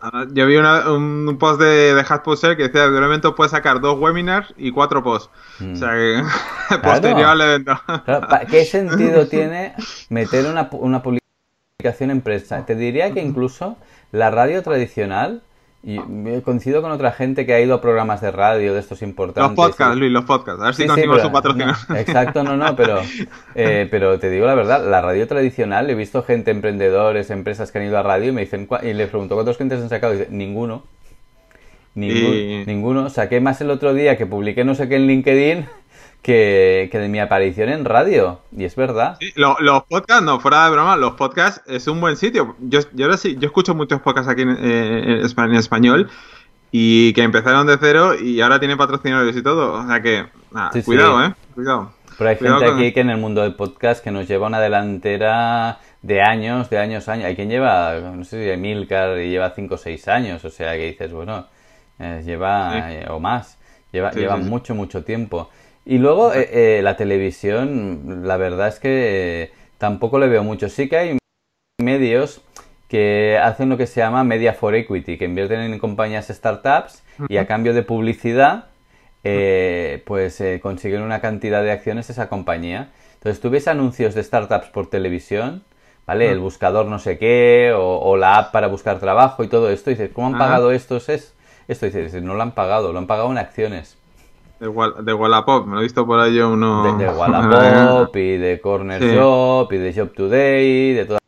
ah, 0.00 0.24
yo 0.32 0.46
vi 0.46 0.56
una- 0.56 0.90
un 0.92 1.36
post 1.38 1.60
de, 1.60 1.94
de 1.94 2.00
HubSpot 2.00 2.56
que 2.56 2.64
decía 2.64 2.88
de 2.88 2.96
un 2.96 3.04
evento 3.04 3.34
puedes 3.34 3.50
sacar 3.52 3.80
dos 3.80 3.98
webinars 3.98 4.54
y 4.56 4.70
cuatro 4.72 5.02
posts. 5.02 5.30
O 5.72 5.76
sea 5.76 5.90
que 5.92 6.22
posterior 6.82 7.24
al 7.28 7.40
evento. 7.42 7.72
Claro, 8.04 8.26
¿Qué 8.50 8.64
sentido 8.64 9.26
tiene 9.28 9.74
meter 10.08 10.46
una, 10.46 10.68
una 10.72 11.02
publicación 11.02 11.19
en 12.10 12.20
prensa? 12.20 12.64
Te 12.66 12.74
diría 12.74 13.12
que 13.12 13.20
incluso 13.20 13.76
la 14.12 14.30
radio 14.30 14.62
tradicional, 14.62 15.42
y 15.82 15.98
coincido 16.42 16.82
con 16.82 16.90
otra 16.92 17.10
gente 17.10 17.46
que 17.46 17.54
ha 17.54 17.60
ido 17.60 17.74
a 17.74 17.80
programas 17.80 18.20
de 18.20 18.30
radio 18.30 18.74
de 18.74 18.80
estos 18.80 19.00
Los 19.00 19.08
importantes. 19.08 19.56
podcasts, 19.56 19.96
y- 19.96 19.98
Luis, 19.98 20.12
los 20.12 20.24
podcasts. 20.26 20.60
A 20.60 20.64
ver 20.66 20.74
si 20.74 20.82
Sí, 20.82 20.82
sí, 20.82 20.88
conseguimos 20.88 21.16
pero- 21.16 21.28
su 21.28 21.32
no, 21.58 21.96
exacto, 21.96 22.42
no, 22.42 22.56
no, 22.56 22.76
pero, 22.76 23.00
eh, 23.54 23.88
pero 23.90 24.18
te 24.18 24.28
digo 24.28 24.44
la 24.44 24.54
verdad, 24.54 24.86
la 24.86 25.00
radio 25.00 25.26
tradicional, 25.26 25.88
he 25.88 25.94
visto 25.94 26.22
gente, 26.22 26.50
emprendedores, 26.50 27.30
empresas 27.30 27.72
que 27.72 27.78
han 27.78 27.86
ido 27.86 27.96
a 27.96 28.02
radio 28.02 28.28
y 28.28 28.32
me 28.32 28.42
dicen, 28.42 28.68
y 28.82 28.92
les 28.92 29.08
pregunto, 29.08 29.34
¿cuántos 29.36 29.56
clientes 29.56 29.80
han 29.80 29.88
sacado? 29.88 30.12
Y 30.14 30.18
dicen, 30.18 30.36
ninguno. 30.36 30.82
Y- 31.96 32.62
Ninguno. 32.66 33.10
Saqué 33.10 33.40
más 33.40 33.60
el 33.60 33.70
otro 33.70 33.94
día 33.94 34.16
que 34.16 34.26
publiqué 34.26 34.64
no 34.64 34.74
sé 34.74 34.88
qué 34.88 34.96
en 34.96 35.06
LinkedIn 35.06 35.66
que, 36.22 36.88
que 36.92 36.98
de 36.98 37.08
mi 37.08 37.18
aparición 37.18 37.68
en 37.70 37.84
radio. 37.84 38.40
Y 38.56 38.64
es 38.64 38.76
verdad. 38.76 39.16
Sí, 39.20 39.32
lo- 39.36 39.56
los 39.60 39.84
podcasts, 39.84 40.22
no, 40.22 40.38
fuera 40.40 40.64
de 40.66 40.70
broma, 40.72 40.96
los 40.96 41.12
podcasts 41.14 41.62
es 41.66 41.86
un 41.86 42.00
buen 42.00 42.16
sitio. 42.16 42.56
Yo, 42.60 42.80
yo 42.92 43.06
ahora 43.06 43.16
sí, 43.16 43.36
yo 43.38 43.46
escucho 43.46 43.74
muchos 43.74 44.00
podcasts 44.02 44.28
aquí 44.30 44.42
en, 44.42 44.56
eh, 44.60 45.22
en 45.24 45.54
español 45.54 46.10
y 46.72 47.12
que 47.14 47.22
empezaron 47.22 47.66
de 47.66 47.76
cero 47.80 48.14
y 48.14 48.40
ahora 48.40 48.58
tienen 48.58 48.76
patrocinadores 48.78 49.36
y 49.36 49.42
todo. 49.42 49.72
O 49.74 49.86
sea 49.86 50.00
que, 50.02 50.26
nada, 50.52 50.70
Sí, 50.72 50.80
sí. 50.80 50.84
cuidado, 50.86 51.24
eh, 51.24 51.34
cuidado. 51.54 51.92
Pero 52.18 52.30
hay 52.30 52.36
Cuidado 52.36 52.58
gente 52.58 52.72
con- 52.72 52.80
aquí 52.82 52.92
que 52.92 53.00
en 53.00 53.10
el 53.10 53.16
mundo 53.16 53.40
del 53.42 53.54
podcast 53.54 54.04
que 54.04 54.10
nos 54.10 54.28
lleva 54.28 54.46
una 54.46 54.60
delantera 54.60 55.78
de 56.02 56.20
años, 56.20 56.68
de 56.68 56.78
años, 56.78 57.08
años. 57.08 57.24
Hay 57.24 57.34
quien 57.34 57.48
lleva, 57.48 57.94
no 58.14 58.24
sé 58.24 58.44
si 58.44 58.50
Emilcar 58.50 59.18
y 59.20 59.30
lleva 59.30 59.52
5 59.54 59.76
o 59.76 59.78
6 59.78 60.06
años, 60.08 60.44
o 60.44 60.50
sea 60.50 60.72
que 60.74 60.88
dices, 60.88 61.12
bueno, 61.12 61.46
eh, 61.98 62.22
lleva, 62.24 62.72
Sí. 62.72 62.78
eh, 62.96 63.06
o 63.08 63.20
más, 63.20 63.58
lleva, 63.90 64.10
lleva 64.12 64.36
mucho, 64.36 64.74
mucho 64.74 65.02
tiempo. 65.02 65.48
Y 65.86 65.98
luego 65.98 66.32
eh, 66.34 66.48
eh, 66.52 66.82
la 66.82 66.96
televisión, 66.96 68.22
la 68.26 68.36
verdad 68.36 68.68
es 68.68 68.78
que 68.78 69.42
eh, 69.42 69.52
tampoco 69.78 70.18
le 70.18 70.28
veo 70.28 70.44
mucho. 70.44 70.68
Sí 70.68 70.88
que 70.88 70.96
hay 70.96 71.18
medios 71.82 72.42
que 72.88 73.38
hacen 73.42 73.68
lo 73.68 73.76
que 73.76 73.86
se 73.86 74.00
llama 74.00 74.24
media 74.24 74.52
for 74.52 74.74
equity, 74.74 75.16
que 75.16 75.24
invierten 75.24 75.60
en 75.60 75.78
compañías 75.78 76.28
startups 76.28 77.02
y 77.28 77.36
a 77.36 77.46
cambio 77.46 77.72
de 77.72 77.82
publicidad, 77.82 78.66
eh, 79.24 80.02
pues 80.06 80.40
eh, 80.40 80.60
consiguen 80.60 81.02
una 81.02 81.20
cantidad 81.20 81.62
de 81.62 81.70
acciones 81.70 82.10
esa 82.10 82.28
compañía. 82.28 82.90
Entonces 83.14 83.40
tú 83.40 83.50
ves 83.50 83.68
anuncios 83.68 84.14
de 84.14 84.22
startups 84.22 84.68
por 84.68 84.88
televisión, 84.90 85.62
¿vale? 86.06 86.30
El 86.30 86.40
buscador 86.40 86.86
no 86.86 86.98
sé 86.98 87.18
qué, 87.18 87.72
o, 87.74 87.98
o 87.98 88.16
la 88.16 88.36
app 88.38 88.52
para 88.52 88.66
buscar 88.66 88.98
trabajo 88.98 89.44
y 89.44 89.48
todo 89.48 89.70
esto, 89.70 89.90
y 89.90 89.94
dices, 89.94 90.10
¿cómo 90.12 90.26
han 90.28 90.38
pagado 90.38 90.72
estos? 90.72 91.08
Es, 91.08 91.34
esto 91.68 91.86
dices, 91.86 92.22
no 92.22 92.34
lo 92.34 92.42
han 92.42 92.52
pagado, 92.52 92.92
lo 92.92 92.98
han 92.98 93.06
pagado 93.06 93.30
en 93.30 93.38
acciones. 93.38 93.96
De, 94.60 94.68
Wall- 94.68 95.04
de 95.04 95.12
Wallapop, 95.14 95.66
me 95.66 95.74
lo 95.74 95.80
he 95.80 95.84
visto 95.84 96.06
por 96.06 96.20
ahí 96.20 96.38
uno. 96.38 96.96
De, 96.98 97.04
de 97.06 97.10
Wallapop 97.18 98.14
y 98.16 98.36
de 98.36 98.60
Corner 98.60 99.02
Sí. 99.02 99.14
Shop 99.14 99.72
y 99.72 99.76
de 99.78 99.92
Shop 99.92 100.12
Today, 100.14 100.92
de 100.92 101.04
todas 101.06 101.20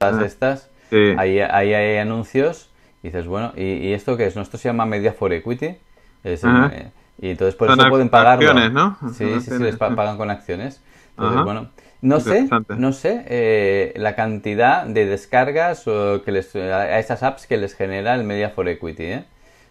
Ah. 0.00 0.22
estas. 0.24 0.68
Sí. 0.90 1.14
Ahí, 1.16 1.38
ahí 1.38 1.72
hay 1.74 1.98
anuncios 1.98 2.68
y 3.02 3.08
dices, 3.08 3.26
bueno, 3.26 3.52
¿y, 3.56 3.62
y 3.62 3.92
esto 3.92 4.16
qué 4.16 4.26
es? 4.26 4.36
¿No? 4.36 4.42
Esto 4.42 4.58
se 4.58 4.68
llama 4.68 4.84
Media 4.84 5.12
for 5.12 5.32
Equity. 5.32 5.76
Es, 6.24 6.42
eh, 6.44 6.90
y 7.20 7.30
entonces 7.30 7.54
por 7.54 7.68
Son 7.68 7.78
eso 7.80 7.88
pueden 7.88 8.08
pagarlo. 8.08 8.48
acciones, 8.50 8.72
¿no? 8.72 8.98
Sí, 9.14 9.40
sí, 9.40 9.50
sí, 9.56 9.62
les 9.62 9.76
pa- 9.76 9.94
pagan 9.94 10.16
con 10.16 10.30
acciones. 10.30 10.82
Entonces, 11.10 11.36
Ajá. 11.36 11.44
bueno, 11.44 11.68
no 12.00 12.18
sé, 12.20 12.48
no 12.78 12.92
sé 12.92 13.24
eh, 13.28 13.92
la 13.96 14.16
cantidad 14.16 14.84
de 14.86 15.06
descargas 15.06 15.86
o 15.86 16.22
que 16.24 16.32
les, 16.32 16.54
a 16.56 16.98
esas 16.98 17.22
apps 17.22 17.46
que 17.46 17.56
les 17.58 17.74
genera 17.74 18.14
el 18.16 18.24
Media 18.24 18.50
for 18.50 18.68
Equity, 18.68 19.04
¿eh? 19.04 19.24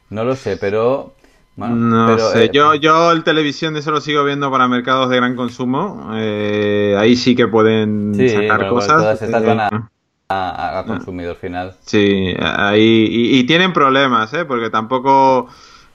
No 0.10 0.24
lo 0.24 0.36
sé, 0.38 0.56
pero... 0.58 1.14
Bueno, 1.62 1.76
No 1.76 2.08
pero, 2.08 2.30
sé, 2.32 2.46
eh, 2.46 2.52
yo, 2.54 2.76
yo 2.76 3.12
el 3.12 3.24
televisión 3.24 3.74
de 3.74 3.82
eso 3.82 3.92
lo 3.92 4.02
sigo 4.02 4.24
viendo 4.24 4.50
para 4.52 4.68
mercados 4.68 5.10
de 5.10 5.18
gran 5.18 5.36
consumo. 5.36 6.12
eh, 6.16 6.96
ahí 6.98 7.16
sí 7.16 7.36
que 7.36 7.48
pueden 7.48 8.14
Sí, 8.16 8.30
sacar 8.30 8.60
pero 8.60 8.70
cosas. 8.70 9.02
todas 9.02 9.22
estas 9.22 9.44
eh, 9.44 9.48
van 9.48 9.60
a, 9.60 9.70
a- 10.30 10.80
a 10.80 10.86
consumidor 10.86 11.36
final. 11.36 11.76
Sí, 11.86 12.34
ahí 12.40 13.08
y, 13.10 13.40
y 13.40 13.44
tienen 13.46 13.74
problemas, 13.74 14.34
¿eh? 14.34 14.46
Porque 14.46 14.70
tampoco, 14.70 15.48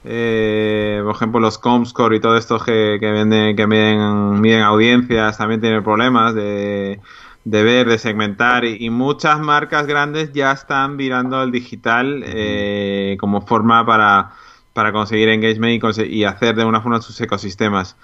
eh, 0.03 1.01
por 1.03 1.15
ejemplo, 1.15 1.39
los 1.39 1.57
Comscore 1.57 2.17
y 2.17 2.19
todo 2.19 2.37
esto 2.37 2.59
que, 2.59 2.97
que 2.99 3.11
venden, 3.11 3.55
que 3.55 3.67
miden, 3.67 4.39
miden 4.41 4.61
audiencias 4.61 5.37
también 5.37 5.61
tienen 5.61 5.83
problemas 5.83 6.35
de, 6.35 6.99
de 7.43 7.63
ver, 7.63 7.87
de 7.87 7.97
segmentar 7.97 8.63
y, 8.65 8.77
y 8.85 8.89
muchas 8.89 9.39
marcas 9.39 9.87
grandes 9.87 10.31
ya 10.33 10.51
están 10.51 10.97
virando 10.97 11.37
al 11.37 11.51
digital 11.51 12.23
eh, 12.25 13.17
como 13.19 13.41
forma 13.41 13.85
para, 13.85 14.31
para 14.77 14.91
conseguir 14.91 15.27
engagement 15.29 15.73
y, 15.73 15.79
conse- 15.79 16.07
y 16.07 16.23
hacer 16.23 16.55
de 16.55 16.63
una 16.63 16.81
forma 16.81 17.01
sus 17.01 17.19
ecosistemas. 17.19 17.95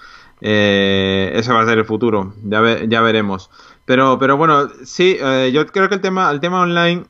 Eh, 0.41 1.31
eso 1.35 1.53
va 1.53 1.61
a 1.61 1.65
ser 1.67 1.77
el 1.77 1.85
futuro, 1.85 2.33
ya, 2.43 2.61
ve- 2.61 2.87
ya 2.89 3.01
veremos. 3.01 3.51
Pero, 3.85 4.17
pero 4.17 4.37
bueno, 4.37 4.67
sí, 4.83 5.15
eh, 5.21 5.51
yo 5.53 5.67
creo 5.67 5.87
que 5.87 5.95
el 5.95 6.01
tema, 6.01 6.31
el 6.31 6.39
tema 6.39 6.61
online 6.61 7.03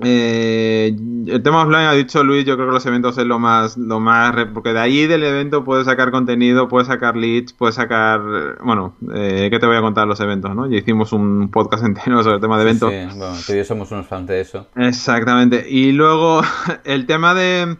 eh, 0.00 0.94
el 1.26 1.42
tema 1.42 1.62
offline 1.62 1.86
ha 1.86 1.92
dicho 1.92 2.22
Luis, 2.22 2.44
yo 2.44 2.54
creo 2.54 2.68
que 2.68 2.72
los 2.74 2.86
eventos 2.86 3.18
es 3.18 3.24
lo 3.26 3.38
más, 3.40 3.76
lo 3.76 3.98
más, 3.98 4.32
porque 4.54 4.72
de 4.72 4.78
ahí 4.78 5.06
del 5.08 5.24
evento 5.24 5.64
puedes 5.64 5.86
sacar 5.86 6.12
contenido, 6.12 6.68
puedes 6.68 6.86
sacar 6.86 7.16
leads, 7.16 7.52
puedes 7.52 7.74
sacar, 7.74 8.20
bueno, 8.62 8.94
eh, 9.14 9.48
¿qué 9.50 9.58
te 9.58 9.66
voy 9.66 9.76
a 9.76 9.80
contar 9.80 10.06
los 10.06 10.20
eventos, 10.20 10.54
no? 10.54 10.68
Ya 10.70 10.76
hicimos 10.78 11.12
un 11.12 11.50
podcast 11.50 11.84
entero 11.86 12.22
sobre 12.22 12.36
el 12.36 12.40
tema 12.40 12.58
de 12.58 12.62
Sí, 12.74 12.84
eventos. 12.84 13.12
sí, 13.12 13.18
bueno, 13.18 13.34
tú 13.46 13.52
y 13.52 13.56
yo 13.56 13.64
somos 13.64 13.90
unos 13.90 14.06
fans 14.06 14.26
de 14.28 14.40
eso. 14.40 14.68
Exactamente. 14.76 15.66
Y 15.68 15.90
luego 15.92 16.42
el 16.84 17.06
tema 17.06 17.34
de, 17.34 17.76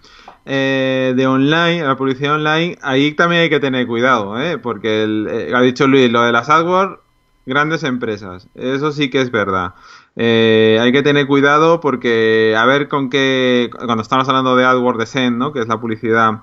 eh, 0.50 1.12
de 1.14 1.26
online, 1.26 1.84
la 1.84 1.94
publicidad 1.96 2.36
online, 2.36 2.78
ahí 2.80 3.12
también 3.12 3.42
hay 3.42 3.50
que 3.50 3.60
tener 3.60 3.86
cuidado, 3.86 4.40
¿eh? 4.40 4.56
Porque 4.56 5.02
el- 5.02 5.28
eh, 5.30 5.52
ha 5.54 5.60
dicho 5.60 5.86
Luis, 5.86 6.10
lo 6.10 6.22
de 6.22 6.32
las 6.32 6.48
AdWords, 6.48 6.98
grandes 7.44 7.84
empresas, 7.84 8.48
eso 8.54 8.90
sí 8.92 9.10
que 9.10 9.20
es 9.20 9.30
verdad. 9.30 9.74
Eh, 10.16 10.78
hay 10.80 10.90
que 10.90 11.02
tener 11.02 11.26
cuidado 11.26 11.80
porque 11.80 12.54
a 12.58 12.64
ver 12.64 12.88
con 12.88 13.10
qué, 13.10 13.70
cuando 13.84 14.02
estamos 14.02 14.26
hablando 14.28 14.56
de 14.56 14.64
AdWords 14.64 14.98
de 14.98 15.06
Send, 15.06 15.36
¿no? 15.36 15.52
Que 15.52 15.60
es 15.60 15.68
la 15.68 15.78
publicidad 15.80 16.40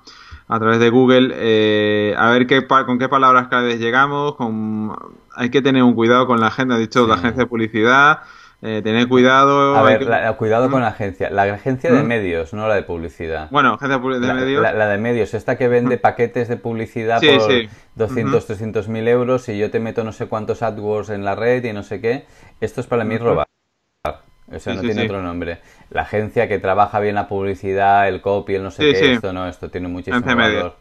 a 0.48 0.60
través 0.60 0.78
de 0.80 0.92
Google, 0.92 1.32
eh, 1.36 2.14
a 2.18 2.30
ver 2.30 2.46
qué, 2.46 2.66
con 2.68 3.00
qué 3.00 3.10
palabras 3.10 3.48
claves 3.48 3.80
llegamos, 3.80 4.36
con, 4.36 4.96
hay 5.36 5.50
que 5.50 5.64
tener 5.64 5.82
un 5.82 5.96
cuidado 5.96 6.28
con 6.28 6.40
la 6.40 6.52
gente, 6.52 6.76
ha 6.76 6.78
dicho 6.78 7.08
la 7.08 7.16
agencia 7.16 7.44
de 7.44 7.48
publicidad, 7.48 8.20
eh, 8.62 8.82
tener 8.84 9.08
cuidado. 9.08 9.76
A 9.76 9.84
ver, 9.84 10.00
que- 10.00 10.06
la- 10.06 10.34
cuidado 10.34 10.70
con 10.72 10.82
la 10.82 10.88
agencia. 10.88 11.30
La 11.30 11.44
agencia 11.44 11.92
de 11.92 12.02
¿Mm? 12.02 12.08
medios, 12.08 12.54
no 12.54 12.68
la 12.68 12.76
de 12.76 12.84
publicidad. 12.84 13.50
Bueno, 13.52 13.74
agencia 13.76 13.98
de 14.00 14.34
medios. 14.34 14.62
la- 14.62 14.74
la 14.74 14.88
de 14.88 14.98
medios, 14.98 15.34
esta 15.34 15.58
que 15.58 15.68
vende 15.68 15.98
paquetes 15.98 16.48
de 16.48 16.58
publicidad 16.58 17.20
Sí, 17.20 17.28
por 17.38 17.42
sí. 17.52 17.70
200, 17.96 18.46
300 18.46 18.88
mil 18.88 19.08
euros 19.08 19.48
y 19.50 19.58
yo 19.58 19.70
te 19.72 19.80
meto 19.80 20.04
no 20.04 20.12
sé 20.12 20.28
cuántos 20.28 20.62
AdWords 20.64 21.10
en 21.10 21.24
la 21.26 21.36
red 21.36 21.64
y 21.64 21.74
no 21.74 21.84
sé 21.84 22.02
qué. 22.02 22.26
Esto 22.62 22.82
es 22.82 22.88
para 22.88 23.04
mí 23.04 23.18
robar. 23.18 23.46
O 24.48 24.60
sea, 24.60 24.74
Sí, 24.74 24.78
no 24.78 24.82
tiene 24.82 25.04
otro 25.06 25.22
nombre. 25.24 25.58
La 25.90 26.02
agencia 26.04 26.48
que 26.48 26.60
trabaja 26.60 27.00
bien 27.00 27.16
la 27.16 27.28
publicidad, 27.28 28.08
el 28.08 28.22
copy, 28.22 28.56
el 28.56 28.64
no 28.64 28.70
sé 28.72 28.84
qué, 28.84 29.14
esto 29.14 29.34
no, 29.34 29.48
esto 29.48 29.70
tiene 29.70 29.88
muchísimo 29.88 30.22
valor. 30.36 30.76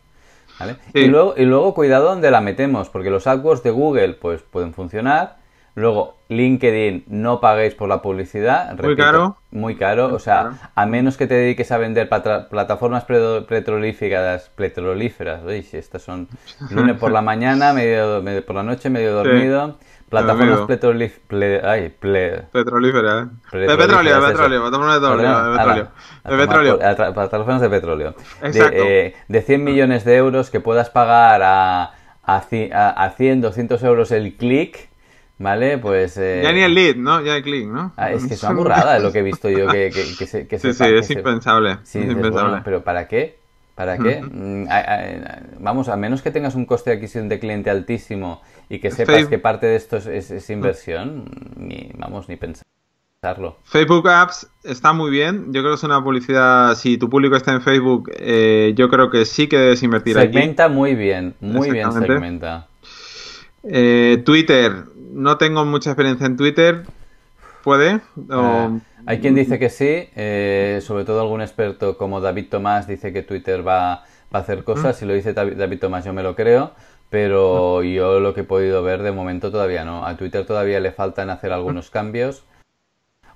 Y, 0.92 1.06
luego, 1.06 1.34
y 1.36 1.44
luego 1.46 1.74
cuidado 1.74 2.04
donde 2.10 2.30
la 2.30 2.40
metemos, 2.40 2.88
porque 2.90 3.10
los 3.10 3.26
AdWords 3.26 3.62
de 3.62 3.70
Google 3.70 4.14
pues 4.14 4.42
pueden 4.42 4.72
funcionar. 4.74 5.36
Luego, 5.76 6.16
LinkedIn, 6.28 7.04
no 7.08 7.40
paguéis 7.40 7.74
por 7.74 7.88
la 7.88 8.00
publicidad. 8.00 8.76
Muy 8.80 8.94
caro. 8.96 9.36
Muy 9.50 9.76
caro. 9.76 10.14
O 10.14 10.18
sea, 10.18 10.36
caro. 10.36 10.54
a 10.74 10.86
menos 10.86 11.16
que 11.16 11.26
te 11.26 11.34
dediques 11.34 11.72
a 11.72 11.78
vender 11.78 12.08
plataformas 12.08 13.04
petrolíferas, 13.04 14.50
petrolíferas. 14.54 15.40
Si 15.64 15.76
estas 15.76 16.02
son 16.02 16.28
lunes 16.70 16.96
por 16.98 17.10
la 17.12 17.22
mañana, 17.22 17.72
medio, 17.72 18.22
medio 18.22 18.44
por 18.44 18.56
la 18.56 18.62
noche, 18.62 18.90
medio 18.90 19.22
Sí. 19.22 19.28
dormido. 19.28 19.76
Plataformas 20.08 20.60
petrolíferas. 20.60 21.64
Ay, 21.64 21.92
ple- 22.00 22.44
Petrolífera, 22.52 23.20
¿eh? 23.52 23.58
De 23.58 23.66
Petrolíferas, 23.76 23.76
petróleo, 23.76 24.20
de 24.20 24.30
petróleo, 24.30 24.62
de 24.64 25.58
petróleo. 25.58 25.88
De 26.24 26.36
petróleo. 26.36 26.78
plataformas 27.14 27.60
de 27.60 27.68
petróleo. 27.70 28.14
Exacto. 28.42 28.76
De, 28.76 29.06
eh, 29.06 29.14
de 29.26 29.42
100 29.42 29.64
millones 29.64 30.04
de 30.04 30.16
euros 30.16 30.50
que 30.50 30.60
puedas 30.60 30.90
pagar 30.90 31.42
a, 31.42 31.94
a, 32.22 32.36
a 32.36 33.10
100, 33.10 33.40
200 33.40 33.82
euros 33.82 34.12
el 34.12 34.36
clic, 34.36 34.88
¿vale? 35.44 35.78
Pues... 35.78 36.16
eh, 36.16 36.40
Ya 36.42 36.52
ni 36.52 36.62
el 36.62 36.74
lead, 36.74 36.96
¿no? 36.96 37.20
Ya 37.22 37.36
el 37.36 37.42
click, 37.44 37.68
¿no? 37.68 37.92
ah, 37.96 38.10
es 38.10 38.26
que 38.26 38.34
es 38.34 38.42
una 38.42 38.52
burrada 38.60 38.98
lo 38.98 39.12
que 39.12 39.20
he 39.20 39.22
visto 39.22 39.48
yo 39.48 39.68
que, 39.68 39.90
que, 39.94 40.04
que 40.18 40.26
se, 40.26 40.48
que 40.48 40.58
Sí, 40.58 40.72
sí, 40.72 40.84
es 40.84 41.00
que 41.00 41.02
se- 41.04 41.12
impensable. 41.20 41.78
Sí, 41.84 41.98
es 41.98 42.04
dices, 42.06 42.16
impensable. 42.16 42.48
bueno, 42.50 42.62
pero 42.64 42.82
¿para 42.82 43.06
qué? 43.06 43.36
¿Para 43.76 43.98
qué? 43.98 44.22
Mm, 44.22 44.66
a- 44.70 44.78
a- 44.78 45.40
vamos, 45.60 45.88
a 45.88 45.96
menos 45.96 46.22
que 46.22 46.30
tengas 46.30 46.54
un 46.54 46.64
coste 46.64 46.90
de 46.90 46.96
adquisición 46.96 47.28
de 47.28 47.38
cliente 47.38 47.70
altísimo 47.70 48.40
y 48.68 48.78
que 48.78 48.90
sepas 48.90 49.16
Facebook- 49.16 49.30
que 49.30 49.38
parte 49.38 49.66
de 49.66 49.76
esto 49.76 49.96
es, 49.98 50.06
es- 50.06 50.30
es 50.30 50.50
inversión, 50.50 51.24
ni, 51.56 51.90
vamos, 51.96 52.28
ni 52.28 52.36
pensar. 52.36 52.64
Facebook 53.64 54.06
Apps 54.06 54.46
está 54.64 54.92
muy 54.92 55.10
bien. 55.10 55.46
Yo 55.46 55.62
creo 55.62 55.70
que 55.72 55.76
es 55.76 55.82
una 55.82 56.04
publicidad. 56.04 56.74
Si 56.74 56.98
tu 56.98 57.08
público 57.08 57.36
está 57.36 57.52
en 57.52 57.62
Facebook, 57.62 58.10
eh, 58.18 58.74
yo 58.76 58.90
creo 58.90 59.08
que 59.10 59.24
sí 59.24 59.46
que 59.48 59.56
debes 59.56 59.82
invertir 59.82 60.12
segmenta 60.14 60.68
muy 60.68 60.94
bien, 60.94 61.34
muy 61.40 61.70
bien 61.70 61.90
segmenta. 61.90 62.68
Eh, 63.62 64.22
Twitter, 64.26 64.84
no 65.14 65.38
tengo 65.38 65.64
mucha 65.64 65.90
experiencia 65.90 66.26
en 66.26 66.36
Twitter. 66.36 66.82
¿Puede? 67.62 68.00
Eh, 68.30 68.80
hay 69.06 69.20
quien 69.20 69.34
dice 69.34 69.58
que 69.58 69.70
sí, 69.70 70.08
sobre 70.84 71.04
todo 71.04 71.20
algún 71.20 71.40
experto 71.40 71.96
como 71.96 72.20
David 72.20 72.48
Tomás 72.50 72.86
dice 72.86 73.12
que 73.12 73.22
Twitter 73.22 73.66
va, 73.66 74.04
va 74.34 74.38
a 74.38 74.42
hacer 74.42 74.64
cosas. 74.64 74.96
Mm. 74.96 74.98
Si 74.98 75.06
lo 75.06 75.14
dice 75.14 75.32
David 75.32 75.78
Tomás, 75.78 76.04
yo 76.04 76.12
me 76.12 76.22
lo 76.22 76.36
creo 76.36 76.72
pero 77.14 77.80
mm. 77.80 77.84
yo 77.84 78.18
lo 78.18 78.34
que 78.34 78.40
he 78.40 78.44
podido 78.44 78.82
ver 78.82 79.04
de 79.04 79.12
momento 79.12 79.52
todavía 79.52 79.84
no. 79.84 80.04
A 80.04 80.16
Twitter 80.16 80.44
todavía 80.44 80.80
le 80.80 80.90
faltan 80.90 81.30
hacer 81.30 81.52
algunos 81.52 81.88
cambios. 81.88 82.42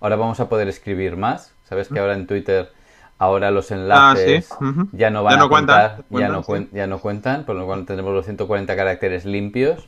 Ahora 0.01 0.17
vamos 0.17 0.41
a 0.41 0.49
poder 0.49 0.67
escribir 0.67 1.17
más. 1.17 1.55
Sabes 1.63 1.89
que 1.89 2.01
ahora 2.01 2.15
en 2.15 2.27
Twitter, 2.27 2.73
ahora 3.19 3.53
los 3.53 3.71
enlaces 3.71 4.51
ah, 4.51 4.87
ya 4.91 5.11
no 5.11 5.23
van 5.23 5.39
a 5.39 5.49
contar, 5.49 6.05
ya, 6.11 6.29
no 6.29 6.45
ya 6.73 6.87
no 6.89 6.99
cuentan, 6.99 7.45
por 7.45 7.55
lo 7.55 7.67
cual 7.67 7.85
tenemos 7.85 8.13
los 8.13 8.25
140 8.25 8.75
caracteres 8.75 9.25
limpios. 9.25 9.87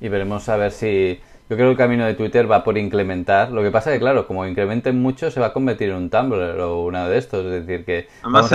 Y 0.00 0.08
veremos 0.08 0.48
a 0.48 0.56
ver 0.56 0.72
si... 0.72 1.20
Yo 1.48 1.56
creo 1.56 1.66
que 1.68 1.72
el 1.72 1.78
camino 1.78 2.06
de 2.06 2.14
Twitter 2.14 2.48
va 2.48 2.62
por 2.62 2.78
incrementar. 2.78 3.50
Lo 3.50 3.60
que 3.60 3.72
pasa 3.72 3.90
es 3.90 3.96
que, 3.96 4.00
claro, 4.00 4.24
como 4.24 4.46
incrementen 4.46 5.02
mucho, 5.02 5.32
se 5.32 5.40
va 5.40 5.46
a 5.46 5.52
convertir 5.52 5.90
en 5.90 5.96
un 5.96 6.08
Tumblr 6.08 6.60
o 6.60 6.84
una 6.84 7.08
de 7.08 7.18
estos. 7.18 7.44
Es 7.44 7.66
decir, 7.66 7.84
que 7.84 8.06
vamos 8.22 8.52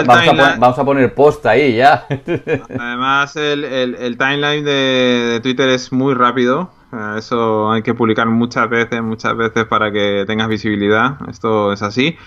a, 0.79 0.85
poner 0.85 1.13
post 1.13 1.45
ahí 1.45 1.75
ya. 1.75 2.07
Además, 2.79 3.35
el, 3.35 3.65
el, 3.65 4.17
timeline 4.17 4.63
de, 4.63 4.71
de, 4.71 5.39
Twitter 5.41 5.67
es 5.67 5.91
muy 5.91 6.13
rápido. 6.13 6.71
Eso 7.17 7.69
hay 7.69 7.81
que 7.81 7.93
publicar 7.93 8.27
muchas 8.27 8.69
veces, 8.69 9.01
muchas 9.01 9.35
veces 9.35 9.65
para 9.65 9.91
que 9.91 10.23
tengas 10.25 10.47
visibilidad. 10.47 11.17
Esto 11.29 11.73
es 11.73 11.81
así. 11.81 12.17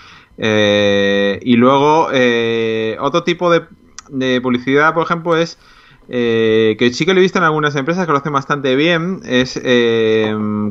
Eh, 0.41 1.39
y 1.43 1.57
luego, 1.57 2.09
eh, 2.13 2.97
otro 3.01 3.23
tipo 3.23 3.51
de, 3.51 4.41
publicidad, 4.41 4.93
por 4.93 5.03
ejemplo, 5.03 5.35
es 5.35 5.59
eh, 6.09 6.75
que 6.77 6.91
sí 6.93 7.05
que 7.05 7.13
lo 7.13 7.19
he 7.19 7.23
visto 7.23 7.37
en 7.37 7.45
algunas 7.45 7.75
empresas 7.75 8.05
que 8.05 8.11
lo 8.11 8.17
hacen 8.17 8.33
bastante 8.33 8.75
bien, 8.75 9.21
es 9.25 9.59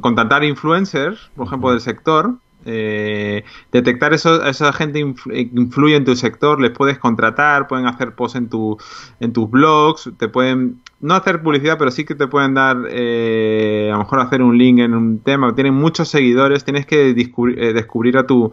contratar 0.00 0.44
influencers, 0.44 1.30
por 1.36 1.46
ejemplo, 1.46 1.70
del 1.70 1.80
sector. 1.80 2.34
detectar 2.64 4.12
eso, 4.12 4.44
esa 4.44 4.72
gente 4.72 4.98
influye 4.98 5.96
en 5.96 6.04
tu 6.04 6.16
sector, 6.16 6.60
les 6.60 6.72
puedes 6.72 6.98
contratar, 6.98 7.68
pueden 7.68 7.86
hacer 7.86 8.14
posts 8.14 8.36
en, 8.36 8.48
tu, 8.48 8.76
en 9.20 9.32
tus 9.32 9.50
blogs, 9.50 10.10
te 10.18 10.28
pueden 10.28 10.80
no 11.00 11.14
hacer 11.14 11.42
publicidad, 11.42 11.78
pero 11.78 11.90
sí 11.90 12.04
que 12.04 12.14
te 12.14 12.26
pueden 12.26 12.54
dar, 12.54 12.76
eh, 12.90 13.88
a 13.92 13.92
lo 13.92 13.98
mejor 14.00 14.20
hacer 14.20 14.42
un 14.42 14.58
link 14.58 14.80
en 14.80 14.94
un 14.94 15.20
tema. 15.20 15.54
Tienen 15.54 15.74
muchos 15.74 16.08
seguidores, 16.08 16.64
tienes 16.64 16.86
que 16.86 17.14
descubrir, 17.14 17.58
eh, 17.62 17.72
descubrir 17.72 18.18
a 18.18 18.26
tu 18.26 18.50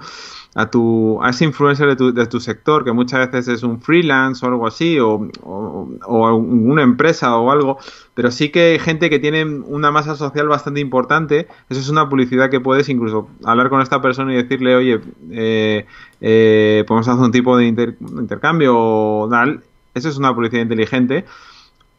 a 0.56 0.72
tu 0.72 1.22
a 1.22 1.30
ese 1.30 1.44
influencer 1.44 1.88
de 1.88 1.96
tu, 1.98 2.14
de 2.14 2.26
tu, 2.28 2.40
sector 2.40 2.86
que 2.86 2.94
muchas 2.94 3.30
veces 3.30 3.48
es 3.50 3.64
un 3.64 3.82
freelance 3.82 4.44
o 4.46 4.50
algo 4.50 4.66
así 4.66 4.98
o, 5.00 5.30
o, 5.44 6.36
una 6.36 6.82
empresa 6.82 7.38
o 7.38 7.52
algo 7.52 7.78
pero 8.14 8.32
sí 8.32 8.50
que 8.50 8.72
hay 8.72 8.80
gente 8.80 9.10
que 9.10 9.20
tiene 9.20 9.44
una 9.44 9.92
masa 9.92 10.16
social 10.16 10.48
bastante 10.48 10.80
importante. 10.80 11.50
Eso 11.70 11.82
es 11.82 11.90
una 11.90 12.08
publicidad 12.10 12.50
que 12.50 12.62
puedes 12.62 12.88
incluso 12.88 13.28
hablar 13.44 13.70
con 13.70 13.82
esta 13.82 14.02
persona 14.02 14.32
y 14.34 14.38
decirle 14.38 14.76
oye 14.76 15.02
eh, 15.32 15.86
eh, 16.22 16.86
podemos 16.88 17.08
hacer 17.10 17.22
un 17.22 17.32
tipo 17.34 17.58
de 17.58 17.66
intercambio 17.66 18.74
o 18.78 19.28
tal 19.30 19.62
eso 19.94 20.10
es 20.10 20.18
una 20.18 20.34
publicidad 20.34 20.62
inteligente 20.62 21.26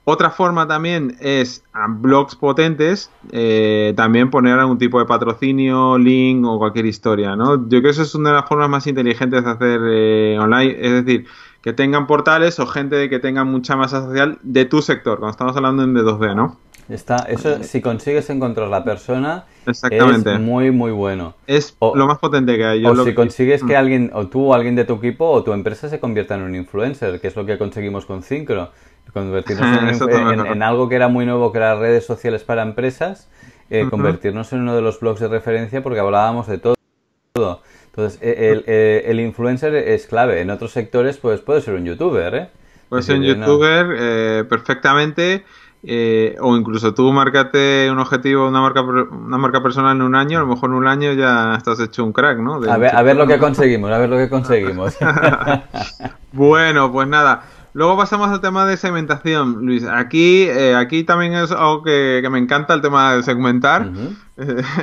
otra 0.08 0.30
forma 0.30 0.68
también 0.68 1.16
es 1.18 1.64
a 1.72 1.88
blogs 1.88 2.36
potentes, 2.36 3.10
eh, 3.32 3.92
también 3.96 4.30
poner 4.30 4.56
algún 4.56 4.78
tipo 4.78 5.00
de 5.00 5.04
patrocinio, 5.04 5.98
link 5.98 6.46
o 6.46 6.58
cualquier 6.58 6.86
historia, 6.86 7.34
¿no? 7.34 7.56
Yo 7.68 7.80
creo 7.80 7.82
que 7.82 7.88
eso 7.90 8.02
es 8.02 8.14
una 8.14 8.28
de 8.28 8.36
las 8.36 8.48
formas 8.48 8.70
más 8.70 8.86
inteligentes 8.86 9.42
de 9.42 9.50
hacer 9.50 9.80
eh, 9.84 10.38
online, 10.38 10.76
es 10.78 11.04
decir, 11.04 11.26
que 11.60 11.72
tengan 11.72 12.06
portales 12.06 12.60
o 12.60 12.68
gente 12.68 13.10
que 13.10 13.18
tenga 13.18 13.42
mucha 13.42 13.74
masa 13.74 14.02
social 14.02 14.38
de 14.44 14.64
tu 14.64 14.80
sector, 14.80 15.18
cuando 15.18 15.32
estamos 15.32 15.56
hablando 15.56 15.82
en 15.82 15.92
D2B, 15.92 16.36
¿no? 16.36 16.56
Está, 16.88 17.16
eso, 17.28 17.64
si 17.64 17.80
consigues 17.80 18.30
encontrar 18.30 18.68
la 18.68 18.84
persona, 18.84 19.46
es 19.66 20.38
muy, 20.38 20.70
muy 20.70 20.92
bueno. 20.92 21.34
Es 21.48 21.76
lo 21.80 22.06
más 22.06 22.18
potente 22.18 22.56
que 22.56 22.64
hay. 22.64 22.86
o 22.86 23.04
si 23.04 23.12
consigues 23.12 23.64
que 23.64 23.74
mm. 23.74 23.76
alguien, 23.76 24.10
o 24.14 24.28
tú 24.28 24.52
o 24.52 24.54
alguien 24.54 24.76
de 24.76 24.84
tu 24.84 24.94
equipo 24.94 25.28
o 25.28 25.42
tu 25.42 25.52
empresa 25.52 25.88
se 25.88 25.98
convierta 25.98 26.36
en 26.36 26.42
un 26.42 26.54
influencer, 26.54 27.20
que 27.20 27.26
es 27.26 27.34
lo 27.34 27.44
que 27.44 27.58
conseguimos 27.58 28.06
con 28.06 28.22
Syncro 28.22 28.70
convertirnos 29.12 30.00
en, 30.08 30.62
algo 30.62 30.88
que 30.88 30.96
era 30.96 31.08
muy 31.08 31.26
nuevo, 31.26 31.52
que 31.52 31.58
eran 31.58 31.80
redes 31.80 32.04
sociales 32.04 32.44
para 32.44 32.62
empresas, 32.62 33.28
eh, 33.70 33.86
convertirnos 33.90 34.52
en 34.52 34.60
uno 34.60 34.74
de 34.74 34.82
los 34.82 35.00
blogs 35.00 35.20
de 35.20 35.28
referencia 35.28 35.82
porque 35.82 36.00
hablábamos 36.00 36.46
de 36.46 36.58
todo. 36.58 36.76
Entonces, 37.86 38.18
e, 38.20 39.04
el, 39.06 39.20
influencer 39.20 39.74
es 39.74 40.06
clave. 40.06 40.40
En 40.42 40.50
otros 40.50 40.72
sectores, 40.72 41.16
pues 41.16 41.40
puede 41.40 41.62
ser 41.62 41.74
un 41.74 41.84
youtuber, 41.84 42.34
¿eh? 42.34 42.48
Puede 42.88 43.02
ser 43.02 43.16
un 43.18 43.24
youtuber 43.24 43.86
eh, 43.98 44.44
perfectamente. 44.48 45.44
Eh, 45.88 46.36
o 46.40 46.56
incluso 46.56 46.94
tú 46.94 47.12
marcate 47.12 47.88
un 47.90 48.00
objetivo, 48.00 48.48
una 48.48 48.60
marca, 48.60 48.82
una 48.82 49.38
marca 49.38 49.62
personal 49.62 49.96
en 49.96 50.02
un 50.02 50.16
año, 50.16 50.38
a 50.38 50.40
lo 50.40 50.48
mejor 50.48 50.70
en 50.70 50.76
un 50.76 50.88
año 50.88 51.12
ya 51.12 51.54
estás 51.56 51.78
hecho 51.78 52.02
un 52.02 52.12
crack, 52.12 52.38
¿no? 52.38 52.54
a, 52.54 52.76
ver, 52.76 52.96
a 52.96 53.02
ver 53.02 53.14
lo 53.14 53.24
que 53.26 53.38
conseguimos, 53.38 53.92
a 53.92 53.98
ver 53.98 54.08
lo 54.08 54.16
que 54.16 54.28
conseguimos. 54.28 54.96
bueno, 56.32 56.90
pues 56.90 57.06
nada. 57.06 57.44
Luego 57.76 57.94
pasamos 57.94 58.30
al 58.30 58.40
tema 58.40 58.64
de 58.64 58.78
segmentación, 58.78 59.66
Luis. 59.66 59.84
Aquí, 59.84 60.44
eh, 60.44 60.74
aquí 60.74 61.04
también 61.04 61.34
es 61.34 61.52
algo 61.52 61.82
que, 61.82 62.26
me 62.30 62.38
encanta 62.38 62.72
el 62.72 62.80
tema 62.80 63.14
de 63.14 63.22
segmentar. 63.22 63.90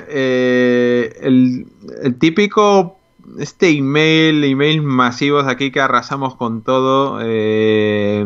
Eh, 0.07 1.15
el, 1.21 1.67
el, 2.01 2.15
típico, 2.15 2.97
este 3.37 3.69
email, 3.69 4.43
email 4.43 4.81
masivos 4.81 5.45
aquí 5.45 5.69
que 5.69 5.79
arrasamos 5.79 6.35
con 6.35 6.63
todo. 6.63 7.19
Eh, 7.21 8.25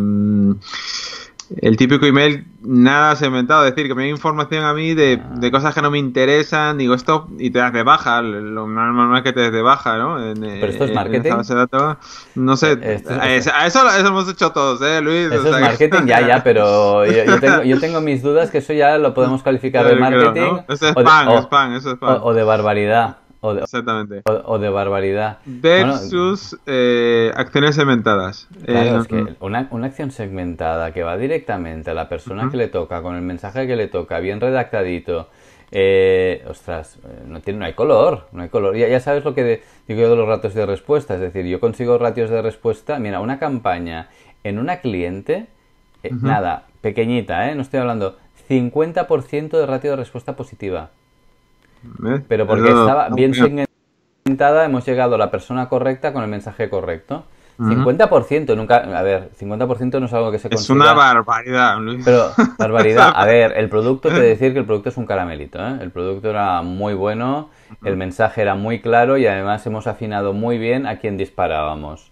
el 1.61 1.77
típico 1.77 2.05
email 2.05 2.45
nada 2.61 3.15
segmentado, 3.15 3.65
es 3.65 3.73
decir, 3.73 3.87
que 3.87 3.95
me 3.95 4.03
da 4.03 4.09
información 4.09 4.65
a 4.65 4.73
mí 4.73 4.93
de, 4.93 5.21
ah. 5.23 5.33
de, 5.35 5.51
cosas 5.51 5.73
que 5.73 5.81
no 5.81 5.89
me 5.89 5.97
interesan, 5.97 6.77
digo 6.77 6.93
esto 6.93 7.27
y 7.37 7.51
te 7.51 7.59
das 7.59 7.71
de 7.71 7.83
baja, 7.83 8.21
lo 8.21 8.67
normal 8.67 9.17
es 9.17 9.23
que 9.23 9.33
te 9.33 9.39
des 9.41 9.51
de 9.51 9.61
baja, 9.61 9.97
¿no? 9.97 10.17
Pero 10.17 10.67
esto 10.67 10.83
es 10.85 10.93
marketing. 10.93 11.31
no 12.35 12.57
sé, 12.57 12.77
eh, 12.81 13.03
a, 13.09 13.35
eso, 13.35 13.51
eso, 13.65 14.07
hemos 14.07 14.29
hecho 14.29 14.51
todos, 14.51 14.81
¿eh, 14.81 15.01
Luis? 15.01 15.31
Eso 15.31 15.55
es 15.55 15.61
marketing, 15.61 16.05
ya, 16.05 16.27
ya, 16.27 16.43
pero 16.43 17.05
yo, 17.05 17.39
tengo, 17.39 17.63
yo, 17.63 17.79
tengo, 17.79 18.01
mis 18.01 18.21
dudas 18.21 18.51
que 18.51 18.59
eso 18.59 18.73
ya 18.73 18.97
lo 18.97 19.13
podemos 19.13 19.43
calificar 19.43 19.85
de 19.85 19.95
marketing. 19.99 20.59
Eso 20.67 20.87
es 20.87 20.91
spam, 20.91 21.43
spam, 21.43 21.75
eso 21.75 21.89
es 21.89 21.95
spam. 21.95 22.19
o 22.23 22.33
de 22.33 22.43
barbaridad. 22.43 23.17
O 23.47 23.53
de, 23.53 23.61
Exactamente. 23.61 24.21
O, 24.25 24.59
de 24.59 24.69
barbaridad. 24.69 25.39
Versus 25.45 26.57
eh, 26.65 27.31
acciones 27.35 27.75
segmentadas. 27.75 28.47
Claro, 28.65 29.01
es 29.01 29.07
que 29.07 29.15
mm. 29.15 29.35
una, 29.39 29.67
una, 29.71 29.87
acción 29.87 30.11
segmentada 30.11 30.91
que 30.91 31.03
va 31.03 31.17
directamente 31.17 31.91
a 31.91 31.93
la 31.93 32.09
persona 32.09 32.49
que 32.51 32.57
le 32.57 32.67
toca, 32.67 33.01
con 33.01 33.15
el 33.15 33.21
mensaje 33.21 33.67
que 33.67 33.75
le 33.75 33.87
toca, 33.87 34.19
bien 34.19 34.41
redactadito. 34.41 35.29
Eh, 35.71 36.45
ostras, 36.49 36.97
eh, 37.03 37.23
no, 37.25 37.41
tiene, 37.41 37.59
no 37.59 37.65
hay 37.65 37.73
color, 37.73 38.27
no 38.31 38.43
hay 38.43 38.49
color. 38.49 38.75
Ya, 38.75 38.87
ya 38.87 38.99
sabes 38.99 39.23
lo 39.23 39.33
que 39.33 39.61
digo 39.87 40.01
yo 40.01 40.09
de 40.09 40.15
los 40.15 40.27
ratios 40.27 40.53
de 40.53 40.65
respuesta, 40.65 41.15
es 41.15 41.21
decir, 41.21 41.45
yo 41.45 41.59
consigo 41.59 41.97
ratios 41.97 42.29
de 42.29 42.41
respuesta, 42.41 42.99
mira, 42.99 43.19
una 43.19 43.39
campaña 43.39 44.09
en 44.43 44.59
una 44.59 44.77
cliente, 44.77 45.47
nada, 46.09 46.67
pequeñita, 46.81 47.49
¿eh? 47.49 47.55
no 47.55 47.61
estoy 47.61 47.81
hablando, 47.81 48.17
50% 48.49 49.49
de 49.49 49.65
ratio 49.65 49.91
de 49.91 49.95
respuesta 49.97 50.35
positiva. 50.35 50.91
Pero 52.27 52.47
porque 52.47 52.69
estaba 52.69 53.09
bien 53.09 53.33
segmentada, 53.33 54.65
hemos 54.65 54.85
llegado 54.85 55.15
a 55.15 55.17
la 55.17 55.31
persona 55.31 55.69
correcta 55.69 56.13
con 56.13 56.23
el 56.23 56.29
mensaje 56.29 56.69
correcto. 56.69 57.25
50% 57.59 58.55
nunca, 58.55 58.75
a 58.77 59.01
ver, 59.01 59.31
50% 59.39 59.99
no 59.99 60.05
es 60.05 60.13
algo 60.13 60.31
que 60.31 60.37
se 60.37 60.47
consiga. 60.47 60.63
Es 60.63 60.69
una 60.69 60.93
barbaridad, 60.93 61.79
Luis. 61.79 62.03
Pero, 62.05 62.29
barbaridad, 62.57 63.11
a 63.15 63.25
ver, 63.25 63.53
el 63.57 63.67
producto, 63.67 64.09
te 64.09 64.19
decir 64.21 64.53
que 64.53 64.59
el 64.59 64.65
producto 64.65 64.89
es 64.89 64.97
un 64.97 65.07
caramelito, 65.07 65.59
¿eh? 65.59 65.77
El 65.81 65.89
producto 65.89 66.29
era 66.29 66.61
muy 66.61 66.93
bueno, 66.93 67.49
el 67.83 67.97
mensaje 67.97 68.43
era 68.43 68.53
muy 68.53 68.79
claro 68.79 69.17
y 69.17 69.25
además 69.25 69.65
hemos 69.65 69.87
afinado 69.87 70.33
muy 70.33 70.59
bien 70.59 70.85
a 70.85 70.99
quien 70.99 71.17
disparábamos, 71.17 72.11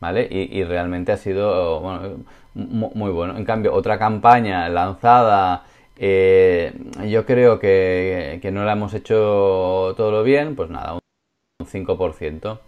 ¿vale? 0.00 0.26
Y, 0.28 0.58
y 0.58 0.64
realmente 0.64 1.12
ha 1.12 1.16
sido, 1.16 1.78
bueno, 1.80 2.24
muy 2.54 3.12
bueno. 3.12 3.36
En 3.36 3.44
cambio, 3.44 3.72
otra 3.72 3.96
campaña 3.96 4.68
lanzada 4.68 5.62
eh, 6.02 6.72
yo 7.06 7.26
creo 7.26 7.58
que, 7.58 8.40
no 8.50 8.64
la 8.64 8.72
hemos 8.72 8.94
hecho 8.94 9.92
todo 9.98 10.10
lo 10.10 10.22
bien, 10.22 10.56
pues 10.56 10.70
nada, 10.70 10.94
un 10.94 11.66
5%. 11.66 12.58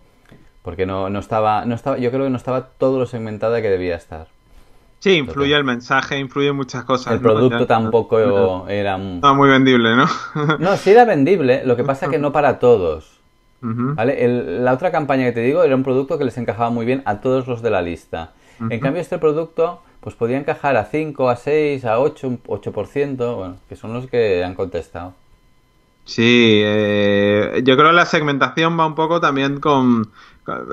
Porque 0.63 0.85
no, 0.85 1.09
no, 1.09 1.19
estaba, 1.19 1.65
no 1.65 1.75
estaba, 1.75 1.97
yo 1.97 2.11
creo 2.11 2.25
que 2.25 2.31
no 2.31 2.37
estaba 2.37 2.69
todo 2.69 2.99
lo 2.99 3.07
segmentada 3.07 3.63
que 3.63 3.71
debía 3.71 3.97
estar. 3.97 4.29
Sí, 4.99 5.15
influye 5.15 5.57
el 5.57 5.65
mensaje, 5.65 6.19
influye 6.19 6.53
muchas 6.53 6.85
cosas. 6.85 7.15
El 7.15 7.21
producto 7.21 7.67
tampoco 7.67 8.69
era... 8.69 8.97
Estaba 8.97 9.35
muy 9.35 9.49
vendible, 9.49 9.97
¿no? 9.97 10.07
no, 10.59 10.77
sí 10.77 10.91
era 10.91 11.07
vendible, 11.07 11.63
lo 11.65 11.75
que 11.75 11.85
pasa 11.85 12.07
es 12.07 12.13
que 12.13 12.19
no 12.19 12.33
para 12.33 12.59
todos. 12.59 13.19
¿Vale? 13.63 14.29
la 14.61 14.73
otra 14.73 14.93
campaña 14.93 15.25
que 15.25 15.33
te 15.33 15.41
digo 15.41 15.63
era 15.63 15.75
un 15.75 15.85
producto 15.85 16.19
que 16.19 16.25
les 16.25 16.37
encajaba 16.37 16.69
muy 16.71 16.85
bien 16.85 17.03
a 17.07 17.21
todos 17.21 17.47
los 17.47 17.63
de 17.63 17.71
la 17.71 17.81
lista. 17.81 18.33
En 18.61 18.79
cambio, 18.79 19.01
este 19.01 19.19
producto 19.19 19.81
pues 20.03 20.17
podía 20.17 20.37
encajar 20.37 20.77
a 20.77 20.87
5, 20.87 21.31
a 21.31 21.37
6, 21.37 21.85
a 21.85 22.01
8, 22.01 22.39
8%, 22.47 23.37
bueno, 23.37 23.57
que 23.69 23.77
son 23.77 23.93
los 23.95 24.09
que 24.09 24.43
han 24.43 24.55
contestado. 24.55 25.15
Sí, 26.05 26.61
eh, 26.65 27.63
yo 27.65 27.77
creo 27.77 27.91
que 27.91 27.97
la 27.97 28.07
segmentación 28.07 28.79
va 28.79 28.87
un 28.87 28.97
poco 28.97 29.21
también 29.21 29.61
con, 29.61 30.11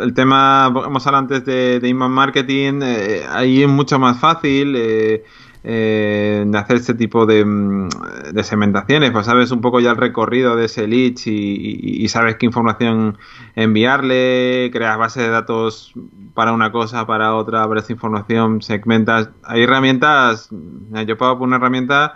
el 0.01 0.13
tema, 0.13 0.71
hemos 0.85 1.05
hablado 1.05 1.23
antes 1.23 1.45
de, 1.45 1.79
de 1.79 1.87
inbound 1.89 2.13
marketing, 2.15 2.79
eh, 2.83 3.23
ahí 3.29 3.61
es 3.63 3.69
mucho 3.69 3.99
más 3.99 4.19
fácil 4.19 4.73
eh, 4.75 5.23
eh, 5.63 6.43
de 6.47 6.57
hacer 6.57 6.77
este 6.77 6.95
tipo 6.95 7.25
de, 7.27 7.45
mm, 7.45 7.89
de 8.33 8.43
segmentaciones, 8.43 9.11
pues 9.11 9.27
sabes 9.27 9.51
un 9.51 9.61
poco 9.61 9.79
ya 9.79 9.91
el 9.91 9.97
recorrido 9.97 10.55
de 10.55 10.65
ese 10.65 10.87
lead 10.87 11.13
y, 11.25 11.29
y- 11.31 12.03
y 12.03 12.07
sabes 12.07 12.35
qué 12.37 12.45
información 12.47 13.17
enviarle, 13.55 14.69
creas 14.73 14.97
base 14.97 15.21
de 15.21 15.29
datos 15.29 15.93
para 16.33 16.51
una 16.53 16.71
cosa, 16.71 17.05
para 17.05 17.35
otra, 17.35 17.67
para 17.67 17.79
esta 17.81 17.93
información, 17.93 18.61
segmentas. 18.63 19.29
Hay 19.43 19.63
herramientas, 19.63 20.49
yo 21.05 21.17
pago 21.17 21.37
por 21.39 21.47
una 21.47 21.57
herramienta, 21.57 22.15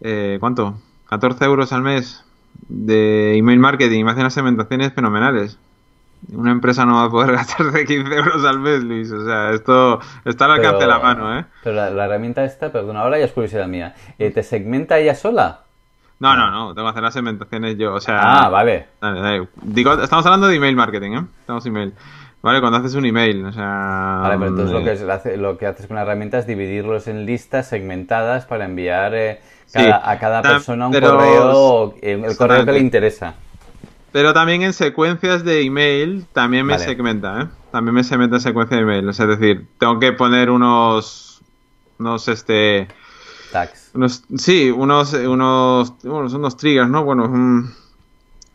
eh, 0.00 0.38
¿cuánto? 0.40 0.78
14 1.08 1.44
euros 1.44 1.72
al 1.72 1.82
mes 1.82 2.24
de 2.68 3.36
email 3.36 3.58
marketing, 3.60 4.04
me 4.04 4.10
hace 4.12 4.20
unas 4.20 4.34
segmentaciones 4.34 4.92
fenomenales. 4.94 5.58
Una 6.32 6.52
empresa 6.52 6.84
no 6.84 6.94
va 6.96 7.04
a 7.04 7.10
poder 7.10 7.32
gastarse 7.36 7.84
15 7.84 8.14
euros 8.14 8.44
al 8.44 8.60
mes, 8.60 8.82
Luis. 8.84 9.10
O 9.10 9.24
sea, 9.24 9.50
esto 9.52 10.00
está 10.24 10.44
al 10.44 10.52
alcance 10.52 10.80
de 10.80 10.86
la 10.86 10.98
mano, 10.98 11.38
¿eh? 11.38 11.44
Pero 11.64 11.76
la, 11.76 11.90
la 11.90 12.04
herramienta 12.04 12.44
esta, 12.44 12.70
perdona, 12.70 13.00
ahora 13.00 13.18
ya 13.18 13.24
es 13.24 13.32
curiosidad 13.32 13.66
mía. 13.66 13.94
eh, 14.18 14.30
¿Te 14.30 14.42
segmenta 14.42 14.98
ella 14.98 15.14
sola? 15.14 15.60
No, 16.18 16.36
no, 16.36 16.50
no, 16.50 16.74
tengo 16.74 16.86
que 16.86 16.90
hacer 16.90 17.02
las 17.02 17.14
segmentaciones 17.14 17.78
yo. 17.78 17.94
O 17.94 18.00
sea, 18.00 18.20
Ah, 18.44 18.48
vale. 18.50 18.86
Dale, 19.00 19.20
dale. 19.20 19.48
Digo, 19.62 19.94
estamos 19.94 20.24
hablando 20.26 20.48
de 20.48 20.56
email 20.56 20.76
marketing, 20.76 21.12
¿eh? 21.12 21.24
Estamos 21.40 21.64
email. 21.64 21.94
Vale, 22.42 22.60
cuando 22.60 22.78
haces 22.78 22.94
un 22.94 23.04
email, 23.06 23.44
o 23.46 23.52
sea. 23.52 24.18
Vale, 24.22 24.36
pero 24.38 24.50
entonces 24.50 24.72
lo 24.72 24.80
eh, 24.80 24.84
que, 24.84 24.92
es- 25.32 25.38
lo 25.38 25.56
que 25.58 25.66
haces 25.66 25.86
con 25.86 25.96
la 25.96 26.02
herramienta 26.02 26.38
es 26.38 26.46
dividirlos 26.46 27.06
en 27.08 27.24
listas 27.26 27.68
segmentadas 27.68 28.44
para 28.46 28.66
enviar 28.66 29.14
eh, 29.14 29.40
Sí, 29.66 29.78
cada- 29.78 30.10
a 30.10 30.18
cada 30.18 30.42
persona 30.42 30.86
un 30.86 30.92
pero- 30.92 31.16
correo, 31.16 31.94
eh, 32.02 32.22
el 32.26 32.36
correo 32.36 32.64
que 32.66 32.72
le 32.72 32.78
interesa. 32.80 33.34
Pero 34.12 34.32
también 34.34 34.62
en 34.62 34.72
secuencias 34.72 35.44
de 35.44 35.62
email 35.62 36.26
también 36.32 36.66
me 36.66 36.72
Vale. 36.74 36.84
segmenta, 36.84 37.42
¿eh? 37.42 37.46
También 37.70 37.94
me 37.94 38.02
segmenta 38.04 38.36
en 38.36 38.42
secuencia 38.42 38.76
de 38.76 38.82
email. 38.82 39.08
Es 39.08 39.18
decir, 39.18 39.66
tengo 39.78 39.98
que 40.00 40.12
poner 40.12 40.50
unos. 40.50 41.40
Unos, 41.98 42.26
este. 42.28 42.88
Tags. 43.52 43.90
Unos, 43.94 44.22
sí, 44.36 44.70
unos, 44.70 45.12
unos, 45.12 45.92
unos, 46.02 46.32
unos 46.34 46.56
triggers, 46.56 46.88
¿no? 46.88 47.04
Bueno, 47.04 47.28
mm, 47.28 47.70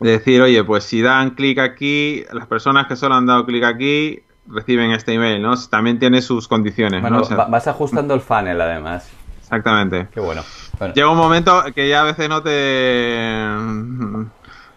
de 0.00 0.10
decir, 0.10 0.42
oye, 0.42 0.62
pues 0.64 0.84
si 0.84 1.00
dan 1.00 1.30
clic 1.30 1.58
aquí, 1.58 2.24
las 2.32 2.46
personas 2.46 2.86
que 2.86 2.96
solo 2.96 3.14
han 3.14 3.24
dado 3.26 3.46
clic 3.46 3.64
aquí 3.64 4.20
reciben 4.48 4.90
este 4.92 5.14
email, 5.14 5.40
¿no? 5.42 5.54
También 5.68 5.98
tiene 5.98 6.20
sus 6.22 6.48
condiciones, 6.48 7.00
Bueno, 7.00 7.16
¿no? 7.18 7.22
O 7.22 7.26
sea, 7.26 7.36
va- 7.36 7.46
vas 7.46 7.66
ajustando 7.66 8.14
el 8.14 8.20
funnel 8.20 8.60
además. 8.60 9.08
exactamente. 9.40 10.08
Qué 10.12 10.20
bueno. 10.20 10.42
Bueno, 10.78 10.92
Llega 10.94 11.08
un 11.10 11.16
momento 11.16 11.62
que 11.74 11.88
ya 11.88 12.02
a 12.02 12.04
veces 12.04 12.28
no 12.28 12.42
te... 12.42 13.46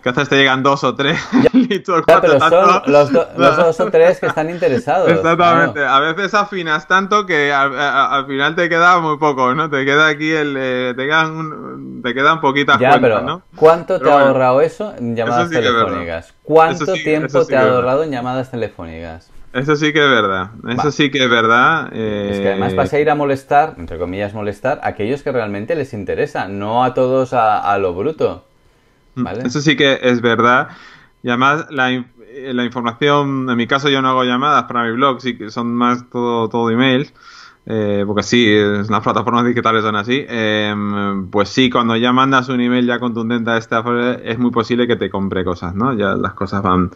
Veces 0.03 0.29
te 0.29 0.37
llegan 0.37 0.63
dos 0.63 0.83
o 0.85 0.95
tres. 0.95 1.19
y 1.53 1.79
tú, 1.79 1.93
pero 2.05 2.39
son 2.39 2.81
los, 2.87 3.11
do- 3.11 3.27
los 3.37 3.57
dos 3.57 3.79
o 3.81 3.91
tres 3.91 4.19
que 4.19 4.27
están 4.27 4.49
interesados. 4.49 5.09
Exactamente. 5.09 5.73
claro. 5.81 5.89
A 6.05 6.13
veces 6.13 6.33
afinas 6.33 6.87
tanto 6.87 7.25
que 7.25 7.51
al, 7.51 7.77
a- 7.77 8.15
al 8.15 8.25
final 8.25 8.55
te 8.55 8.69
queda 8.69 8.99
muy 8.99 9.17
poco, 9.17 9.53
¿no? 9.53 9.69
Te 9.69 9.83
queda 9.85 10.07
aquí 10.07 10.31
el... 10.31 10.55
eh, 10.57 10.93
te 10.95 11.05
quedan, 11.05 11.31
un- 11.31 12.01
te 12.01 12.13
quedan 12.13 12.39
poquitas 12.39 12.79
Ya, 12.79 12.91
cuentas, 12.91 13.01
pero 13.11 13.21
¿no? 13.21 13.41
¿cuánto 13.55 13.99
te 13.99 14.09
ha 14.09 14.21
ahorrado 14.21 14.61
eso 14.61 14.93
en 14.97 15.15
llamadas 15.15 15.49
sí 15.49 15.55
telefónicas? 15.55 16.33
¿Cuánto 16.43 16.85
sí- 16.95 17.03
tiempo 17.03 17.41
sí 17.41 17.47
te 17.49 17.57
ha 17.57 17.69
ahorrado 17.69 18.03
en 18.03 18.11
llamadas 18.11 18.49
telefónicas? 18.51 19.29
Eso 19.51 19.75
sí 19.75 19.91
que 19.91 20.03
es 20.03 20.09
verdad. 20.09 20.51
Eso 20.69 20.83
Va. 20.85 20.91
sí 20.91 21.09
que 21.11 21.23
es 21.23 21.29
verdad. 21.29 21.89
eh, 21.91 22.29
Es 22.31 22.39
que 22.39 22.47
además 22.49 22.75
vas 22.75 22.93
a 22.93 22.99
ir 22.99 23.09
a 23.09 23.15
molestar, 23.15 23.73
entre 23.77 23.97
comillas 23.97 24.33
molestar, 24.33 24.79
a 24.83 24.89
aquellos 24.89 25.23
que 25.23 25.31
realmente 25.31 25.73
les 25.75 25.91
interesa, 25.93 26.47
no 26.47 26.83
a 26.83 26.93
todos 26.93 27.33
a, 27.33 27.57
a 27.59 27.77
lo 27.79 27.93
bruto. 27.95 28.45
Eso 29.43 29.61
sí 29.61 29.75
que 29.75 29.99
es 30.01 30.21
verdad. 30.21 30.69
Y 31.23 31.29
además 31.29 31.65
eh, 31.69 32.53
la 32.53 32.63
información, 32.65 33.49
en 33.49 33.57
mi 33.57 33.67
caso 33.67 33.89
yo 33.89 34.01
no 34.01 34.09
hago 34.09 34.23
llamadas 34.23 34.63
para 34.63 34.83
mi 34.85 34.91
blog, 34.91 35.21
sí 35.21 35.37
que 35.37 35.49
son 35.49 35.73
más 35.75 36.09
todo, 36.09 36.49
todo 36.49 36.69
email. 36.69 37.11
eh, 37.65 38.03
porque 38.07 38.23
sí, 38.23 38.47
las 38.89 39.01
plataformas 39.03 39.45
digitales 39.45 39.83
son 39.83 39.95
así. 39.95 40.25
eh, 40.27 40.73
pues 41.31 41.49
sí, 41.49 41.69
cuando 41.69 41.95
ya 41.95 42.11
mandas 42.13 42.49
un 42.49 42.61
email 42.61 42.85
ya 42.87 42.99
contundente 42.99 43.51
a 43.51 43.57
esta 43.57 43.83
es 44.23 44.39
muy 44.39 44.51
posible 44.51 44.87
que 44.87 44.95
te 44.95 45.09
compre 45.09 45.43
cosas, 45.43 45.75
¿no? 45.75 45.93
Ya 45.93 46.15
las 46.15 46.33
cosas 46.33 46.61
van 46.63 46.91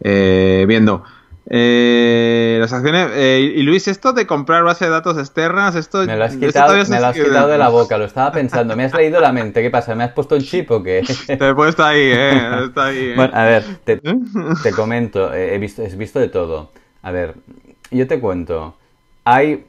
eh, 0.00 0.64
viendo. 0.68 1.04
Eh, 1.48 2.58
las 2.60 2.72
acciones. 2.72 3.08
eh, 3.14 3.52
y 3.56 3.62
Luis, 3.62 3.88
esto 3.88 4.12
de 4.12 4.26
comprar 4.26 4.62
base 4.62 4.84
de 4.84 4.90
datos 4.90 5.18
externas, 5.18 5.74
esto. 5.74 6.04
Me 6.06 6.16
lo 6.16 6.24
has 6.24 6.36
quitado, 6.36 6.72
me 6.90 7.00
lo 7.00 7.06
has 7.06 7.16
quitado 7.28 7.48
de 7.48 7.58
la 7.58 7.68
boca, 7.70 7.98
lo 7.98 8.04
estaba 8.04 8.32
pensando, 8.32 8.76
me 8.76 8.84
has 8.84 8.94
leído 8.94 9.20
la 9.20 9.32
mente, 9.32 9.62
¿qué 9.62 9.70
pasa? 9.70 9.94
¿Me 9.94 10.04
has 10.04 10.12
puesto 10.12 10.34
un 10.36 10.42
chip 10.42 10.70
o 10.70 10.82
qué? 10.82 11.02
Te 11.26 11.48
he 11.48 11.54
puesto 11.54 11.84
ahí, 11.84 12.00
eh. 12.02 12.64
Está 12.66 12.86
ahí, 12.86 12.98
eh. 12.98 13.14
Bueno, 13.16 13.32
a 13.34 13.44
ver, 13.44 13.64
te, 13.84 14.00
te 14.62 14.72
comento, 14.72 15.32
eh, 15.34 15.54
he 15.54 15.58
visto, 15.58 15.82
he 15.82 15.88
visto 15.96 16.20
de 16.20 16.28
todo. 16.28 16.70
A 17.02 17.10
ver, 17.10 17.34
yo 17.90 18.06
te 18.06 18.20
cuento. 18.20 18.76
Hay, 19.24 19.64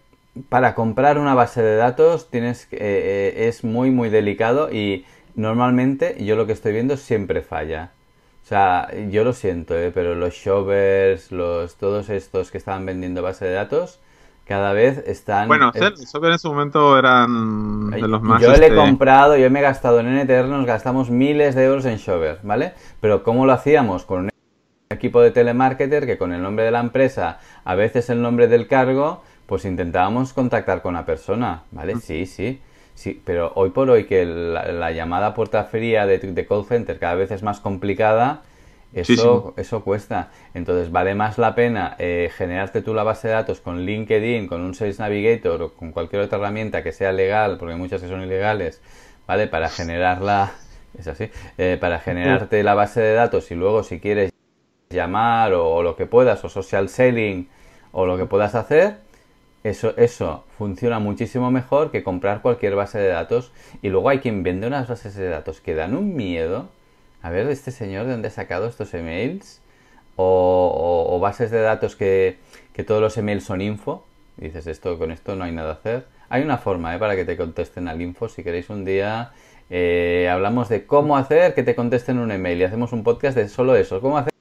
para 0.49 0.75
comprar 0.75 1.17
una 1.17 1.33
base 1.33 1.61
de 1.61 1.75
datos 1.77 2.29
tienes 2.29 2.65
que- 2.65 2.75
eh, 2.77 2.79
eh, 2.81 3.47
es 3.47 3.63
muy, 3.63 3.91
muy 3.91 4.09
delicado 4.09 4.71
y 4.71 5.05
normalmente 5.35 6.15
yo 6.23 6.35
lo 6.35 6.45
que 6.45 6.53
estoy 6.53 6.73
viendo 6.73 6.97
siempre 6.97 7.41
falla. 7.41 7.91
O 8.51 8.53
sea, 8.53 8.89
yo 9.09 9.23
lo 9.23 9.31
siento, 9.31 9.77
eh, 9.77 9.91
pero 9.93 10.13
los 10.13 10.33
shovers, 10.33 11.31
los, 11.31 11.77
todos 11.77 12.09
estos 12.09 12.51
que 12.51 12.57
estaban 12.57 12.85
vendiendo 12.85 13.21
base 13.21 13.45
de 13.45 13.53
datos, 13.53 14.01
cada 14.43 14.73
vez 14.73 15.01
están... 15.07 15.47
Bueno, 15.47 15.71
Sober 16.05 16.33
en 16.33 16.37
su 16.37 16.49
momento 16.49 16.99
eran 16.99 17.91
de 17.91 18.09
los 18.09 18.21
más. 18.21 18.41
yo 18.41 18.49
le 18.49 18.65
he 18.65 18.67
este, 18.67 18.75
comprado, 18.75 19.37
yo 19.37 19.49
me 19.49 19.59
he 19.59 19.61
gastado 19.61 20.01
en 20.01 20.07
NTR, 20.19 20.49
nos 20.49 20.65
gastamos 20.65 21.09
miles 21.09 21.55
de 21.55 21.63
euros 21.63 21.85
en 21.85 21.95
Shover, 21.95 22.39
¿vale? 22.43 22.73
Pero 22.99 23.23
¿cómo 23.23 23.45
lo 23.45 23.53
hacíamos? 23.53 24.03
Con 24.03 24.23
un 24.23 24.29
equipo 24.89 25.21
de 25.21 25.31
telemarketer 25.31 26.05
que 26.05 26.17
con 26.17 26.33
el 26.33 26.41
nombre 26.41 26.65
de 26.65 26.71
la 26.71 26.81
empresa, 26.81 27.39
a 27.63 27.75
veces 27.75 28.09
el 28.09 28.21
nombre 28.21 28.49
del 28.49 28.67
cargo, 28.67 29.23
pues 29.45 29.63
intentábamos 29.63 30.33
contactar 30.33 30.81
con 30.81 30.95
la 30.95 31.05
persona, 31.05 31.63
¿vale? 31.71 31.95
Sí, 32.01 32.25
sí. 32.25 32.59
Sí, 33.01 33.19
pero 33.25 33.51
hoy 33.55 33.71
por 33.71 33.89
hoy 33.89 34.03
que 34.05 34.25
la, 34.27 34.71
la 34.71 34.91
llamada 34.91 35.25
a 35.27 35.33
puerta 35.33 35.63
fría 35.63 36.05
de, 36.05 36.19
de 36.19 36.45
call 36.45 36.65
center 36.65 36.99
cada 36.99 37.15
vez 37.15 37.31
es 37.31 37.41
más 37.41 37.59
complicada, 37.59 38.43
eso, 38.93 39.55
Sí, 39.55 39.61
eso 39.63 39.83
cuesta. 39.83 40.29
Entonces 40.53 40.91
vale 40.91 41.15
más 41.15 41.39
la 41.39 41.55
pena 41.55 41.95
eh, 41.97 42.29
generarte 42.37 42.83
tú 42.83 42.93
la 42.93 43.01
base 43.01 43.27
de 43.27 43.33
datos 43.33 43.59
con 43.59 43.81
LinkedIn, 43.87 44.45
con 44.45 44.61
un 44.61 44.75
Sales 44.75 44.99
Navigator 44.99 45.63
o 45.63 45.73
con 45.73 45.91
cualquier 45.91 46.21
otra 46.21 46.37
herramienta 46.37 46.83
que 46.83 46.91
sea 46.91 47.11
legal, 47.11 47.57
porque 47.57 47.73
hay 47.73 47.79
muchas 47.79 48.03
que 48.03 48.07
son 48.07 48.21
ilegales, 48.21 48.83
¿vale? 49.25 49.47
Para 49.47 49.71
generarla, 49.71 50.51
es 50.95 51.07
así, 51.07 51.31
eh, 51.57 51.79
para 51.81 51.97
generarte 51.99 52.61
la 52.61 52.75
base 52.75 53.01
de 53.01 53.13
datos 53.15 53.49
y 53.49 53.55
luego 53.55 53.81
si 53.81 53.99
quieres 53.99 54.31
llamar 54.91 55.53
o, 55.53 55.67
o 55.73 55.81
lo 55.83 55.95
que 55.95 56.05
puedas, 56.05 56.45
o 56.45 56.49
social 56.49 56.87
selling, 56.87 57.49
o 57.91 58.05
lo 58.05 58.17
que 58.17 58.27
puedas 58.27 58.53
hacer, 58.53 58.97
eso, 59.63 59.93
eso 59.97 60.43
funciona 60.57 60.99
muchísimo 60.99 61.51
mejor 61.51 61.91
que 61.91 62.03
comprar 62.03 62.41
cualquier 62.41 62.75
base 62.75 62.97
de 62.99 63.07
datos. 63.07 63.51
Y 63.81 63.89
luego 63.89 64.09
hay 64.09 64.19
quien 64.19 64.43
vende 64.43 64.67
unas 64.67 64.87
bases 64.87 65.15
de 65.15 65.27
datos 65.29 65.61
que 65.61 65.75
dan 65.75 65.95
un 65.95 66.15
miedo. 66.15 66.69
A 67.21 67.29
ver, 67.29 67.47
este 67.47 67.71
señor 67.71 68.05
de 68.05 68.13
dónde 68.13 68.29
ha 68.29 68.31
sacado 68.31 68.67
estos 68.67 68.93
emails. 68.93 69.61
O, 70.15 71.07
o- 71.09 71.19
bases 71.19 71.51
de 71.51 71.61
datos 71.61 71.95
que, 71.95 72.37
que 72.73 72.83
todos 72.83 73.01
los 73.01 73.17
emails 73.17 73.43
son 73.43 73.61
info. 73.61 74.03
Dices, 74.37 74.67
esto 74.67 74.97
con 74.97 75.11
esto 75.11 75.35
no 75.35 75.43
hay 75.43 75.51
nada 75.51 75.69
a 75.71 75.73
hacer. 75.73 76.05
Hay 76.29 76.43
una 76.43 76.57
forma 76.57 76.95
¿eh? 76.95 76.99
para 76.99 77.15
que 77.15 77.25
te 77.25 77.37
contesten 77.37 77.87
al 77.87 78.01
info. 78.01 78.27
Si 78.29 78.43
queréis 78.43 78.69
un 78.69 78.85
día 78.85 79.31
eh, 79.69 80.27
hablamos 80.31 80.67
de 80.69 80.85
cómo 80.85 81.15
hacer 81.17 81.53
que 81.53 81.63
te 81.63 81.75
contesten 81.75 82.19
un 82.19 82.31
email 82.31 82.59
y 82.59 82.63
hacemos 82.63 82.91
un 82.93 83.03
podcast 83.03 83.37
de 83.37 83.47
solo 83.47 83.75
eso. 83.75 84.01
¿Cómo 84.01 84.17
hacer 84.17 84.31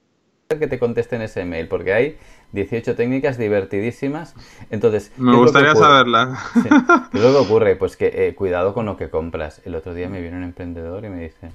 que 0.59 0.67
te 0.67 0.77
contesten 0.79 1.21
ese 1.21 1.41
email? 1.41 1.67
Porque 1.67 1.93
hay 1.93 2.17
18 2.53 2.95
técnicas 2.95 3.37
divertidísimas. 3.37 4.35
Entonces, 4.69 5.11
Me 5.17 5.31
¿qué 5.31 5.37
es 5.37 5.43
lo 5.45 5.53
que 5.53 5.61
gustaría 5.61 5.71
ocurre? 5.71 5.85
saberla. 5.87 6.39
Sí. 6.53 6.69
¿Qué 7.11 7.17
es 7.17 7.23
lo 7.23 7.31
que 7.31 7.37
ocurre? 7.37 7.75
Pues 7.75 7.97
que 7.97 8.07
eh, 8.13 8.35
cuidado 8.35 8.73
con 8.73 8.85
lo 8.85 8.97
que 8.97 9.09
compras. 9.09 9.61
El 9.65 9.75
otro 9.75 9.93
día 9.93 10.09
me 10.09 10.21
viene 10.21 10.37
un 10.37 10.43
emprendedor 10.43 11.05
y 11.05 11.09
me 11.09 11.21
dice, 11.21 11.51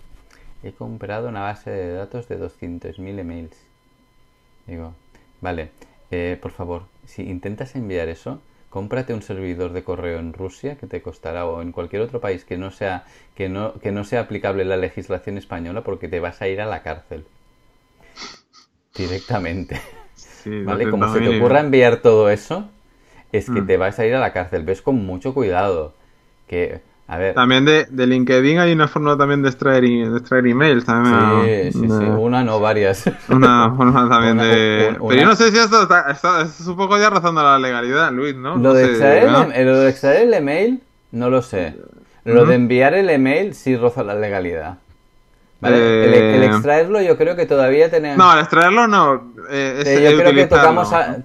he 0.63 0.73
comprado 0.73 1.29
una 1.29 1.43
base 1.43 1.71
de 1.71 1.93
datos 1.93 2.29
de 2.29 2.39
200.000 2.39 3.19
emails. 3.19 3.57
Digo, 4.67 4.95
vale, 5.41 5.71
eh, 6.11 6.39
por 6.41 6.51
favor, 6.53 6.85
si 7.07 7.23
intentas 7.23 7.75
enviar 7.77 8.09
eso, 8.09 8.41
cómprate 8.71 9.15
un 9.15 9.23
servidor 9.23 9.73
de 9.73 9.85
correo 9.85 10.19
en 10.19 10.33
Rusia 10.33 10.77
que 10.77 10.87
te 10.87 11.03
costará 11.03 11.47
o 11.47 11.63
en 11.63 11.73
cualquier 11.73 12.03
otro 12.03 12.21
país 12.21 12.45
que 12.45 12.59
no 12.59 12.71
sea 12.71 13.05
que 13.35 13.49
no 13.49 13.75
que 13.81 13.93
no 13.93 14.05
sea 14.05 14.23
aplicable 14.23 14.65
la 14.65 14.77
legislación 14.77 15.39
española 15.39 15.83
porque 15.83 16.09
te 16.09 16.21
vas 16.21 16.43
a 16.43 16.49
ir 16.49 16.61
a 16.61 16.67
la 16.67 16.83
cárcel 16.83 17.25
directamente. 18.95 19.81
Sí, 20.47 20.63
¿Vale? 20.63 20.89
Como 20.91 21.13
se 21.13 21.19
200.000 21.21 21.31
te 21.31 21.39
ocurra 21.41 21.61
enviar 21.61 21.97
todo 21.97 22.31
eso, 22.31 22.69
es 23.33 23.47
que 23.51 23.63
Mm. 23.63 23.67
te 23.67 23.77
vas 23.77 23.99
a 23.99 24.07
ir 24.07 24.15
a 24.15 24.21
la 24.21 24.33
cárcel. 24.33 24.63
Ves 24.63 24.81
con 24.81 25.05
mucho 25.05 25.35
cuidado. 25.35 25.93
Que, 26.47 26.81
a 27.09 27.19
ver, 27.19 27.35
También 27.35 27.65
de, 27.65 27.87
de 27.91 28.07
LinkedIn 28.07 28.61
hay 28.61 28.73
una 28.73 28.87
forma 28.87 29.17
también 29.19 29.43
de 29.43 29.49
extraer, 29.49 29.83
de 29.83 30.19
extraer 30.19 30.47
emails. 30.47 30.85
También 30.85 31.73
sí, 31.73 31.81
sí, 31.81 31.87
sí, 31.89 32.05
una, 32.05 32.45
no, 32.45 32.61
varias. 32.61 33.05
una 33.29 33.73
forma 33.77 34.09
también 34.09 34.35
Una- 34.35 34.45
de... 34.45 34.97
una- 35.01 35.09
Pero 35.09 35.21
yo 35.23 35.27
no 35.27 35.35
sé 35.35 35.51
si 35.51 35.59
esto 35.59 35.83
está, 35.83 36.11
está- 36.13 36.43
es 36.43 36.61
un 36.67 36.77
poco 36.77 36.97
ya 36.99 37.11
rozando 37.11 37.43
la 37.43 37.59
legalidad, 37.59 38.13
Luis, 38.13 38.37
¿no? 38.37 38.51
Lo 38.51 38.59
No 38.59 38.75
de, 38.75 38.85
sé, 38.85 38.91
extraer 38.93 39.31
¿no? 39.33 39.43
el, 39.53 39.67
lo 39.67 39.79
de 39.81 39.91
extraer 39.91 40.23
el 40.29 40.35
email, 40.35 40.81
no 41.11 41.29
lo 41.31 41.43
sé. 41.43 41.75
Lo 42.25 42.45
de 42.47 42.55
enviar 42.57 42.95
el 42.95 43.11
email 43.11 43.55
sí 43.55 43.77
roza 43.77 44.03
la 44.05 44.15
legalidad. 44.15 44.79
¿Vale? 45.61 45.77
El, 46.05 46.15
el 46.15 46.43
Eh, 46.43 46.47
extraerlo 46.47 47.01
yo 47.01 47.17
creo 47.17 47.35
que 47.37 47.47
todavía 47.47 47.91
tenemos... 47.91 48.19
No, 48.19 48.31
al 48.31 48.41
extraerlo 48.41 48.87
no. 48.87 49.33
eh, 49.51 49.83
es 49.87 50.01
yo 50.01 50.09
el 50.11 50.17
creo 50.21 50.35
que 50.35 50.47
tocamos 50.47 50.93
a- 50.93 51.17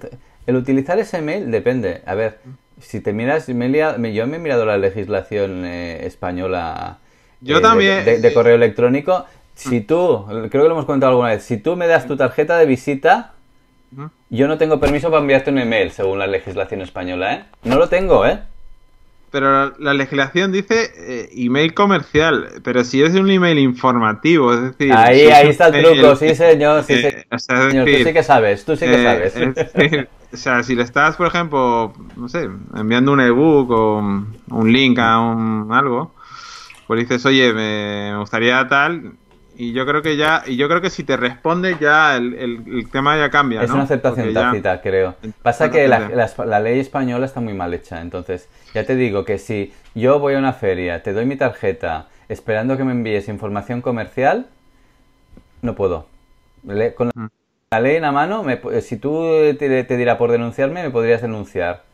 el 0.46 0.56
utilizar 0.56 0.98
ese 0.98 1.20
mail 1.20 1.50
depende. 1.50 2.02
A 2.06 2.14
ver, 2.14 2.38
si 2.80 3.00
te 3.00 3.12
miras, 3.12 3.48
me 3.50 3.68
liado- 3.68 3.96
yo 4.08 4.26
me 4.26 4.36
he 4.36 4.40
mirado 4.40 4.64
la 4.64 4.78
legislación 4.78 5.64
eh, 5.66 6.06
española 6.06 6.98
Yo 7.40 7.56
eh, 7.56 7.58
de- 7.58 7.62
también, 7.62 8.04
de, 8.04 8.18
de 8.20 8.32
correo 8.34 8.54
electrónico. 8.54 9.26
Si 9.54 9.82
tú, 9.82 10.24
creo 10.26 10.48
que 10.50 10.58
lo 10.58 10.70
hemos 10.72 10.86
comentado 10.86 11.10
alguna 11.12 11.28
vez, 11.28 11.44
si 11.44 11.58
tú 11.58 11.76
me 11.76 11.86
das 11.86 12.06
tu 12.06 12.16
tarjeta 12.16 12.56
de 12.56 12.64
visita, 12.66 13.32
yo 14.30 14.48
no 14.48 14.56
tengo 14.56 14.80
permiso 14.80 15.10
para 15.10 15.20
enviarte 15.20 15.50
un 15.50 15.58
email 15.58 15.90
según 15.90 16.18
la 16.18 16.26
legislación 16.26 16.80
española, 16.80 17.34
¿eh? 17.34 17.44
No 17.64 17.76
lo 17.76 17.88
tengo, 17.90 18.24
¿eh? 18.26 18.38
Pero 19.32 19.50
la, 19.50 19.72
la 19.78 19.94
legislación 19.94 20.52
dice 20.52 20.92
eh, 20.94 21.30
email 21.34 21.72
comercial, 21.72 22.60
pero 22.62 22.84
si 22.84 23.02
es 23.02 23.14
un 23.14 23.30
email 23.30 23.58
informativo, 23.58 24.52
es 24.52 24.60
decir... 24.60 24.92
Ahí, 24.92 25.20
si 25.20 25.30
ahí 25.30 25.48
está 25.48 25.68
el 25.68 25.82
truco, 25.82 26.16
sí 26.16 26.34
señor, 26.34 26.84
sí 26.84 26.92
eh, 26.92 27.24
o 27.30 27.38
sea, 27.38 27.56
es 27.56 27.70
señor, 27.72 27.86
tú 27.86 28.04
sí 28.04 28.12
que 28.12 28.22
sabes, 28.22 28.64
tú 28.66 28.76
sí 28.76 28.84
que 28.84 28.94
eh, 28.94 29.30
sabes. 29.30 29.34
decir, 29.74 30.08
o 30.32 30.36
sea, 30.36 30.62
si 30.62 30.74
le 30.74 30.82
estás, 30.82 31.16
por 31.16 31.28
ejemplo, 31.28 31.94
no 32.14 32.28
sé, 32.28 32.46
enviando 32.76 33.12
un 33.12 33.22
ebook 33.22 33.70
o 33.70 33.98
un 33.98 34.72
link 34.72 34.98
a 34.98 35.18
un 35.18 35.72
algo, 35.72 36.14
pues 36.86 37.00
dices, 37.00 37.24
oye, 37.24 37.54
me 37.54 38.18
gustaría 38.18 38.68
tal, 38.68 39.14
y 39.68 39.72
yo 39.72 39.86
creo 39.86 40.02
que 40.02 40.16
ya, 40.16 40.42
y 40.46 40.56
yo 40.56 40.68
creo 40.68 40.80
que 40.80 40.90
si 40.90 41.04
te 41.04 41.16
responde 41.16 41.76
ya 41.80 42.16
el, 42.16 42.34
el- 42.34 42.62
el 42.66 42.90
tema 42.90 43.16
ya 43.16 43.30
cambia, 43.30 43.62
Es 43.62 43.70
una 43.70 43.82
aceptación 43.84 44.26
Porque 44.26 44.34
ya- 44.34 44.50
tácita, 44.50 44.80
creo. 44.80 45.14
Pasa 45.42 45.70
que 45.70 45.86
la, 45.88 46.08
la- 46.08 46.44
la 46.46 46.60
ley 46.60 46.80
española 46.80 47.26
está 47.26 47.40
muy 47.40 47.54
mal 47.54 47.72
hecha. 47.74 48.00
Entonces, 48.00 48.48
ya 48.74 48.84
te 48.84 48.96
digo 48.96 49.24
que 49.24 49.38
si 49.38 49.72
yo 49.94 50.18
voy 50.18 50.34
a 50.34 50.38
una 50.38 50.52
feria, 50.52 51.02
te 51.02 51.12
doy 51.12 51.26
mi 51.26 51.36
tarjeta, 51.36 52.08
esperando 52.28 52.76
que 52.76 52.84
me 52.84 52.92
envíes 52.92 53.28
información 53.28 53.82
comercial, 53.82 54.46
no 55.60 55.74
puedo. 55.74 56.06
Le- 56.66 56.94
Con 56.94 57.10
Mm. 57.14 57.26
la 57.70 57.80
ley 57.80 57.96
en 57.96 58.02
la 58.02 58.12
mano, 58.12 58.42
me 58.42 58.60
si 58.80 58.96
tú 58.96 59.22
te, 59.58 59.84
te 59.84 59.96
dirá 59.96 60.18
por 60.18 60.30
denunciarme, 60.32 60.82
me 60.82 60.90
podrías 60.90 61.22
denunciar. 61.22 61.84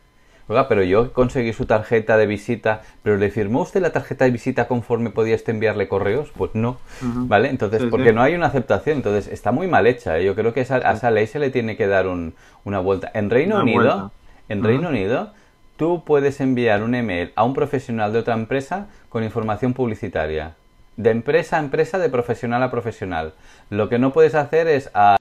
Oiga, 0.49 0.67
pero 0.67 0.83
yo 0.83 1.13
conseguí 1.13 1.53
su 1.53 1.67
tarjeta 1.67 2.17
de 2.17 2.27
visita, 2.27 2.81
pero 3.03 3.19
¿le 3.19 3.31
firmó 3.31 3.61
usted 3.63 3.83
la 3.83 3.93
tarjeta 3.93 4.25
de 4.25 4.31
visita 4.31 4.67
conforme 4.67 5.11
podía 5.11 5.35
usted 5.37 5.53
enviarle 5.53 5.89
correos? 5.89 6.31
Pues 6.37 6.53
no. 6.55 6.79
¿vale? 7.03 7.51
Entonces, 7.51 7.83
Sí, 7.83 7.89
porque 7.91 8.09
sí. 8.09 8.15
no 8.15 8.23
hay 8.23 8.35
una 8.35 8.47
aceptación, 8.47 8.97
entonces 8.97 9.31
está 9.31 9.53
muy 9.53 9.67
mal 9.67 9.87
hecha. 9.87 10.19
¿eh? 10.19 10.25
Yo 10.25 10.35
creo 10.35 10.55
que 10.55 10.63
esa- 10.63 10.77
a 10.77 10.93
esa 10.93 11.11
ley 11.11 11.27
se 11.27 11.39
le 11.39 11.51
tiene 11.51 11.77
que 11.77 11.87
dar 11.87 12.07
un- 12.07 12.35
una 12.65 12.79
vuelta. 12.81 13.11
En 13.13 13.29
Reino 13.29 13.57
Una 13.57 13.65
Unido, 13.65 13.79
vuelta. 13.83 14.11
en. 14.49 14.65
Reino 14.65 14.89
Unido, 14.89 15.33
tú 15.77 16.03
puedes 16.05 16.41
enviar 16.41 16.83
un 16.83 16.95
email 16.95 17.31
a 17.37 17.45
un 17.45 17.53
profesional 17.53 18.13
de 18.15 18.21
otra 18.21 18.33
empresa 18.35 18.87
con 19.11 19.23
información 19.25 19.75
publicitaria. 19.75 20.55
De 20.97 21.11
empresa 21.11 21.59
a 21.59 21.61
empresa, 21.61 21.99
de 21.99 22.09
profesional 22.09 22.63
a 22.63 22.71
profesional. 22.71 23.35
Lo 23.71 23.89
que 23.91 23.99
no 23.99 24.13
puedes 24.15 24.35
hacer 24.35 24.67
es 24.67 24.91
a- 24.95 25.19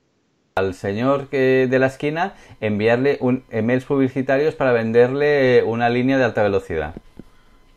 al 0.57 0.73
señor 0.73 1.27
que 1.27 1.67
de 1.69 1.79
la 1.79 1.87
esquina 1.87 2.33
enviarle 2.61 3.17
un 3.21 3.43
emails 3.49 3.85
publicitarios 3.85 4.55
para 4.55 4.71
venderle 4.71 5.63
una 5.65 5.89
línea 5.89 6.17
de 6.17 6.23
alta 6.25 6.43
velocidad. 6.43 6.93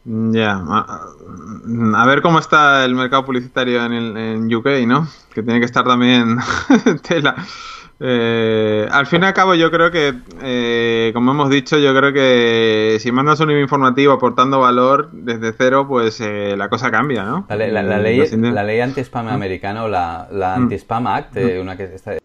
Ya, 0.04 0.52
a, 0.52 1.00
a 1.94 2.06
ver 2.06 2.22
cómo 2.22 2.38
está 2.38 2.84
el 2.86 2.94
mercado 2.94 3.24
publicitario 3.26 3.84
en, 3.84 3.92
el, 3.92 4.16
en 4.16 4.54
UK, 4.54 4.66
¿no? 4.86 5.06
Que 5.34 5.42
tiene 5.42 5.60
que 5.60 5.66
estar 5.66 5.84
también 5.84 6.38
tela. 7.08 7.36
Eh, 8.02 8.88
al 8.90 9.06
fin 9.06 9.22
y 9.22 9.26
al 9.26 9.34
cabo, 9.34 9.54
yo 9.54 9.70
creo 9.70 9.90
que, 9.90 10.14
eh, 10.40 11.10
como 11.12 11.32
hemos 11.32 11.50
dicho, 11.50 11.76
yo 11.78 11.94
creo 11.94 12.14
que 12.14 12.96
si 12.98 13.12
mandas 13.12 13.40
un 13.40 13.50
informativo 13.50 14.14
aportando 14.14 14.58
valor 14.60 15.10
desde 15.12 15.52
cero, 15.52 15.84
pues 15.86 16.18
eh, 16.22 16.54
la 16.56 16.70
cosa 16.70 16.90
cambia, 16.90 17.24
¿no? 17.24 17.44
La, 17.50 17.56
la 17.82 17.98
ley, 17.98 18.26
la 18.40 18.62
ley 18.62 18.80
anti-spam 18.80 19.28
americana 19.28 19.84
o 19.84 19.88
la, 19.88 20.28
la 20.32 20.56
Mm. 20.56 20.62
anti-spam 20.62 21.06
act, 21.08 21.36
eh, 21.36 21.60
una 21.60 21.76
que 21.76 21.84
está, 21.94 22.16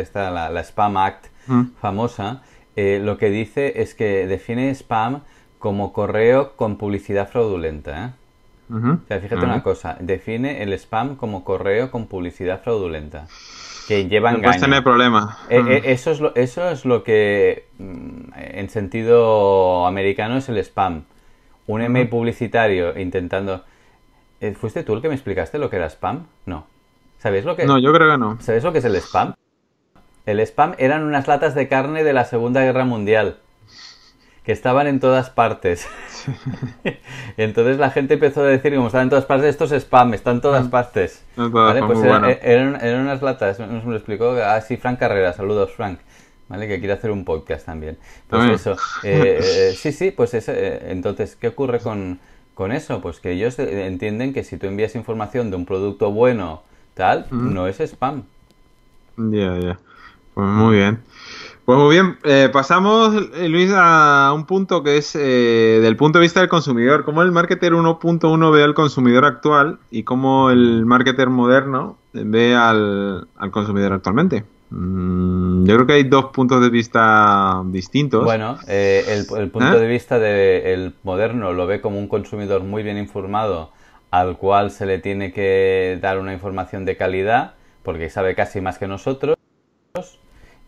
está 0.00 0.30
la, 0.30 0.50
la 0.50 0.60
spam 0.62 0.96
act 0.96 1.26
Mm. 1.48 1.62
famosa, 1.80 2.42
eh, 2.74 3.00
lo 3.00 3.18
que 3.18 3.30
dice 3.30 3.80
es 3.80 3.94
que 3.94 4.26
define 4.26 4.70
spam 4.74 5.20
como 5.60 5.92
correo 5.92 6.56
con 6.56 6.76
publicidad 6.76 7.28
fraudulenta. 7.28 8.06
¿eh? 8.06 8.10
Ujú. 8.68 8.90
O 9.04 9.06
sea, 9.06 9.20
fíjate 9.20 9.44
una 9.44 9.62
cosa, 9.62 9.96
define 10.00 10.62
el 10.64 10.72
spam 10.72 11.14
como 11.14 11.44
correo 11.44 11.92
con 11.92 12.06
publicidad 12.06 12.62
fraudulenta, 12.62 13.28
que 13.86 14.08
lleva 14.08 14.32
No 14.32 14.38
engaño. 14.38 14.60
tener 14.60 14.82
problema. 14.82 15.38
Eh, 15.48 15.82
eso, 15.84 16.10
es 16.10 16.18
lo, 16.20 16.34
eso 16.34 16.68
es 16.68 16.84
lo 16.84 17.04
que 17.04 17.66
mm, 17.78 18.32
en 18.36 18.68
sentido 18.70 19.86
americano 19.86 20.36
es 20.38 20.48
el 20.48 20.58
spam. 20.58 21.04
Un 21.68 21.82
email 21.82 22.08
publicitario 22.08 22.98
intentando... 22.98 23.62
¿Fuiste 24.60 24.82
tú 24.82 24.94
el 24.94 25.00
que 25.02 25.08
me 25.08 25.14
explicaste 25.14 25.58
lo 25.58 25.70
que 25.70 25.76
era 25.76 25.86
spam? 25.88 26.26
No. 26.44 26.66
¿Sabéis 27.20 27.44
lo 27.44 27.54
que, 27.56 27.64
No, 27.66 27.78
yo 27.78 27.92
creo 27.92 28.10
que 28.10 28.18
no. 28.18 28.38
¿Sabéis 28.40 28.64
lo 28.64 28.72
que 28.72 28.78
es 28.78 28.84
el 28.84 28.96
spam? 28.96 29.34
El 30.26 30.40
spam 30.40 30.74
eran 30.78 31.04
unas 31.04 31.26
latas 31.28 31.54
de 31.54 31.68
carne 31.68 32.04
de 32.04 32.12
la 32.12 32.24
Segunda 32.24 32.62
Guerra 32.62 32.84
Mundial 32.84 33.38
que 34.44 34.52
estaban 34.52 34.86
en 34.86 35.00
todas 35.00 35.30
partes. 35.30 35.88
Entonces 37.36 37.78
la 37.78 37.90
gente 37.90 38.14
empezó 38.14 38.42
a 38.42 38.46
decir, 38.46 38.74
como 38.74 38.86
están 38.86 39.02
en 39.02 39.10
todas 39.10 39.24
partes, 39.24 39.50
esto 39.50 39.64
es 39.64 39.72
spam, 39.72 40.14
está 40.14 40.30
en 40.30 40.40
todas 40.40 40.68
partes. 40.68 41.22
En 41.36 41.50
todas, 41.50 41.74
¿Vale? 41.74 41.80
está 41.80 41.86
Pues 41.86 41.98
muy 41.98 42.08
eran, 42.08 42.20
bueno. 42.22 42.36
eran- 42.42 42.76
eran 42.84 43.00
unas 43.02 43.22
latas, 43.22 43.58
nos 43.58 43.84
lo 43.84 43.96
explicó 43.96 44.30
así 44.30 44.76
Frank 44.76 44.98
Carrera, 44.98 45.32
saludos 45.32 45.72
Frank, 45.72 45.98
¿vale? 46.48 46.68
Que 46.68 46.78
quiere 46.78 46.92
hacer 46.94 47.10
un 47.10 47.24
podcast 47.24 47.66
también. 47.66 47.98
Pues 48.28 48.28
También. 48.28 48.54
eso, 48.54 48.76
eh, 49.02 49.70
eh, 49.70 49.74
sí, 49.76 49.90
sí, 49.92 50.10
pues 50.12 50.32
eh, 50.34 50.92
entonces, 50.92 51.34
¿qué 51.36 51.48
ocurre 51.48 51.80
con, 51.80 52.20
con 52.54 52.70
eso? 52.72 53.00
Pues 53.00 53.18
que 53.18 53.32
ellos 53.32 53.58
eh, 53.58 53.86
entienden 53.86 54.32
que 54.32 54.44
si 54.44 54.56
tú 54.58 54.66
envías 54.68 54.94
información 54.94 55.50
de 55.50 55.56
un 55.56 55.66
producto 55.66 56.12
bueno, 56.12 56.62
tal, 56.94 57.26
no 57.30 57.66
es 57.66 57.80
spam. 57.80 58.22
Ya, 59.16 59.58
ya. 59.58 59.78
Pues 60.36 60.48
muy 60.48 60.76
bien. 60.76 60.98
Pues 61.64 61.78
muy 61.78 61.94
bien, 61.94 62.18
eh, 62.22 62.50
pasamos, 62.52 63.14
eh, 63.36 63.48
Luis, 63.48 63.72
a 63.74 64.32
un 64.34 64.44
punto 64.44 64.82
que 64.82 64.98
es 64.98 65.16
eh, 65.16 65.80
del 65.80 65.96
punto 65.96 66.18
de 66.18 66.24
vista 66.24 66.40
del 66.40 66.50
consumidor. 66.50 67.06
¿Cómo 67.06 67.22
el 67.22 67.32
marketer 67.32 67.72
1.1 67.72 68.52
ve 68.52 68.62
al 68.62 68.74
consumidor 68.74 69.24
actual 69.24 69.78
y 69.90 70.02
cómo 70.02 70.50
el 70.50 70.84
marketer 70.84 71.30
moderno 71.30 71.96
ve 72.12 72.54
al, 72.54 73.28
al 73.34 73.50
consumidor 73.50 73.94
actualmente? 73.94 74.44
Mm, 74.68 75.64
yo 75.64 75.74
creo 75.76 75.86
que 75.86 75.92
hay 75.94 76.04
dos 76.04 76.26
puntos 76.26 76.60
de 76.60 76.68
vista 76.68 77.62
distintos. 77.64 78.22
Bueno, 78.22 78.58
eh, 78.68 79.04
el, 79.08 79.38
el 79.38 79.50
punto 79.50 79.78
¿Eh? 79.78 79.80
de 79.80 79.88
vista 79.88 80.18
del 80.18 80.92
moderno 81.02 81.54
lo 81.54 81.66
ve 81.66 81.80
como 81.80 81.98
un 81.98 82.08
consumidor 82.08 82.62
muy 82.62 82.82
bien 82.82 82.98
informado 82.98 83.70
al 84.10 84.36
cual 84.36 84.70
se 84.70 84.84
le 84.84 84.98
tiene 84.98 85.32
que 85.32 85.98
dar 86.02 86.18
una 86.18 86.34
información 86.34 86.84
de 86.84 86.98
calidad 86.98 87.54
porque 87.82 88.10
sabe 88.10 88.34
casi 88.34 88.60
más 88.60 88.76
que 88.76 88.86
nosotros 88.86 89.36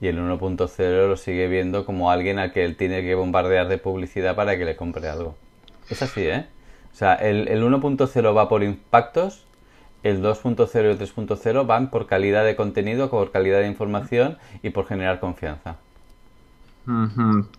y 0.01 0.07
el 0.09 0.19
1.0 0.19 1.09
lo 1.09 1.17
sigue 1.17 1.49
viendo 1.49 1.85
como 1.85 2.11
alguien 2.11 2.39
al 2.39 2.53
que 2.53 2.65
él 2.65 2.77
tiene 2.77 3.03
que 3.03 3.15
bombardear 3.15 3.69
de 3.69 3.79
publicidad 3.79 4.37
para 4.37 4.57
que 4.57 4.65
le 4.65 4.77
compre 4.77 5.09
algo. 5.09 5.37
Es 5.89 6.03
así, 6.03 6.23
¿eh? 6.23 6.47
O 6.93 6.97
sea, 6.97 7.15
el, 7.15 7.49
el 7.49 7.63
1.0 7.63 8.37
va 8.37 8.49
por 8.49 8.63
impactos, 8.63 9.45
el 10.03 10.23
2.0 10.23 10.85
y 10.85 10.91
el 10.91 10.99
3.0 10.99 11.67
van 11.67 11.91
por 11.91 12.07
calidad 12.07 12.45
de 12.45 12.57
contenido, 12.57 13.11
por 13.11 13.31
calidad 13.31 13.61
de 13.61 13.69
información 13.69 14.39
y 14.63 14.71
por 14.71 14.87
generar 14.87 15.21
confianza. 15.21 15.77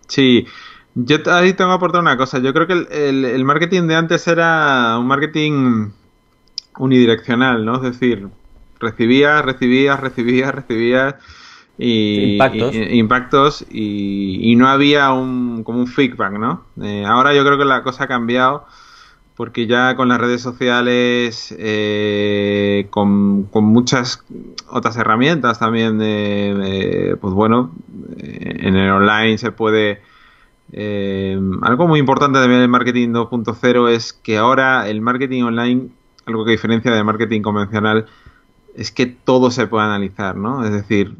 Sí, 0.08 0.46
yo 0.96 1.18
ahí 1.32 1.54
tengo 1.54 1.72
que 1.72 1.76
aportar 1.76 2.02
una 2.02 2.18
cosa. 2.18 2.40
Yo 2.40 2.54
creo 2.54 2.68
que 2.68 2.74
el- 2.74 3.26
el 3.26 3.46
marketing 3.46 3.84
de 3.88 3.96
antes 3.96 4.28
era 4.28 4.98
un 5.00 5.08
marketing 5.08 5.90
unidireccional, 6.78 7.66
¿no? 7.66 7.76
Es 7.78 7.82
decir, 7.82 8.28
recibías, 8.80 9.44
recibías, 9.44 10.00
recibías, 10.00 10.54
recibías 10.56 11.16
y 11.82 12.34
Impactos. 12.34 12.76
y- 12.76 12.80
y- 12.80 13.00
impactos 13.00 13.66
y, 13.72 14.52
y 14.52 14.56
no 14.58 14.68
había 14.68 15.12
un 15.14 15.64
como 15.64 15.80
un 15.80 15.88
feedback, 15.88 16.34
¿no? 16.34 16.64
Eh, 16.82 17.06
ahora 17.06 17.34
yo 17.34 17.46
creo 17.46 17.58
que 17.58 17.66
la 17.66 17.84
cosa 17.84 18.04
ha 18.06 18.08
cambiado 18.08 18.66
porque 19.36 19.68
ya 19.68 19.96
con 19.96 20.10
las 20.10 20.20
redes 20.20 20.42
sociales, 20.42 21.56
eh, 21.58 22.88
con, 22.90 23.44
con 23.46 23.64
muchas 23.64 24.24
otras 24.70 24.98
herramientas 24.98 25.60
también, 25.60 26.00
eh, 26.04 27.16
pues 27.22 27.34
bueno, 27.34 27.72
eh, 28.18 28.58
en 28.62 28.76
el 28.76 28.90
online 28.92 29.38
se 29.38 29.52
puede... 29.54 30.02
eh, 30.74 31.40
algo 31.62 31.88
muy 31.88 32.00
importante 32.00 32.40
también 32.40 32.60
del 32.62 32.70
marketing 32.70 33.10
2.0 33.14 33.90
es 33.90 34.14
que 34.14 34.38
ahora 34.38 34.90
el 34.90 35.02
marketing 35.02 35.44
online, 35.44 35.90
algo 36.26 36.46
que 36.46 36.52
diferencia 36.52 36.92
del 36.92 37.06
marketing 37.06 37.42
convencional, 37.42 38.06
es 38.76 38.92
que 38.92 39.06
todo 39.08 39.52
se 39.52 39.68
puede 39.68 39.86
analizar, 39.86 40.36
¿no? 40.36 40.66
Es 40.66 40.72
decir, 40.72 41.16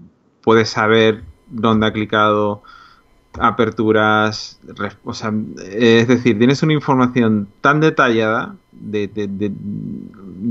puedes 0.50 0.70
saber 0.70 1.24
dónde 1.48 1.86
ha 1.88 1.94
clicado, 1.94 2.64
aperturas, 3.40 4.60
o 5.04 5.14
sea, 5.14 5.32
es 5.72 6.08
decir, 6.08 6.38
tienes 6.40 6.64
una 6.64 6.74
información 6.74 7.48
tan 7.62 7.80
detallada 7.80 8.56
de, 8.72 9.08
de- 9.08 9.28
de- 9.28 9.52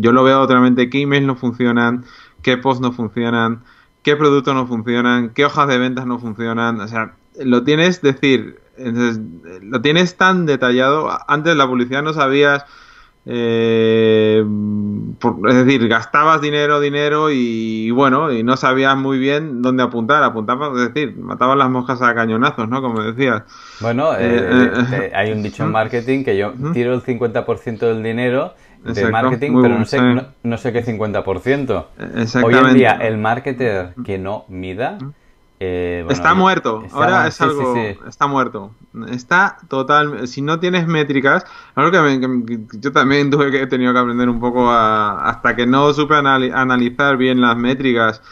yo 0.00 0.12
lo 0.12 0.22
veo 0.22 0.40
totalmente 0.42 0.88
qué 0.88 1.02
emails 1.02 1.26
no 1.26 1.34
funcionan, 1.36 2.04
qué 2.42 2.56
posts 2.56 2.80
no 2.80 2.92
funcionan, 2.92 3.62
qué 4.04 4.16
productos 4.16 4.54
no 4.54 4.66
funcionan, 4.68 5.30
qué 5.30 5.44
hojas 5.44 5.66
de 5.68 5.78
ventas 5.78 6.06
no 6.06 6.20
funcionan, 6.20 6.80
o 6.80 6.88
sea, 6.88 7.14
lo 7.40 7.64
tienes, 7.64 8.00
decir, 8.02 8.60
entonces, 8.76 9.20
lo 9.62 9.80
tienes 9.82 10.16
tan 10.16 10.46
detallado, 10.46 11.10
antes 11.26 11.56
la 11.56 11.66
publicidad 11.66 12.04
no 12.04 12.12
sabías 12.12 12.64
eh, 13.30 14.42
es 15.48 15.54
decir, 15.54 15.86
gastabas 15.86 16.40
dinero, 16.40 16.80
dinero 16.80 17.30
y, 17.30 17.90
bueno, 17.90 18.32
y 18.32 18.42
no 18.42 18.56
sabías 18.56 18.96
muy 18.96 19.18
bien 19.18 19.60
dónde 19.60 19.82
apuntar. 19.82 20.22
Apuntabas, 20.22 20.70
es 20.78 20.94
decir, 20.94 21.14
matabas 21.18 21.58
las 21.58 21.68
moscas 21.68 22.00
a 22.00 22.14
cañonazos, 22.14 22.68
¿no? 22.68 22.80
Como 22.80 23.02
decías. 23.02 23.42
Bueno, 23.80 24.12
eh, 24.18 25.12
hay 25.14 25.32
un 25.32 25.42
dicho 25.42 25.64
en 25.64 25.72
marketing 25.72 26.24
que 26.24 26.38
yo 26.38 26.54
tiro 26.72 26.94
el 26.94 27.02
50% 27.02 27.78
del 27.78 28.02
dinero 28.02 28.54
de 28.82 29.10
marketing, 29.10 29.60
pero 29.60 29.78
no 29.78 29.84
sé, 29.84 30.00
no, 30.42 30.56
sé 30.56 30.72
qué 30.72 30.84
50%. 30.84 31.84
Hoy 32.42 32.54
en 32.54 32.74
día, 32.74 32.92
el 32.92 33.18
marketer 33.18 33.92
que 34.04 34.18
no 34.18 34.46
mida 34.48 34.98
eh, 35.60 36.06
está 36.08 36.34
muerto, 36.34 36.84
ahora 36.92 37.26
es 37.26 37.40
algo, 37.40 37.74
está 38.06 38.28
muerto, 38.28 38.70
está 39.10 39.58
total, 39.66 40.28
si 40.28 40.40
no 40.40 40.60
tienes 40.60 40.86
métricas, 40.86 41.44
algo 41.74 41.90
que, 41.90 42.60
yo 42.78 42.92
también 42.92 43.28
tuve 43.32 43.50
que 43.50 43.62
he 43.62 43.66
tenido 43.66 43.92
que 43.92 43.98
aprender 43.98 44.28
un 44.28 44.38
poco 44.38 44.70
hasta 44.70 45.56
que 45.56 45.66
no 45.66 45.92
supe 45.92 46.14
analizar 46.14 47.16
bien 47.16 47.40
las 47.40 47.56
métricas. 47.56 48.22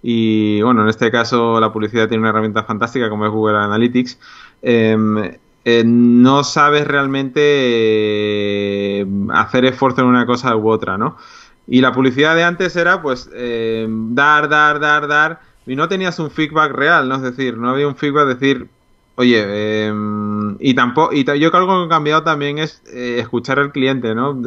Y 0.00 0.62
bueno, 0.62 0.82
en 0.82 0.88
este 0.88 1.10
caso 1.10 1.58
la 1.58 1.72
publicidad 1.72 2.06
tiene 2.06 2.20
una 2.20 2.28
herramienta 2.30 2.62
fantástica 2.62 3.10
como 3.10 3.26
es 3.26 3.32
Google 3.32 3.58
Analytics, 3.58 4.18
em, 4.62 5.32
eh, 5.64 5.82
no 5.84 6.44
sabes 6.44 6.86
realmente 6.86 7.40
eh, 7.42 9.06
hacer 9.32 9.64
esfuerzo 9.64 10.02
en 10.02 10.06
una 10.06 10.24
cosa 10.24 10.54
u 10.54 10.68
otra, 10.70 10.96
¿no? 10.96 11.16
Y 11.66 11.80
la 11.80 11.90
publicidad 11.90 12.36
de 12.36 12.44
antes 12.44 12.76
era 12.76 13.02
pues 13.02 13.28
dar, 13.28 14.48
dar, 14.48 14.78
dar, 14.78 15.08
dar 15.08 15.45
y 15.66 15.76
no 15.76 15.88
tenías 15.88 16.18
un 16.18 16.30
feedback 16.30 16.72
real, 16.72 17.08
¿no? 17.08 17.16
Es 17.16 17.22
decir, 17.22 17.56
no 17.56 17.70
había 17.70 17.88
un 17.88 17.96
feedback 17.96 18.26
de 18.26 18.34
decir, 18.34 18.68
oye, 19.16 19.44
eh, 19.46 19.92
y 20.60 20.74
tampoco, 20.74 21.12
y 21.12 21.24
yo 21.24 21.24
creo 21.24 21.50
que 21.50 21.56
algo 21.56 21.80
que 21.80 21.86
ha 21.86 21.96
cambiado 21.96 22.22
también 22.22 22.58
es 22.58 22.82
eh, 22.92 23.18
escuchar 23.20 23.58
al 23.58 23.72
cliente, 23.72 24.14
¿no? 24.14 24.40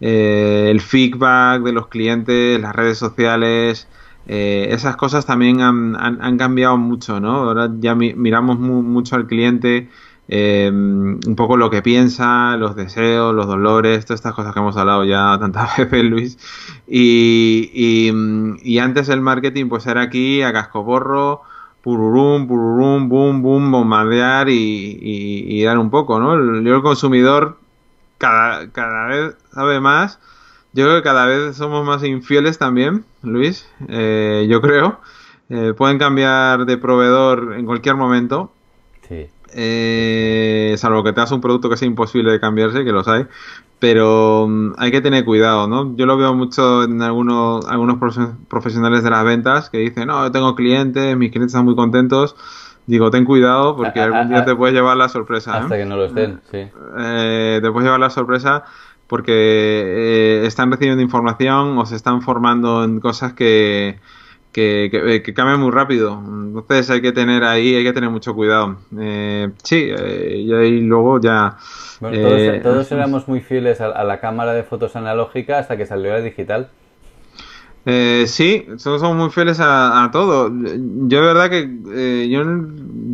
Eh, 0.00 0.70
el 0.70 0.80
feedback 0.80 1.62
de 1.62 1.72
los 1.72 1.88
clientes, 1.88 2.60
las 2.60 2.74
redes 2.76 2.98
sociales, 2.98 3.88
esas 4.26 4.96
cosas 4.96 5.24
también 5.24 5.62
han, 5.62 5.96
han, 5.96 6.36
cambiado 6.36 6.76
mucho, 6.76 7.18
¿no? 7.18 7.36
Ahora 7.36 7.70
ya 7.80 7.94
miramos 7.94 8.58
mucho 8.58 9.16
al 9.16 9.26
cliente 9.26 9.88
eh, 10.30 10.70
un 10.70 11.34
poco 11.36 11.56
lo 11.56 11.70
que 11.70 11.80
piensa, 11.80 12.56
los 12.58 12.76
deseos, 12.76 13.34
los 13.34 13.46
dolores, 13.46 14.04
todas 14.04 14.18
estas 14.18 14.34
cosas 14.34 14.52
que 14.52 14.60
hemos 14.60 14.76
hablado 14.76 15.04
ya 15.04 15.36
tantas 15.40 15.76
veces, 15.78 16.04
Luis. 16.04 16.38
Y, 16.86 17.70
y, 18.62 18.78
antes 18.78 19.08
el 19.08 19.20
marketing 19.22 19.68
pues 19.68 19.86
era 19.86 20.02
aquí 20.02 20.42
a 20.42 20.52
cascoborro, 20.52 21.42
pururum, 21.82 22.46
pururum, 22.46 23.08
boom, 23.08 23.42
boom, 23.42 23.70
bombardear 23.70 24.50
y, 24.50 24.98
y, 25.00 25.62
dar 25.64 25.78
un 25.78 25.90
poco, 25.90 26.20
¿no? 26.20 26.60
Yo 26.62 26.76
el 26.76 26.82
consumidor 26.82 27.56
cada, 28.18 28.70
cada 28.70 29.06
vez 29.06 29.36
sabe 29.52 29.80
más. 29.80 30.18
Yo 30.74 30.84
creo 30.84 30.96
que 30.96 31.02
cada 31.02 31.26
vez 31.26 31.56
somos 31.56 31.86
más 31.86 32.04
infieles 32.04 32.58
también, 32.58 33.04
Luis, 33.22 33.68
eh, 33.88 34.46
yo 34.50 34.60
creo. 34.60 35.00
Eh, 35.48 35.72
pueden 35.76 35.98
cambiar 35.98 36.66
de 36.66 36.76
proveedor 36.76 37.54
en 37.56 37.64
cualquier 37.64 37.96
momento. 37.96 38.52
Sí 39.08 39.28
eh, 39.54 40.74
salvo 40.78 41.02
que 41.04 41.12
te 41.12 41.20
hagas 41.20 41.32
un 41.32 41.40
producto 41.40 41.68
que 41.70 41.76
sea 41.76 41.86
imposible 41.86 42.32
de 42.32 42.40
cambiarse, 42.40 42.84
que 42.84 42.92
los 42.92 43.08
hay, 43.08 43.26
pero 43.78 44.46
mm, 44.48 44.74
hay 44.78 44.90
que 44.90 45.00
tener 45.00 45.24
cuidado, 45.24 45.68
¿no? 45.68 45.96
Yo 45.96 46.06
lo 46.06 46.16
veo 46.16 46.34
mucho 46.34 46.84
en 46.84 47.02
algunos, 47.02 47.66
algunos 47.66 47.98
profesionales 48.48 49.02
de 49.02 49.10
las 49.10 49.24
ventas 49.24 49.70
que 49.70 49.78
dicen, 49.78 50.08
no, 50.08 50.24
yo 50.24 50.32
tengo 50.32 50.54
clientes, 50.54 51.16
mis 51.16 51.30
clientes 51.30 51.52
están 51.52 51.64
muy 51.64 51.76
contentos. 51.76 52.36
Digo, 52.86 53.10
ten 53.10 53.26
cuidado 53.26 53.76
porque 53.76 54.00
algún 54.00 54.30
día 54.30 54.46
te 54.46 54.56
puedes 54.56 54.74
llevar 54.74 54.96
la 54.96 55.10
sorpresa. 55.10 55.58
¿eh? 55.58 55.60
Hasta 55.60 55.76
que 55.76 55.84
no 55.84 55.96
lo 55.96 56.06
estén, 56.06 56.40
sí. 56.50 56.68
Eh, 56.98 57.60
te 57.62 57.70
puedes 57.70 57.84
llevar 57.84 58.00
la 58.00 58.08
sorpresa 58.08 58.64
porque 59.06 59.32
eh, 59.32 60.46
están 60.46 60.70
recibiendo 60.70 61.02
información 61.02 61.76
o 61.76 61.84
se 61.84 61.96
están 61.96 62.22
formando 62.22 62.84
en 62.84 63.00
cosas 63.00 63.34
que, 63.34 63.98
que, 64.58 65.14
eh, 65.14 65.22
que, 65.22 65.34
cambia 65.34 65.56
muy 65.56 65.70
rápido. 65.70 66.20
Entonces 66.20 66.90
hay 66.90 67.00
que 67.00 67.12
tener 67.12 67.44
ahí, 67.44 67.76
hay 67.76 67.84
que 67.84 67.92
tener 67.92 68.10
mucho 68.10 68.34
cuidado. 68.34 68.76
Eh, 68.98 69.50
sí, 69.62 69.88
eh, 69.88 70.42
y 70.44 70.52
ahí 70.52 70.80
luego 70.80 71.20
ya... 71.20 71.56
todos, 72.00 72.90
éramos 72.90 73.28
muy 73.28 73.40
fieles 73.40 73.80
a, 73.80 74.02
la 74.02 74.20
cámara 74.20 74.54
de 74.54 74.64
fotos 74.64 74.96
analógica 74.96 75.58
hasta 75.58 75.76
que 75.76 75.86
salió 75.86 76.12
la 76.12 76.20
digital. 76.20 76.68
sí, 77.84 78.66
todos 78.82 79.00
somos 79.00 79.16
muy 79.16 79.30
fieles 79.30 79.58
a, 79.60 80.08
todo. 80.12 80.50
Yo 80.50 81.20
de 81.20 81.26
verdad 81.26 81.50
que 81.50 82.28
yo, 82.28 82.42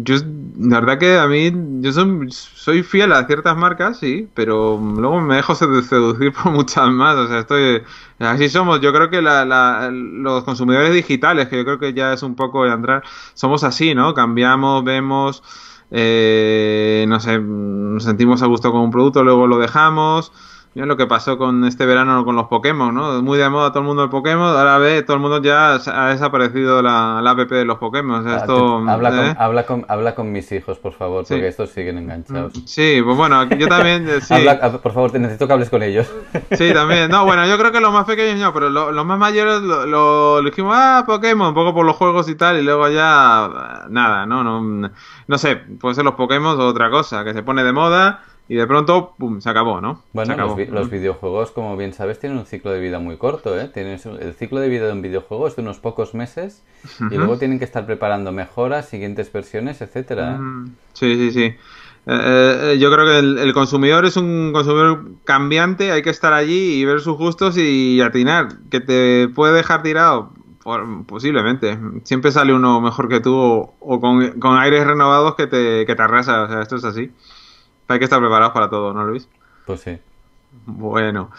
yo 0.02 0.16
la 0.56 0.80
verdad 0.80 0.98
que 0.98 1.18
a 1.18 1.26
mí, 1.26 1.52
yo 1.80 1.92
soy, 1.92 2.82
fiel 2.82 3.12
a 3.12 3.26
ciertas 3.26 3.56
marcas, 3.56 3.98
sí, 3.98 4.28
pero 4.34 4.78
luego 4.78 5.20
me 5.20 5.36
dejo 5.36 5.54
seducir 5.54 6.32
por 6.32 6.52
muchas 6.52 6.88
más. 6.90 7.16
O 7.16 7.28
sea, 7.28 7.40
estoy. 7.40 7.82
Así 8.18 8.48
somos. 8.48 8.80
Yo 8.80 8.92
creo 8.92 9.10
que 9.10 9.20
los 9.20 10.44
consumidores 10.44 10.94
digitales, 10.94 11.48
que 11.48 11.56
yo 11.56 11.64
creo 11.64 11.78
que 11.78 11.92
ya 11.92 12.12
es 12.12 12.22
un 12.22 12.36
poco 12.36 12.64
de 12.64 12.72
entrar, 12.72 13.02
somos 13.34 13.64
así, 13.64 13.94
¿no? 13.94 14.14
Cambiamos, 14.14 14.84
vemos. 14.84 15.42
Eh, 15.90 17.04
no 17.08 17.20
sé, 17.20 17.38
nos 17.38 18.04
sentimos 18.04 18.42
a 18.42 18.46
gusto 18.46 18.72
con 18.72 18.80
un 18.80 18.90
producto, 18.90 19.22
luego 19.22 19.46
lo 19.46 19.58
dejamos 19.58 20.32
Mira 20.74 20.86
lo 20.88 20.96
que 20.96 21.06
pasó 21.06 21.38
con 21.38 21.64
este 21.64 21.86
verano 21.86 22.24
con 22.24 22.34
los 22.34 22.48
Pokémon, 22.48 22.92
¿no? 22.92 23.22
Muy 23.22 23.38
de 23.38 23.48
moda 23.48 23.70
todo 23.70 23.78
el 23.78 23.86
mundo 23.86 24.02
el 24.02 24.10
Pokémon, 24.10 24.56
ahora 24.56 24.76
ve, 24.78 25.04
todo 25.04 25.14
el 25.14 25.22
mundo 25.22 25.40
ya 25.40 25.74
ha 25.74 26.08
desaparecido 26.08 26.82
la, 26.82 27.20
la 27.22 27.30
app 27.30 27.48
de 27.48 27.64
los 27.64 27.78
Pokémon. 27.78 28.26
Ah, 28.26 28.38
esto, 28.38 28.78
habla, 28.88 29.10
con, 29.10 29.18
¿eh? 29.20 29.36
habla, 29.38 29.66
con, 29.66 29.86
habla 29.86 30.14
con 30.16 30.32
mis 30.32 30.50
hijos, 30.50 30.80
por 30.80 30.92
favor, 30.92 31.24
porque 31.28 31.46
estos 31.46 31.70
siguen 31.70 31.98
enganchados. 31.98 32.56
Mm, 32.56 32.66
sí, 32.66 33.00
pues 33.04 33.16
bueno, 33.16 33.44
yo 33.50 33.68
también. 33.68 34.08
Eh, 34.08 34.20
sí. 34.20 34.34
habla, 34.34 34.72
por 34.78 34.92
favor, 34.92 35.14
necesito 35.14 35.46
que 35.46 35.52
hables 35.52 35.70
con 35.70 35.82
ellos. 35.82 36.12
Sí, 36.54 36.72
también. 36.72 37.10
No, 37.10 37.24
bueno, 37.24 37.46
yo 37.46 37.56
creo 37.58 37.72
que 37.72 37.80
los 37.80 37.92
más 37.92 38.04
pequeños 38.04 38.38
no, 38.40 38.52
pero 38.52 38.68
los 38.68 39.06
más 39.06 39.18
mayores 39.18 39.60
lo, 39.60 39.86
lo, 39.86 40.42
dijimos, 40.42 40.74
ah, 40.76 41.04
Pokémon, 41.06 41.48
un 41.48 41.54
poco 41.54 41.72
por 41.72 41.84
los 41.84 41.96
juegos 41.96 42.28
y 42.28 42.34
tal, 42.34 42.58
y 42.58 42.62
luego 42.62 42.88
ya 42.88 43.86
nada, 43.88 44.26
¿no? 44.26 44.42
No, 44.42 44.90
no 45.26 45.38
sé, 45.38 45.56
puede 45.56 45.94
ser 45.94 46.04
los 46.04 46.14
Pokémon 46.14 46.60
o 46.60 46.66
otra 46.66 46.90
cosa, 46.90 47.24
que 47.24 47.32
se 47.32 47.42
pone 47.42 47.64
de 47.64 47.72
moda 47.72 48.20
y 48.46 48.56
de 48.56 48.66
pronto, 48.66 49.14
pum, 49.16 49.40
se 49.40 49.48
acabó, 49.48 49.80
¿no? 49.80 50.02
Bueno, 50.12 50.36
Los, 50.36 50.90
videojuegos, 50.90 51.50
como 51.50 51.76
bien 51.78 51.94
sabes, 51.94 52.20
tienen 52.20 52.38
un 52.38 52.44
ciclo 52.44 52.72
de 52.72 52.80
vida 52.80 52.98
muy 52.98 53.16
corto, 53.16 53.58
¿eh? 53.58 53.70
Tienes, 53.72 54.04
el 54.04 54.34
ciclo 54.34 54.60
de 54.60 54.68
vida 54.68 54.86
de 54.86 54.92
un 54.92 55.00
videojuego 55.00 55.46
es 55.48 55.56
de 55.56 55.62
unos 55.62 55.78
pocos 55.78 56.12
meses 56.12 56.62
y 57.10 57.16
luego 57.16 57.38
tienen 57.38 57.58
que 57.58 57.64
estar 57.64 57.86
preparando 57.86 58.32
mejoras, 58.32 58.86
siguientes 58.86 59.32
versiones, 59.32 59.80
etcétera. 59.80 60.38
¿eh? 60.38 60.70
Sí, 60.92 61.16
sí, 61.16 61.30
sí. 61.32 61.54
Eh, 62.06 62.74
eh, 62.74 62.78
yo 62.78 62.92
creo 62.92 63.06
que 63.06 63.18
el, 63.18 63.54
consumidor 63.54 64.04
es 64.04 64.18
un 64.18 64.52
consumidor 64.52 65.04
cambiante, 65.24 65.90
hay 65.90 66.02
que 66.02 66.10
estar 66.10 66.34
allí 66.34 66.74
y 66.74 66.84
ver 66.84 67.00
sus 67.00 67.16
gustos 67.16 67.56
y 67.56 68.02
atinar. 68.02 68.48
Que 68.70 68.80
te 68.80 69.28
puede 69.28 69.54
dejar 69.54 69.82
tirado, 69.82 70.32
posiblemente. 71.06 71.78
Siempre 72.02 72.30
sale 72.30 72.52
uno 72.52 72.82
mejor 72.82 73.08
que 73.08 73.20
tú 73.20 73.34
o, 73.34 74.00
con, 74.00 74.38
con, 74.38 74.58
aires 74.58 74.86
renovados 74.86 75.34
que 75.34 75.46
te, 75.46 75.86
que 75.86 75.94
te 75.94 76.02
arrasa, 76.02 76.42
o 76.42 76.48
sea, 76.48 76.60
esto 76.60 76.76
es 76.76 76.84
así. 76.84 77.10
Hay 77.88 77.98
que 77.98 78.04
estar 78.04 78.20
preparados 78.20 78.52
para 78.52 78.70
todo, 78.70 78.92
¿no, 78.92 79.04
Luis? 79.04 79.28
Pues 79.66 79.80
sí. 79.80 79.98
Bueno. 80.66 81.30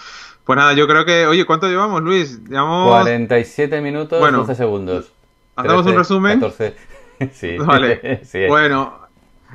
Pues 0.44 0.58
nada, 0.58 0.74
yo 0.74 0.88
creo 0.88 1.06
que... 1.06 1.26
Oye, 1.26 1.46
¿cuánto 1.46 1.68
llevamos, 1.68 2.04
Luis? 2.04 2.44
Llevamos... 2.48 2.92
47 2.92 3.82
minutos, 3.82 4.20
bueno, 4.20 4.40
12 4.40 4.56
segundos. 4.56 5.12
¿Hacemos 5.56 5.86
un 5.88 5.96
resumen? 5.96 6.40
14. 6.40 6.76
sí. 7.34 7.58
Vale. 7.66 8.22
Bueno, 8.48 8.94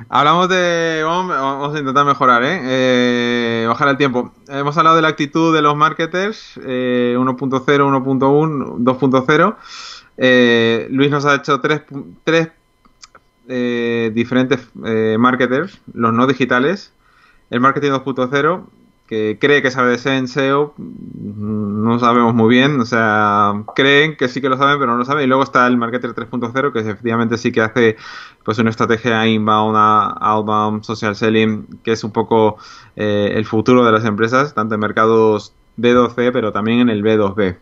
hablamos 0.09 0.49
de... 0.49 1.01
Vamos, 1.05 1.73
a 1.73 1.79
intentar 1.79 2.05
mejorar, 2.05 2.43
¿eh? 2.43 2.59
¿eh? 2.63 3.65
Bajar 3.67 3.87
el 3.87 3.97
tiempo. 3.97 4.33
Hemos 4.49 4.77
hablado 4.77 4.97
de 4.97 5.01
la 5.03 5.07
actitud 5.07 5.55
de 5.55 5.61
los 5.61 5.77
marketers, 5.77 6.59
eh, 6.65 7.15
1.0, 7.17 7.65
1.1, 7.65 9.55
2.0. 10.17 10.89
Luis 10.89 11.09
nos 11.09 11.23
ha 11.25 11.35
hecho 11.35 11.61
tres, 11.61 11.83
tres 12.25 12.49
eh, 13.47 14.11
diferentes 14.13 14.59
eh, 14.85 15.17
marketers, 15.19 15.79
los 15.93 16.13
no 16.13 16.27
digitales, 16.27 16.93
el 17.49 17.59
marketing 17.59 17.91
2.0, 17.91 18.65
que 19.11 19.37
cree 19.41 19.61
que 19.61 19.71
sabe 19.71 19.97
de 19.97 20.27
SEO, 20.27 20.73
mm, 20.77 21.83
no 21.83 21.99
sabemos 21.99 22.33
muy 22.33 22.47
bien, 22.47 22.79
o 22.79 22.85
sea, 22.85 23.51
creen 23.75 24.15
que 24.15 24.29
sí 24.29 24.39
que 24.39 24.47
lo 24.47 24.57
saben, 24.57 24.79
pero 24.79 24.93
no 24.93 24.97
lo 24.99 25.03
saben, 25.03 25.25
y 25.25 25.27
luego 25.27 25.43
está 25.43 25.67
el 25.67 25.75
marketer 25.75 26.11
3.0, 26.15 26.71
que 26.71 26.79
efectivamente 26.79 27.37
sí 27.37 27.51
que 27.51 27.59
hace 27.59 27.97
pues 28.45 28.57
una 28.59 28.69
estrategia 28.69 29.27
inbound, 29.27 29.75
outbound, 29.77 30.83
social 30.83 31.17
selling, 31.17 31.67
que 31.83 31.91
es 31.91 32.05
un 32.05 32.11
poco 32.11 32.57
eh, 32.95 33.33
el 33.35 33.45
futuro 33.45 33.83
de 33.83 33.91
las 33.91 34.05
empresas, 34.05 34.53
tanto 34.53 34.75
en 34.75 34.79
mercados 34.79 35.53
B2C, 35.77 36.31
pero 36.31 36.53
también 36.53 36.79
en 36.79 36.89
el 36.89 37.03
B2B. 37.03 37.57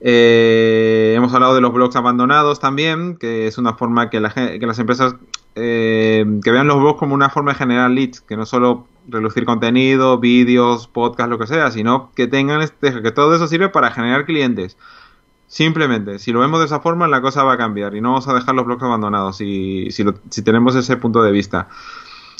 Eh, 0.00 1.14
hemos 1.16 1.32
hablado 1.32 1.54
de 1.54 1.60
los 1.60 1.72
blogs 1.72 1.96
abandonados 1.96 2.60
también, 2.60 3.16
que 3.16 3.46
es 3.46 3.58
una 3.58 3.74
forma 3.74 4.10
que, 4.10 4.20
que 4.60 4.66
las 4.66 4.78
empresas 4.78 5.16
eh, 5.58 6.24
que 6.44 6.50
vean 6.50 6.66
los 6.66 6.78
blogs 6.78 6.98
como 6.98 7.14
una 7.14 7.30
forma 7.30 7.52
de 7.52 7.58
generar 7.58 7.90
leads, 7.90 8.20
que 8.20 8.36
no 8.36 8.44
solo 8.44 8.86
relucir 9.08 9.46
contenido, 9.46 10.18
vídeos, 10.18 10.86
podcast, 10.86 11.30
lo 11.30 11.38
que 11.38 11.46
sea, 11.46 11.70
sino 11.70 12.10
que 12.14 12.26
tengan 12.26 12.60
este, 12.60 13.00
que 13.02 13.10
todo 13.10 13.34
eso 13.34 13.46
sirve 13.46 13.70
para 13.70 13.90
generar 13.90 14.26
clientes. 14.26 14.76
Simplemente, 15.46 16.18
si 16.18 16.32
lo 16.32 16.40
vemos 16.40 16.58
de 16.58 16.66
esa 16.66 16.80
forma, 16.80 17.08
la 17.08 17.22
cosa 17.22 17.42
va 17.44 17.54
a 17.54 17.56
cambiar 17.56 17.94
y 17.94 18.00
no 18.02 18.10
vamos 18.10 18.28
a 18.28 18.34
dejar 18.34 18.54
los 18.54 18.66
blogs 18.66 18.82
abandonados 18.82 19.38
si, 19.38 19.90
si, 19.92 20.04
si 20.28 20.42
tenemos 20.42 20.74
ese 20.74 20.96
punto 20.98 21.22
de 21.22 21.32
vista. 21.32 21.68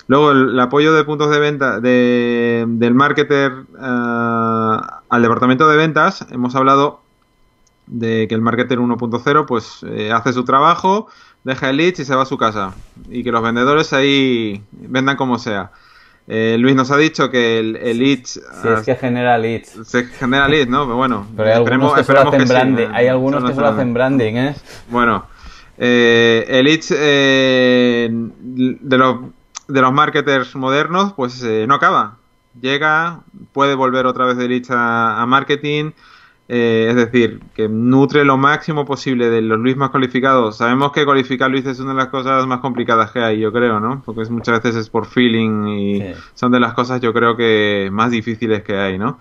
Luego 0.09 0.33
el, 0.33 0.59
apoyo 0.61 0.93
de 0.93 1.05
puntos 1.05 1.31
de 1.31 1.39
venta 1.39 1.81
de, 1.81 2.65
del 2.69 2.95
marketer 2.95 3.65
eh, 3.81 4.79
al 5.09 5.23
departamento 5.23 5.69
de 5.69 5.77
ventas. 5.77 6.27
Hemos 6.31 6.55
hablado 6.55 7.01
de 7.87 8.27
que 8.29 8.35
el 8.35 8.41
marketer 8.41 8.79
1.0 8.79 9.47
pues 9.47 9.85
eh, 9.89 10.13
hace 10.13 10.33
su 10.33 10.45
trabajo, 10.45 11.09
deja 11.45 11.71
el 11.71 11.77
lead 11.77 11.95
y 11.99 12.05
se 12.05 12.15
va 12.15 12.23
a 12.23 12.27
su 12.27 12.37
casa. 12.37 12.75
Y 13.09 13.23
que 13.23 13.33
los 13.33 13.43
vendedores 13.43 13.93
ahí 13.93 14.63
vendan 14.73 15.17
como 15.17 15.39
sea. 15.39 15.71
Eh, 16.29 16.57
Luis 16.59 16.75
nos 16.75 16.91
ha 16.91 16.97
dicho 16.97 17.31
que 17.31 17.61
el, 17.61 17.77
el 17.77 17.99
leads... 17.99 18.41
Sí, 18.63 18.69
es 18.69 18.83
que 18.83 18.97
genera 18.97 19.39
leads. 19.39 19.79
Se 19.85 20.05
genera 20.07 20.49
leads, 20.49 20.69
¿no? 20.69 20.85
Pero 20.85 20.97
bueno, 20.97 21.27
Pero 21.37 21.49
hay 21.49 21.55
algunos 21.55 21.95
que 21.95 22.05
solo 22.05 22.29
hacen 22.29 22.49
branding. 22.49 22.89
hay 22.93 23.07
algunos 23.07 23.45
que 23.45 23.55
solo 23.55 23.69
hacen 23.69 23.95
branding, 23.95 24.35
¿eh? 24.35 24.55
Bueno, 24.91 25.27
eh, 25.79 26.45
el 26.49 26.65
leads 26.65 26.93
eh, 26.97 28.09
de, 28.11 28.99
los, 28.99 29.17
de 29.69 29.81
los 29.81 29.93
marketers 29.93 30.57
modernos, 30.57 31.13
pues 31.13 31.43
eh, 31.45 31.67
no 31.69 31.75
acaba. 31.75 32.17
Llega, 32.61 33.21
puede 33.53 33.77
volver 33.77 34.07
otra 34.07 34.25
vez 34.25 34.37
de 34.37 34.49
leads 34.49 34.71
a, 34.71 35.23
a 35.23 35.27
marketing 35.27 35.93
eh, 36.49 36.87
es 36.91 36.97
decir, 36.97 37.41
que 37.55 37.69
nutre 37.69 38.25
lo 38.25 38.37
máximo 38.37 38.85
posible 38.85 39.29
de 39.31 39.43
los 39.43 39.59
Luis 39.59 39.77
más 39.77 39.91
cualificados. 39.91 40.59
Sabemos 40.59 40.93
que 40.93 41.05
cualificar 41.05 41.51
Luis 41.51 41.67
es 41.67 41.81
una 41.81 41.91
de 41.91 41.97
las 41.97 42.09
cosas 42.09 42.47
más 42.47 42.61
complicadas 42.61 43.11
que 43.11 43.21
hay, 43.21 43.41
yo 43.41 43.53
creo, 43.53 43.81
¿no? 43.81 44.03
Porque 44.05 44.25
muchas 44.31 44.63
veces 44.63 44.77
es 44.77 44.89
por 44.89 45.07
feeling 45.07 45.67
y 45.67 46.03
son 46.35 46.53
de 46.53 46.61
las 46.61 46.73
cosas, 46.75 47.01
yo 47.01 47.13
creo 47.13 47.37
que 47.37 47.89
más 47.93 48.13
difíciles 48.13 48.63
que 48.63 48.77
hay, 48.77 48.97
¿no? 48.97 49.19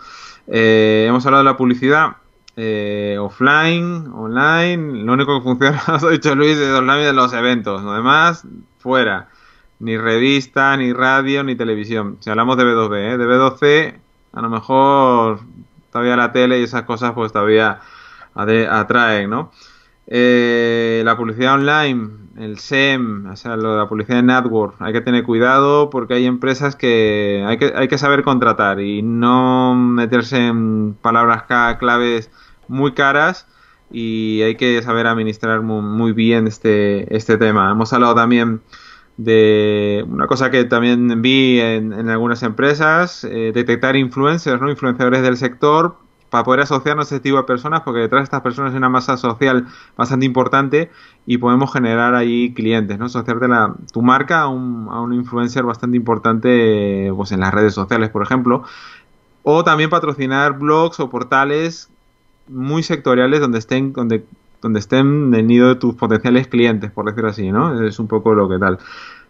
Eh, 0.48 1.06
hemos 1.10 1.26
hablado 1.26 1.44
de 1.44 1.50
la 1.50 1.58
publicidad. 1.58 2.18
Eh, 2.58 3.18
offline, 3.20 4.08
online, 4.14 5.04
lo 5.04 5.12
único 5.14 5.38
que 5.38 5.44
funciona, 5.44 5.82
ha 5.88 6.10
dicho 6.10 6.36
Luis, 6.36 6.58
es 6.58 6.72
online 6.72 7.06
de 7.06 7.14
los 7.14 7.34
eventos, 7.34 7.84
lo 7.84 7.94
demás, 7.94 8.48
fuera. 8.78 9.30
Ni 9.80 9.98
revista, 9.98 10.78
ni 10.78 10.94
radio, 10.94 11.44
ni 11.44 11.56
televisión. 11.56 12.18
Si 12.22 12.30
hablamos 12.30 12.56
de 12.56 12.64
B2B, 12.64 13.14
¿eh? 13.14 13.18
de 13.18 13.26
B2C, 13.26 13.96
a 14.32 14.42
lo 14.42 14.50
mejor 14.50 15.40
todavía 15.96 16.18
la 16.18 16.34
tele 16.34 16.60
y 16.60 16.64
esas 16.64 16.82
cosas 16.82 17.14
pues 17.14 17.32
todavía 17.32 17.80
atraen, 18.36 19.30
¿no? 19.30 19.50
Eh, 20.08 21.02
la 21.06 21.16
publicidad 21.16 21.54
online, 21.54 22.10
el 22.38 22.60
SEM, 22.60 23.32
o 23.32 23.36
sea, 23.38 23.56
la 23.56 23.88
publicidad 23.88 24.20
en 24.20 24.26
network, 24.26 24.76
hay 24.80 24.92
que 24.92 25.00
tener 25.00 25.24
cuidado 25.24 25.90
porque 25.90 26.16
hay 26.16 26.26
empresas 26.26 26.76
que 26.76 27.46
hay 27.48 27.58
que, 27.58 27.72
hay 27.74 27.88
que 27.88 27.98
saber 27.98 28.24
contratar 28.24 28.82
y 28.82 29.04
no 29.04 29.74
meterse 29.74 30.48
en 30.48 30.96
palabras 30.96 31.44
claves 31.80 32.30
muy 32.68 32.92
caras 32.92 33.48
y 33.90 34.42
hay 34.42 34.56
que 34.56 34.82
saber 34.82 35.08
administrar 35.08 35.62
muy, 35.62 36.12
bien 36.12 36.46
este, 36.46 37.16
este 37.16 37.38
tema. 37.38 37.72
Hemos 37.72 37.94
hablado 37.94 38.16
también 38.16 38.60
de 39.18 40.06
una 40.08 40.28
cosa 40.28 40.52
que 40.52 40.66
también 40.66 41.22
vi 41.22 41.60
en, 41.60 42.10
algunas 42.10 42.44
empresas, 42.44 43.24
eh, 43.24 43.52
detectar 43.54 43.96
influencers, 43.96 44.62
¿no? 44.62 44.70
influenciadores 44.70 45.22
del 45.22 45.38
sector 45.38 45.96
para 46.30 46.44
poder 46.44 46.62
asociarnos 46.62 47.12
a 47.12 47.16
este 47.16 47.30
tipo 47.30 47.38
de 47.38 47.44
personas, 47.44 47.82
porque 47.82 48.02
detrás 48.02 48.22
de 48.22 48.24
estas 48.26 48.42
personas 48.42 48.72
hay 48.72 48.78
una 48.78 48.90
masa 48.90 49.16
social 49.16 49.68
bastante 49.96 50.26
importante 50.26 50.92
y 51.26 51.38
podemos 51.38 51.72
generar 51.72 52.14
ahí 52.14 52.54
clientes, 52.54 53.00
¿no? 53.00 53.06
Asociarte 53.06 53.48
la, 53.48 53.74
tu 53.94 54.02
marca 54.02 54.42
a 54.42 54.48
un, 54.50 54.88
a 54.92 55.00
un 55.00 55.14
influencer 55.14 55.64
bastante 55.64 55.96
importante 55.96 57.10
pues 57.16 57.32
en 57.32 57.40
las 57.40 57.54
redes 57.54 57.74
sociales, 57.74 58.10
por 58.10 58.22
ejemplo. 58.22 58.64
O 59.44 59.64
también 59.64 59.90
patrocinar 59.90 60.58
blogs 60.58 61.00
o 61.00 61.10
portales 61.10 61.90
muy 62.48 62.84
sectoriales 62.84 63.40
donde 63.40 63.60
estén, 63.60 63.94
donde 63.94 64.26
donde 64.66 64.80
estén 64.80 65.32
el 65.36 65.46
nido 65.46 65.68
de 65.68 65.76
tus 65.76 65.94
potenciales 65.94 66.48
clientes, 66.48 66.90
por 66.90 67.06
decir 67.06 67.24
así, 67.24 67.52
¿no? 67.52 67.86
Es 67.86 68.00
un 68.00 68.08
poco 68.08 68.34
lo 68.34 68.50
que 68.50 68.58
tal. 68.58 68.80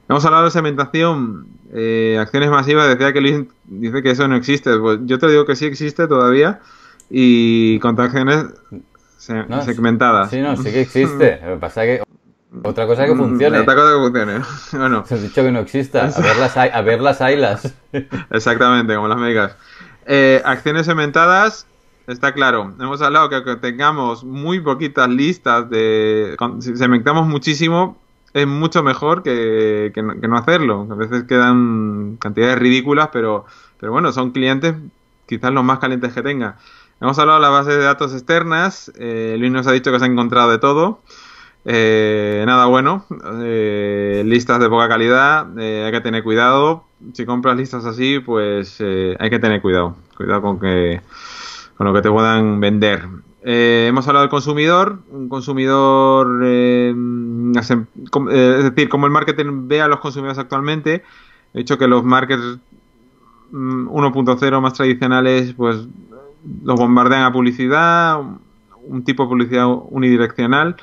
Hemos 0.08 0.24
hablado 0.24 0.46
de 0.46 0.52
segmentación, 0.52 1.48
eh, 1.74 2.18
acciones 2.18 2.50
masivas, 2.50 2.88
decía 2.88 3.12
que 3.12 3.20
Luis 3.20 3.42
dice 3.66 4.02
que 4.02 4.12
eso 4.12 4.30
no 4.30 4.38
existe. 4.38 4.78
Pues 4.78 5.00
yo 5.04 5.20
te 5.20 5.28
digo 5.28 5.46
que 5.46 5.58
sí 5.58 5.66
existe 5.66 6.08
todavía 6.08 6.62
y 7.10 7.80
con 7.80 8.00
acciones 8.00 8.46
segmentadas. 9.18 10.30
Sí, 10.30 10.40
no, 10.40 10.56
sí 10.56 10.72
que 10.72 10.80
existe. 10.80 11.42
Lo 11.46 11.56
que 11.56 11.60
pasa 11.60 11.84
es 11.84 12.00
que 12.00 12.06
otra 12.64 12.88
cosa 12.88 13.06
que 13.06 13.14
mm, 13.14 13.18
funcione. 13.18 13.60
Otra 13.60 13.76
cosa 13.76 13.90
que 13.90 13.98
funcione. 13.98 14.42
Bueno. 14.72 15.06
Se 15.06 15.16
has 15.16 15.22
dicho 15.22 15.44
que 15.44 15.52
no 15.52 15.60
exista. 15.60 16.06
A 16.06 16.22
ver 16.22 16.38
las, 16.38 16.56
a 16.56 16.82
ver 16.82 17.02
las 17.02 17.20
ailas. 17.20 17.74
Exactamente, 18.32 18.96
como 18.96 19.10
las 19.10 19.18
megas. 19.18 19.58
Eh, 20.06 20.42
acciones 20.46 20.86
segmentadas, 20.86 21.68
Está 22.08 22.34
claro. 22.34 22.74
Hemos 22.80 23.02
hablado 23.02 23.30
que, 23.30 23.56
tengamos 23.56 24.24
muy 24.24 24.60
poquitas 24.60 25.10
listas 25.10 25.70
de... 25.70 26.36
Si 26.60 26.76
segmentamos 26.76 27.28
muchísimo, 27.28 27.98
es 28.34 28.46
mucho 28.46 28.84
mejor 28.84 29.24
que, 29.24 29.92
no, 30.28 30.38
hacerlo. 30.38 30.88
A 30.92 30.96
veces 30.96 31.24
quedan 31.24 32.18
cantidades 32.18 32.60
ridículas, 32.60 33.10
pero, 33.12 33.46
pero 33.80 33.92
bueno, 33.92 34.12
son 34.12 34.32
clientes 34.32 34.76
quizás 35.26 35.52
los 35.52 35.64
más 35.64 35.80
calientes 35.80 36.14
que 36.14 36.22
tenga. 36.22 36.58
Hemos 37.02 37.18
hablado 37.18 37.40
de 37.40 37.42
la 37.44 37.50
base 37.50 37.72
de 37.72 37.84
datos 37.84 38.14
externas. 38.14 38.92
Eh, 38.98 39.36
Luis 39.40 39.52
nos 39.52 39.66
ha 39.68 39.72
dicho 39.72 39.92
que 39.92 40.00
se 40.00 40.06
ha 40.06 40.08
encontrado 40.08 40.52
de 40.52 40.60
todo. 40.60 41.00
Eh, 41.66 42.44
nada 42.46 42.68
bueno. 42.68 43.06
Eh, 43.42 44.22
listas 44.26 44.60
de 44.60 44.70
poca 44.70 44.88
calidad. 44.88 45.48
hay 45.58 45.92
que 45.92 46.02
tener 46.02 46.24
cuidado. 46.24 46.84
Si 47.14 47.26
compras 47.26 47.58
listas 47.58 47.86
así, 47.86 48.20
pues 48.20 48.80
hay 48.80 49.30
que 49.30 49.40
tener 49.40 49.62
cuidado. 49.62 49.96
Cuidado 50.16 50.42
con 50.42 50.60
que 50.60 51.02
con 51.78 51.88
lo 51.88 51.94
que 51.94 52.02
te 52.02 52.10
puedan 52.10 52.60
vender. 52.60 53.08
Eh, 53.44 53.86
hemos 53.88 54.08
hablado 54.08 54.24
del 54.24 54.32
consumidor, 54.32 55.00
un 55.12 55.30
consumidor, 55.30 56.42
eh, 56.44 56.94
eh, 56.94 58.56
es 58.58 58.64
decir, 58.64 58.90
como 58.90 59.06
el 59.06 59.12
marketing 59.12 59.68
ve 59.68 59.82
a 59.82 59.88
los 59.88 60.00
consumidores 60.00 60.40
actualmente. 60.40 61.04
He 61.54 61.60
dicho 61.60 61.78
que 61.78 61.88
los 61.88 62.04
marketers 62.04 62.58
1.0 63.52 64.60
mm, 64.60 64.62
más 64.62 64.74
tradicionales, 64.74 65.54
pues 65.54 65.88
los 66.64 66.80
bombardean 66.80 67.24
a 67.24 67.32
publicidad, 67.32 68.20
un 68.88 69.04
tipo 69.04 69.24
de 69.24 69.30
publicidad 69.30 69.68
unidireccional. 69.90 70.76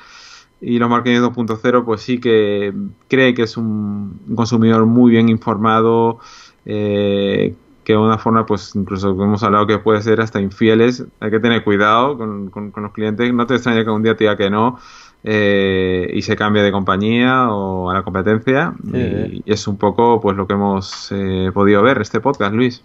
Y 0.60 0.78
los 0.78 0.88
marketing 0.88 1.18
2.0, 1.18 1.84
pues 1.84 2.02
sí 2.02 2.18
que 2.20 2.72
cree 3.08 3.34
que 3.34 3.42
es 3.42 3.56
un 3.56 4.20
consumidor 4.36 4.86
muy 4.86 5.10
bien 5.10 5.28
informado, 5.28 6.20
eh, 6.64 7.56
que 7.84 7.94
de 7.94 7.98
una 7.98 8.18
forma, 8.18 8.46
pues 8.46 8.74
incluso 8.74 9.10
hemos 9.10 9.42
hablado 9.42 9.66
que 9.66 9.78
puede 9.78 10.02
ser 10.02 10.20
hasta 10.20 10.40
infieles. 10.40 11.04
Hay 11.20 11.30
que 11.30 11.40
tener 11.40 11.64
cuidado 11.64 12.16
con, 12.16 12.50
con, 12.50 12.72
los 12.76 12.92
clientes. 12.92 13.32
No 13.32 13.46
te 13.46 13.54
extraña 13.54 13.84
que 13.84 13.90
un 13.90 14.02
día 14.02 14.16
te 14.16 14.24
diga 14.24 14.36
que 14.36 14.50
no 14.50 14.78
eh, 15.24 16.10
y 16.12 16.22
se 16.22 16.36
cambie 16.36 16.62
de 16.62 16.72
compañía 16.72 17.48
o 17.50 17.90
a 17.90 17.94
la 17.94 18.02
competencia. 18.02 18.74
y, 18.92 19.42
es 19.46 19.66
un 19.66 19.76
poco 19.78 20.20
pues 20.20 20.36
lo 20.36 20.46
que 20.46 20.54
hemos 20.54 21.10
eh, 21.12 21.50
podido 21.52 21.82
ver 21.82 22.00
este 22.00 22.20
podcast, 22.20 22.54
Luis. 22.54 22.82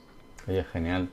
Oye, 0.48 0.64
genial. 0.72 1.10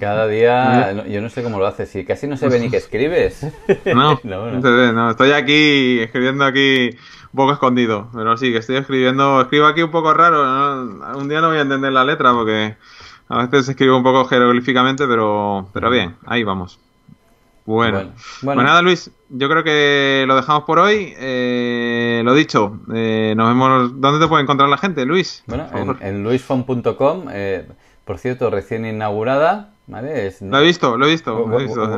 Cada 0.00 0.26
día, 0.26 1.06
yo 1.06 1.22
no 1.22 1.28
sé 1.28 1.44
cómo 1.44 1.58
lo 1.58 1.66
haces, 1.66 1.88
si 1.88 2.04
casi 2.04 2.26
no 2.26 2.36
se 2.36 2.48
ve 2.48 2.58
ni 2.58 2.70
que 2.70 2.76
escribes. 2.76 3.46
No, 3.94 4.20
no, 4.24 4.50
no. 4.50 4.60
no, 4.60 4.92
no 4.92 5.10
estoy 5.10 5.30
aquí 5.30 6.00
escribiendo 6.00 6.44
aquí 6.44 6.90
un 7.32 7.36
poco 7.36 7.52
escondido, 7.52 8.08
pero 8.12 8.36
sí, 8.36 8.50
que 8.50 8.58
estoy 8.58 8.76
escribiendo, 8.76 9.40
escribo 9.40 9.66
aquí 9.66 9.82
un 9.82 9.90
poco 9.90 10.12
raro, 10.12 10.42
un 11.16 11.28
día 11.28 11.40
no 11.40 11.48
voy 11.48 11.58
a 11.58 11.62
entender 11.62 11.92
la 11.92 12.04
letra 12.04 12.32
porque 12.32 12.76
a 13.30 13.46
veces 13.46 13.68
escribo 13.68 13.96
un 13.96 14.02
poco 14.02 14.24
jeroglíficamente, 14.24 15.06
pero, 15.06 15.68
pero 15.72 15.88
bien, 15.88 16.16
ahí 16.26 16.42
vamos. 16.42 16.80
Bueno. 17.64 17.98
bueno. 17.98 18.12
Pues 18.42 18.56
nada, 18.56 18.82
Luis, 18.82 19.12
yo 19.28 19.48
creo 19.48 19.62
que 19.62 20.24
lo 20.26 20.34
dejamos 20.34 20.64
por 20.64 20.80
hoy. 20.80 21.14
Eh, 21.16 22.22
lo 22.24 22.34
dicho, 22.34 22.80
eh, 22.92 23.32
nos 23.36 23.46
vemos. 23.48 24.00
¿Dónde 24.00 24.18
te 24.18 24.28
puede 24.28 24.42
encontrar 24.42 24.68
la 24.68 24.78
gente, 24.78 25.04
Luis? 25.04 25.44
Bueno, 25.46 25.66
en, 25.72 25.96
en 26.00 26.24
luisfon.com, 26.24 27.26
eh, 27.30 27.68
por 28.04 28.18
cierto, 28.18 28.50
recién 28.50 28.84
inaugurada. 28.84 29.74
¿Vale? 29.86 30.32
lo 30.40 30.58
he 30.58 30.62
visto, 30.62 30.96
lo 30.96 31.06
he 31.06 31.10
visto. 31.10 31.36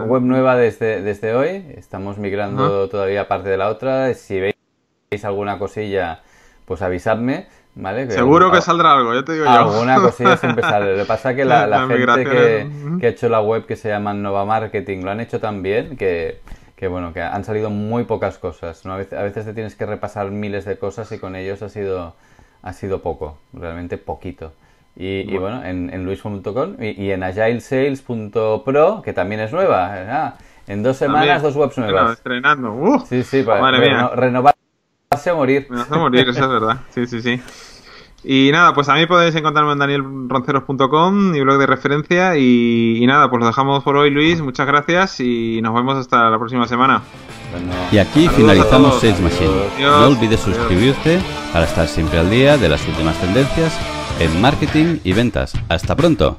Web, 0.07 0.22
nueva 0.22 0.57
desde, 0.57 1.03
desde 1.03 1.35
hoy. 1.35 1.64
Estamos 1.76 2.16
migrando 2.18 2.89
todavía 2.89 3.28
parte 3.28 3.51
de 3.51 3.57
la 3.59 3.68
otra. 3.68 4.12
Si 4.14 4.41
veis 4.41 5.24
alguna 5.24 5.59
cosilla, 5.59 6.22
pues 6.64 6.80
avisadme. 6.80 7.49
¿Vale? 7.75 8.11
Seguro 8.11 8.53
que 8.53 8.61
saldrá 8.61 8.93
algo, 8.93 9.14
ya 9.14 9.25
te 9.25 9.33
digo 9.33 9.47
yo. 9.47 9.51
Alguna 9.51 9.97
cosilla 9.97 10.37
siempre 10.37 10.62
sale. 10.62 10.93
Lo 10.93 11.03
que 11.03 11.07
pasa 11.07 11.31
es 11.31 11.37
que 11.37 11.45
la, 11.45 11.87
gente 11.89 12.25
que, 12.25 13.07
ha 13.07 13.09
hecho 13.09 13.29
la 13.29 13.41
web 13.41 13.64
que 13.64 13.77
se 13.77 13.89
llama 13.89 14.12
Nova 14.12 14.45
Marketing 14.45 15.03
lo 15.03 15.11
han 15.11 15.20
hecho 15.20 15.41
tan 15.41 15.62
bien 15.62 15.97
que, 15.97 16.41
bueno, 16.89 17.12
que 17.14 17.23
han 17.23 17.45
salido 17.45 17.70
muy 17.70 18.05
pocas 18.05 18.39
cosas. 18.39 18.85
A, 18.85 18.97
veces, 18.97 19.47
te 19.47 19.55
tienes 19.55 19.75
que 19.75 19.87
repasar 19.87 20.31
miles 20.31 20.66
de 20.66 20.77
cosas 20.77 21.11
y 21.12 21.18
con 21.18 21.35
ellos 21.35 21.62
ha 21.62 21.70
sido, 21.70 22.14
ha 22.62 22.73
sido 22.75 23.01
poco, 23.01 23.39
realmente 23.55 23.97
poquito. 23.97 24.53
Y, 24.95 25.39
bueno. 25.39 25.64
en, 25.64 25.89
en 25.95 26.05
luis.com 26.05 26.77
y, 26.79 27.11
en 27.11 27.23
agilesales.pro, 27.23 29.01
que 29.03 29.14
también 29.14 29.41
es 29.41 29.51
nueva. 29.51 29.95
Ah, 30.11 30.35
en 30.66 30.83
dos 30.83 30.99
semanas, 30.99 31.43
dos 31.43 31.57
webs 31.57 31.79
nuevas. 31.79 32.12
Estrenando. 32.18 32.73
Uh, 32.75 33.01
sí, 33.07 33.23
sí, 33.23 33.43
para 33.43 34.11
renovar 34.14 34.55
hace 35.23 35.33
morir. 35.33 35.66
Me 35.70 35.81
hace 35.81 35.97
morir, 35.97 36.29
eso 36.29 36.43
es 36.43 36.49
verdad. 36.49 36.81
Sí, 36.91 37.07
sí, 37.07 37.23
sí. 37.23 37.41
Y 38.25 38.51
nada, 38.53 38.73
pues 38.73 38.89
a 38.89 38.95
mí 38.95 39.07
podéis 39.07 39.35
encontrarme 39.35 39.73
en 39.73 39.79
danielronceros.com, 39.79 41.31
mi 41.31 41.41
blog 41.41 41.59
de 41.59 41.66
referencia. 41.66 42.37
Y, 42.37 43.05
nada, 43.07 43.29
pues 43.29 43.41
lo 43.41 43.47
dejamos 43.47 43.83
por 43.83 43.97
hoy, 43.97 44.11
Luis. 44.11 44.41
Muchas 44.41 44.66
gracias 44.66 45.18
y 45.20 45.61
nos 45.62 45.75
vemos 45.75 45.97
hasta 45.97 46.31
la 46.31 46.39
próxima 46.39 46.68
semana. 46.68 47.03
y 47.91 47.99
aquí 47.99 48.29
finalizamos 48.29 49.01
Sales 49.01 49.20
Machine. 49.20 49.51
no 49.81 50.07
olvides 50.07 50.41
suscribirte 50.41 51.20
para 51.53 51.64
estar 51.64 51.89
siempre 51.89 52.18
al 52.18 52.31
día 52.31 52.57
de 52.57 52.68
las 52.68 52.87
últimas 52.87 53.20
tendencias 53.20 53.77
en 54.20 54.41
marketing 54.41 54.99
y 55.03 55.12
ventas. 55.12 55.55
¡Hasta 55.68 55.97
pronto! 55.97 56.39